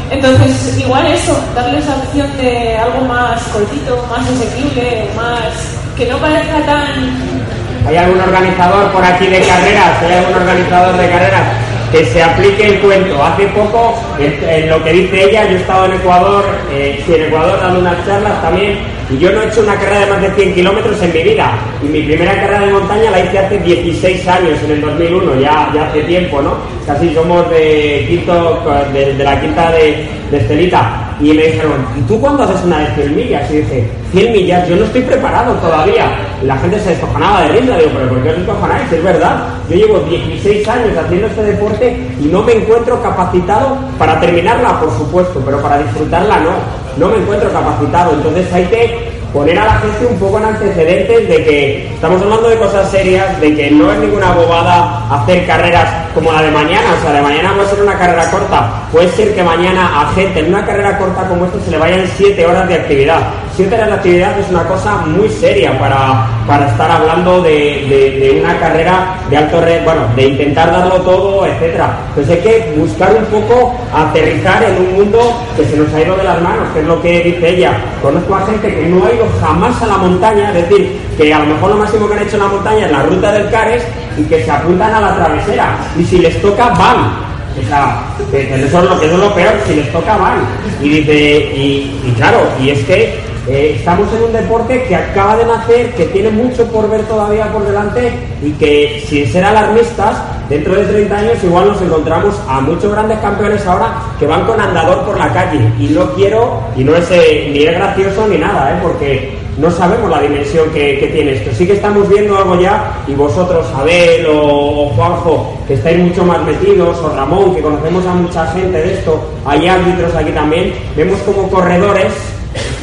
Entonces, 0.10 0.78
igual 0.78 1.06
eso, 1.08 1.38
darles 1.54 1.86
la 1.86 1.96
opción 1.96 2.38
de 2.38 2.78
algo 2.78 3.02
más 3.02 3.44
cortito, 3.52 4.08
más 4.10 4.26
asequible, 4.26 5.10
más... 5.18 5.52
que 5.98 6.06
no 6.06 6.18
parezca 6.20 6.66
tan 6.66 7.47
¿Hay 7.88 7.96
algún 7.96 8.20
organizador 8.20 8.92
por 8.92 9.04
aquí 9.04 9.28
de 9.28 9.40
carreras? 9.40 10.04
¿Hay 10.04 10.14
algún 10.16 10.36
organizador 10.36 10.98
de 10.98 11.10
carreras? 11.10 11.44
Que 11.90 12.06
se 12.06 12.22
aplique 12.22 12.68
el 12.68 12.80
cuento. 12.82 13.24
Hace 13.24 13.48
poco, 13.48 13.96
en, 14.20 14.70
lo 14.70 14.84
que 14.84 14.92
dice 14.92 15.24
ella, 15.24 15.46
yo 15.46 15.56
he 15.56 15.62
estado 15.62 15.86
en 15.86 15.94
Ecuador, 15.94 16.44
eh, 16.70 17.02
en 17.08 17.22
Ecuador 17.24 17.62
dando 17.62 17.80
unas 17.80 18.06
charlas 18.06 18.42
también, 18.42 18.78
y 19.10 19.18
yo 19.18 19.32
no 19.32 19.42
he 19.42 19.48
hecho 19.48 19.62
una 19.62 19.76
carrera 19.76 20.02
de 20.02 20.06
más 20.08 20.22
de 20.22 20.32
100 20.32 20.56
kilómetros 20.56 21.02
en 21.02 21.14
mi 21.14 21.24
vida. 21.24 21.58
Y 21.82 21.86
mi 21.86 22.02
primera 22.02 22.36
carrera 22.36 22.66
de 22.66 22.74
montaña 22.74 23.10
la 23.10 23.20
hice 23.22 23.40
hace 23.40 23.58
16 23.60 24.28
años, 24.28 24.60
en 24.66 24.72
el 24.72 24.82
2001, 24.82 25.36
ya, 25.40 25.72
ya 25.74 25.88
hace 25.88 26.02
tiempo, 26.02 26.42
¿no? 26.42 26.56
Casi 26.86 27.14
somos 27.14 27.50
de 27.50 28.06
quinto, 28.10 28.66
de 28.92 29.24
la 29.24 29.40
quinta 29.40 29.72
de, 29.72 30.10
de 30.30 30.38
Estelita. 30.40 31.07
Y 31.20 31.34
me 31.34 31.44
dijeron, 31.48 31.86
¿y 31.98 32.02
tú 32.02 32.20
cuándo 32.22 32.44
haces 32.44 32.64
una 32.64 32.80
de 32.80 32.96
100 32.96 33.16
millas? 33.16 33.52
Y 33.52 33.58
dije, 33.58 33.90
100 34.12 34.32
millas, 34.34 34.70
yo 34.70 34.76
no 34.76 34.86
estoy 34.86 35.02
preparado 35.02 35.54
todavía. 35.56 36.06
La 36.44 36.58
gente 36.58 36.80
se 36.80 36.92
descojonaba 36.92 37.42
de 37.42 37.48
risa, 37.60 37.78
digo, 37.78 37.92
pero 37.96 38.10
¿por 38.10 38.22
qué 38.22 38.30
os 38.30 38.38
descojonáis? 38.38 38.92
Es 38.92 39.04
verdad, 39.04 39.48
yo 39.70 39.76
llevo 39.76 40.00
16 40.00 40.68
años 40.68 40.98
haciendo 40.98 41.28
este 41.28 41.44
deporte 41.44 42.08
y 42.22 42.26
no 42.26 42.44
me 42.44 42.54
encuentro 42.54 43.02
capacitado 43.02 43.78
para 43.98 44.20
terminarla, 44.20 44.80
por 44.80 44.92
supuesto, 44.96 45.42
pero 45.44 45.60
para 45.60 45.80
disfrutarla 45.80 46.40
no, 46.40 46.52
no 46.98 47.12
me 47.12 47.18
encuentro 47.18 47.52
capacitado. 47.52 48.14
Entonces 48.14 48.54
hay 48.54 48.66
que 48.66 49.07
poner 49.34 49.58
a 49.60 49.66
la 49.66 49.74
gente 49.76 50.06
un 50.06 50.18
poco 50.20 50.38
en 50.40 50.46
antecedentes 50.46 51.28
de 51.28 51.44
que 51.44 51.88
estamos 51.94 52.22
hablando 52.22 52.50
de 52.50 52.58
cosas 52.58 52.90
serias, 52.90 53.40
de 53.42 53.56
que 53.56 53.72
no 53.72 53.92
es 53.92 54.00
ninguna 54.00 54.32
bobada 54.32 55.04
hacer 55.12 55.46
carreras 55.46 55.88
como 56.14 56.32
la 56.32 56.42
de 56.42 56.52
mañana, 56.52 56.88
o 56.98 57.02
sea, 57.04 57.14
de 57.14 57.22
mañana 57.22 57.54
puede 57.54 57.70
ser 57.70 57.82
una 57.82 57.98
carrera 57.98 58.32
corta, 58.32 58.72
puede 58.92 59.10
ser 59.10 59.36
que 59.36 59.44
mañana 59.44 60.02
a 60.02 60.14
gente 60.14 60.40
en 60.40 60.48
una 60.54 60.66
carrera 60.66 60.98
corta 60.98 61.24
como 61.28 61.46
esta 61.46 61.60
se 61.60 61.72
le 61.72 61.78
vayan 61.78 62.04
7 62.16 62.46
horas 62.46 62.68
de 62.68 62.76
actividad. 62.76 63.20
7 63.56 63.74
horas 63.76 63.88
de 63.88 63.94
actividad 63.96 64.40
es 64.40 64.50
una 64.50 64.64
cosa 64.68 64.98
muy 65.08 65.30
seria 65.30 65.78
para, 65.80 66.28
para 66.48 66.68
estar 66.68 66.90
hablando 66.92 67.42
de, 67.42 67.50
de- 67.52 68.40
una 68.44 68.58
carrera 68.60 69.16
de 69.30 69.38
alto 69.38 69.60
red, 69.62 69.84
bueno, 69.84 70.02
de 70.16 70.28
intentar 70.28 70.72
darlo 70.72 70.96
todo, 71.02 71.46
etcétera. 71.46 71.98
Pues 72.14 72.30
hay 72.30 72.38
que 72.38 72.74
buscar 72.78 73.12
un 73.16 73.26
poco 73.26 73.74
aterrizar 73.94 74.64
en 74.64 74.78
un 74.78 74.94
mundo 74.96 75.20
que 75.56 75.66
se 75.66 75.76
nos 75.76 75.92
ha 75.94 76.02
ido 76.02 76.16
de 76.16 76.24
las 76.24 76.40
manos, 76.42 76.68
que 76.74 76.82
es 76.82 76.86
lo 76.86 77.02
que 77.02 77.22
dice 77.24 77.50
ella. 77.50 77.72
Conozco 78.02 78.36
a 78.36 78.46
gente 78.46 78.68
que 78.76 78.84
no 78.88 79.04
ha 79.06 79.12
jamás 79.42 79.82
a 79.82 79.88
la 79.88 79.98
montaña, 79.98 80.50
es 80.50 80.70
decir, 80.70 81.00
que 81.18 81.34
a 81.34 81.40
lo 81.40 81.46
mejor 81.46 81.72
lo 81.72 81.78
máximo 81.78 82.08
que 82.08 82.14
han 82.16 82.24
hecho 82.24 82.36
en 82.36 82.44
la 82.44 82.48
montaña 82.48 82.86
es 82.86 82.92
la 82.92 83.04
ruta 83.04 83.32
del 83.32 83.50
Cares 83.50 83.84
y 84.18 84.24
que 84.24 84.44
se 84.44 84.52
apuntan 84.52 84.94
a 84.94 85.02
la 85.02 85.16
travesera. 85.16 85.78
Y 85.98 86.04
si 86.04 86.20
les 86.20 86.42
toca, 86.42 86.70
van. 86.70 87.28
O 87.58 87.68
sea, 87.68 88.04
eso 88.32 88.56
es 88.56 88.72
lo 88.72 89.02
eso 89.02 89.14
es 89.14 89.20
lo 89.20 89.34
peor, 89.34 89.54
si 89.66 89.76
les 89.76 89.92
toca 89.92 90.18
van. 90.18 90.40
Y 90.82 90.90
dice, 90.90 91.52
y, 91.56 92.02
y 92.06 92.14
claro, 92.16 92.40
y 92.60 92.70
es 92.70 92.84
que 92.86 93.20
eh, 93.48 93.76
estamos 93.78 94.12
en 94.14 94.24
un 94.24 94.34
deporte 94.34 94.84
que 94.84 94.96
acaba 94.96 95.38
de 95.38 95.46
nacer, 95.46 95.92
que 95.96 96.06
tiene 96.08 96.30
mucho 96.32 96.66
por 96.68 96.90
ver 96.90 97.04
todavía 97.04 97.52
por 97.54 97.66
delante 97.66 98.12
y 98.44 98.52
que 98.52 99.04
sin 99.08 99.32
ser 99.32 99.46
alarmistas, 99.46 100.18
dentro 100.50 100.76
de 100.76 100.86
30 100.86 101.18
años 101.18 101.44
igual 101.44 101.68
nos 101.68 101.82
encontramos 101.82 102.36
a 102.48 102.62
muchos 102.62 102.92
grandes 102.92 103.20
campeones 103.20 103.66
ahora 103.66 103.94
que 104.20 104.26
van 104.26 104.46
con 104.46 104.60
andador 104.60 105.06
por 105.06 105.18
la 105.18 105.32
calle. 105.34 105.60
Y 105.80 105.88
no 105.88 106.14
quiero, 106.14 106.62
y 106.76 106.84
no 106.84 106.96
es 106.96 107.10
eh, 107.12 107.50
ni 107.52 107.64
es 107.64 107.74
gracioso 107.74 108.28
ni 108.28 108.38
nada, 108.38 108.72
¿eh? 108.72 108.80
porque 108.82 109.38
no 109.58 109.72
sabemos 109.72 110.10
la 110.10 110.22
dimensión 110.22 110.70
que, 110.72 111.10
tiene 111.12 111.34
esto. 111.34 111.52
Sí 111.54 111.66
que 111.66 111.74
estamos 111.74 112.08
viendo 112.08 112.38
algo 112.38 112.60
ya, 112.60 112.94
y 113.08 113.14
vosotros, 113.14 113.66
Abel 113.76 114.28
o, 114.30 114.92
Juanjo, 114.96 115.58
que 115.68 115.74
estáis 115.74 115.98
mucho 115.98 116.24
más 116.24 116.44
metidos, 116.44 116.98
o 117.00 117.10
Ramón, 117.16 117.56
que 117.56 117.62
conocemos 117.62 118.06
a 118.06 118.14
mucha 118.14 118.46
gente 118.48 118.78
de 118.78 118.94
esto, 118.94 119.20
hay 119.46 119.68
árbitros 119.68 120.14
aquí 120.16 120.32
también, 120.32 120.74
vemos 120.96 121.20
como 121.22 121.50
corredores 121.50 122.14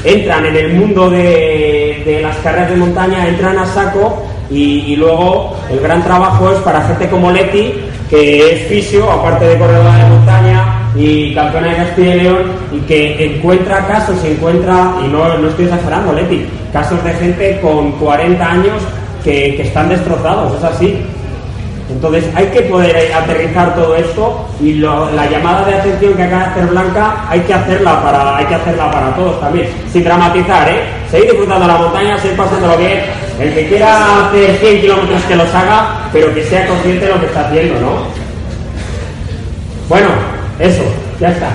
entran 0.04 0.44
en 0.44 0.56
el 0.56 0.72
mundo 0.74 1.08
de 1.08 2.20
las 2.22 2.36
carreras 2.38 2.70
de 2.70 2.76
montaña, 2.76 3.26
entran 3.26 3.58
a 3.58 3.64
saco 3.64 4.22
y, 4.54 4.96
luego 4.96 5.56
el 5.70 5.80
gran 5.80 6.02
trabajo 6.04 6.50
es 6.50 6.58
para 6.58 6.82
gente 6.82 7.08
como 7.08 7.30
Leti, 7.30 7.74
que 8.08 8.52
es 8.52 8.68
fisio, 8.68 9.10
aparte 9.10 9.46
de 9.46 9.58
corredora 9.58 9.96
de 9.96 10.10
montaña 10.10 10.90
y 10.94 11.34
campeona 11.34 11.68
de 11.68 11.76
Castilla 11.76 12.14
y 12.14 12.20
León, 12.20 12.42
y 12.72 12.78
que 12.80 13.24
encuentra 13.24 13.86
casos, 13.86 14.22
encuentra, 14.24 14.94
y 15.04 15.08
no, 15.08 15.36
no 15.38 15.48
estoy 15.48 15.64
exagerando, 15.64 16.12
Leti, 16.12 16.46
casos 16.72 17.02
de 17.02 17.12
gente 17.14 17.60
con 17.60 17.92
40 17.92 18.44
años 18.44 18.82
que, 19.24 19.56
que 19.56 19.62
están 19.62 19.88
destrozados, 19.88 20.56
es 20.58 20.64
así. 20.64 20.98
Entonces 21.90 22.24
hay 22.34 22.46
que 22.46 22.62
poder 22.62 22.96
eh, 22.96 23.12
aterrizar 23.12 23.74
todo 23.74 23.94
esto 23.94 24.46
y 24.60 24.74
la 24.74 25.28
llamada 25.30 25.66
de 25.66 25.74
atención 25.74 26.14
que 26.14 26.22
acaba 26.22 26.44
de 26.44 26.50
hacer 26.50 26.66
Blanca 26.66 27.26
hay 27.28 27.40
que 27.40 27.52
hacerla 27.52 28.02
para 28.02 28.36
hay 28.38 28.46
que 28.46 28.54
hacerla 28.54 28.90
para 28.90 29.14
todos 29.14 29.38
también, 29.40 29.68
sin 29.92 30.02
dramatizar, 30.02 30.68
¿eh? 30.70 30.80
Seguir 31.10 31.30
disfrutando 31.30 31.66
la 31.66 31.76
montaña, 31.76 32.18
seguir 32.18 32.36
pasándolo 32.36 32.78
bien. 32.78 33.02
El 33.38 33.52
que 33.52 33.68
quiera 33.68 34.26
hacer 34.26 34.56
100 34.56 34.80
kilómetros 34.80 35.22
que 35.24 35.36
los 35.36 35.54
haga, 35.54 36.08
pero 36.12 36.32
que 36.32 36.44
sea 36.44 36.66
consciente 36.66 37.04
de 37.04 37.12
lo 37.12 37.20
que 37.20 37.26
está 37.26 37.48
haciendo, 37.48 37.80
¿no? 37.80 37.92
Bueno, 39.88 40.08
eso, 40.58 40.82
ya 41.20 41.28
está. 41.28 41.48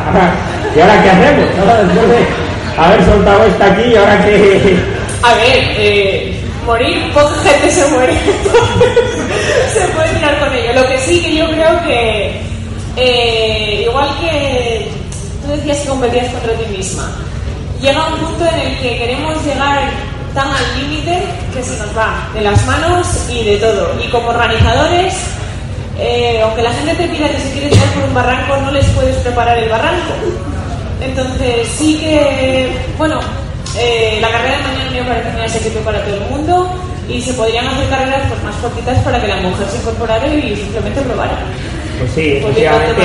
¿Y 0.75 0.79
ahora 0.79 1.01
qué 1.01 1.09
hacemos? 1.09 1.45
Ahora 1.59 1.83
después 1.83 2.09
de 2.09 2.81
haber 2.81 3.05
soltado 3.05 3.45
esta 3.45 3.65
aquí, 3.65 3.81
¿y 3.81 3.95
ahora 3.95 4.23
qué? 4.23 4.77
A 5.23 5.33
ver, 5.33 5.57
eh, 5.77 6.28
morir, 6.69 7.11
poca 7.13 7.35
gente 7.43 7.71
se 7.71 7.87
muere. 7.87 8.13
se 9.73 9.87
puede 9.87 10.09
tirar 10.13 10.39
con 10.39 10.53
ello. 10.53 10.81
Lo 10.81 10.87
que 10.87 10.97
sí 10.99 11.19
que 11.21 11.35
yo 11.35 11.47
creo 11.47 11.83
que, 11.83 12.41
eh, 12.95 13.85
igual 13.89 14.09
que 14.21 14.87
tú 15.41 15.51
decías 15.51 15.77
que 15.79 15.89
competías 15.89 16.31
contra 16.31 16.53
ti 16.53 16.77
misma, 16.77 17.09
llega 17.81 18.07
un 18.07 18.19
punto 18.19 18.45
en 18.45 18.59
el 18.59 18.77
que 18.79 18.97
queremos 18.99 19.43
llegar 19.43 19.89
tan 20.35 20.47
al 20.47 20.79
límite 20.79 21.23
que 21.53 21.63
se 21.63 21.75
nos 21.77 21.97
va 21.97 22.29
de 22.35 22.41
las 22.41 22.63
manos 22.67 23.07
y 23.31 23.43
de 23.43 23.57
todo. 23.57 23.95
Y 24.03 24.07
como 24.09 24.29
organizadores, 24.29 25.15
eh, 25.97 26.39
aunque 26.43 26.61
la 26.61 26.71
gente 26.71 26.93
te 26.93 27.07
pida 27.07 27.29
que 27.29 27.39
se 27.39 27.51
quiere 27.51 27.69
tirar 27.69 27.87
por 27.95 28.03
un 28.03 28.13
barranco, 28.13 28.57
no 28.57 28.71
les 28.71 28.85
puedes 28.91 29.15
preparar 29.17 29.57
el 29.57 29.69
barranco. 29.69 30.13
Entonces, 31.01 31.67
sí 31.77 31.97
que, 31.97 32.69
bueno, 32.97 33.19
eh, 33.77 34.17
la 34.21 34.29
carrera 34.31 34.57
de 34.57 34.63
mañana 34.63 34.91
me 34.91 35.01
parece 35.03 35.29
un 35.35 35.41
asequible 35.41 35.79
para 35.81 36.03
todo 36.03 36.15
el 36.15 36.21
mundo 36.29 36.69
y 37.07 37.21
se 37.21 37.33
podrían 37.33 37.67
hacer 37.67 37.87
carreras 37.89 38.21
pues, 38.29 38.43
más 38.43 38.55
cortitas 38.55 38.97
para 38.99 39.21
que 39.21 39.27
la 39.27 39.37
mujer 39.37 39.67
se 39.69 39.77
incorporara 39.77 40.27
y 40.27 40.55
simplemente 40.55 41.01
probara. 41.01 41.37
Pues 41.99 42.11
sí, 42.13 42.37
efectivamente 42.37 43.01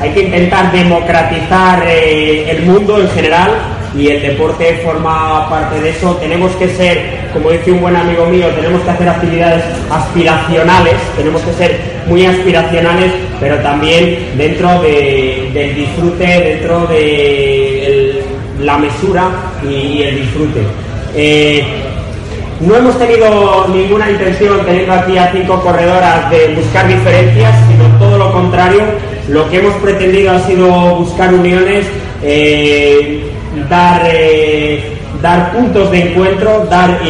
hay 0.00 0.10
que 0.10 0.20
intentar 0.24 0.70
democratizar 0.72 1.82
eh, 1.88 2.50
el 2.50 2.62
mundo 2.62 3.00
en 3.00 3.08
general 3.10 3.50
y 3.96 4.08
el 4.08 4.20
deporte 4.20 4.82
forma 4.84 5.48
parte 5.48 5.80
de 5.80 5.90
eso. 5.90 6.16
Tenemos 6.16 6.52
que 6.56 6.68
ser, 6.68 7.30
como 7.32 7.50
dice 7.50 7.72
un 7.72 7.80
buen 7.80 7.96
amigo 7.96 8.26
mío, 8.26 8.48
tenemos 8.48 8.82
que 8.82 8.90
hacer 8.90 9.08
actividades 9.08 9.64
aspiracionales, 9.90 10.94
tenemos 11.16 11.40
que 11.42 11.52
ser 11.54 11.80
muy 12.06 12.26
aspiracionales, 12.26 13.10
pero 13.40 13.56
también 13.60 14.32
dentro 14.36 14.82
de- 14.82 15.50
del 15.54 15.74
disfrute, 15.74 16.26
dentro 16.26 16.86
de 16.88 17.75
la 18.60 18.78
mesura 18.78 19.28
y, 19.62 20.02
el 20.02 20.16
disfrute. 20.16 20.62
Eh, 21.14 21.64
no 22.60 22.74
hemos 22.74 22.98
tenido 22.98 23.68
ninguna 23.68 24.10
intención, 24.10 24.64
teniendo 24.64 24.92
aquí 24.92 25.18
a 25.18 25.30
cinco 25.32 25.60
corredoras, 25.60 26.30
de 26.30 26.54
buscar 26.54 26.88
diferencias, 26.88 27.54
sino 27.68 27.98
todo 27.98 28.18
lo 28.18 28.32
contrario. 28.32 28.82
Lo 29.28 29.48
que 29.50 29.58
hemos 29.58 29.74
pretendido 29.74 30.32
ha 30.32 30.40
sido 30.40 30.96
buscar 30.96 31.34
uniones, 31.34 31.86
eh, 32.22 33.30
dar, 33.68 34.02
eh, 34.06 34.96
dar 35.20 35.52
puntos 35.52 35.90
de 35.90 36.10
encuentro, 36.10 36.66
dar 36.70 37.00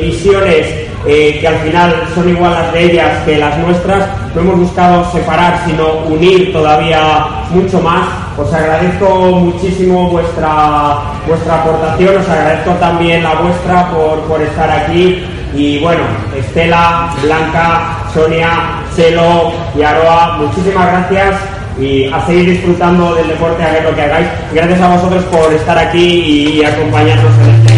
visiones 0.00 0.66
que 1.06 1.48
al 1.48 1.56
final 1.60 1.94
son 2.14 2.28
igual 2.28 2.52
las 2.52 2.72
de 2.74 2.82
ellas 2.84 3.24
que 3.24 3.38
las 3.38 3.56
nuestras. 3.58 4.06
No 4.34 4.42
hemos 4.42 4.58
buscado 4.58 5.10
separar, 5.12 5.62
sino 5.66 6.04
unir 6.08 6.52
todavía 6.52 7.26
mucho 7.50 7.80
más. 7.80 8.19
Os 8.40 8.54
agradezco 8.54 9.06
muchísimo 9.36 10.08
vuestra, 10.08 10.96
vuestra 11.26 11.60
aportación, 11.60 12.16
os 12.16 12.28
agradezco 12.28 12.70
también 12.80 13.22
la 13.22 13.34
vuestra 13.34 13.90
por, 13.90 14.20
por 14.20 14.40
estar 14.40 14.70
aquí. 14.70 15.22
Y 15.54 15.78
bueno, 15.80 16.00
Estela, 16.34 17.10
Blanca, 17.22 17.98
Sonia, 18.14 18.80
Chelo 18.96 19.52
y 19.76 19.82
Aroa, 19.82 20.38
muchísimas 20.38 20.86
gracias 20.86 21.36
y 21.78 22.06
a 22.06 22.24
seguir 22.26 22.50
disfrutando 22.50 23.14
del 23.14 23.28
deporte, 23.28 23.62
hagáis 23.62 23.84
lo 23.84 23.94
que 23.94 24.02
hagáis. 24.02 24.26
Gracias 24.54 24.80
a 24.80 24.96
vosotros 24.96 25.24
por 25.24 25.52
estar 25.52 25.78
aquí 25.78 26.60
y 26.60 26.64
acompañarnos 26.64 27.32
en 27.42 27.50
este 27.50 27.69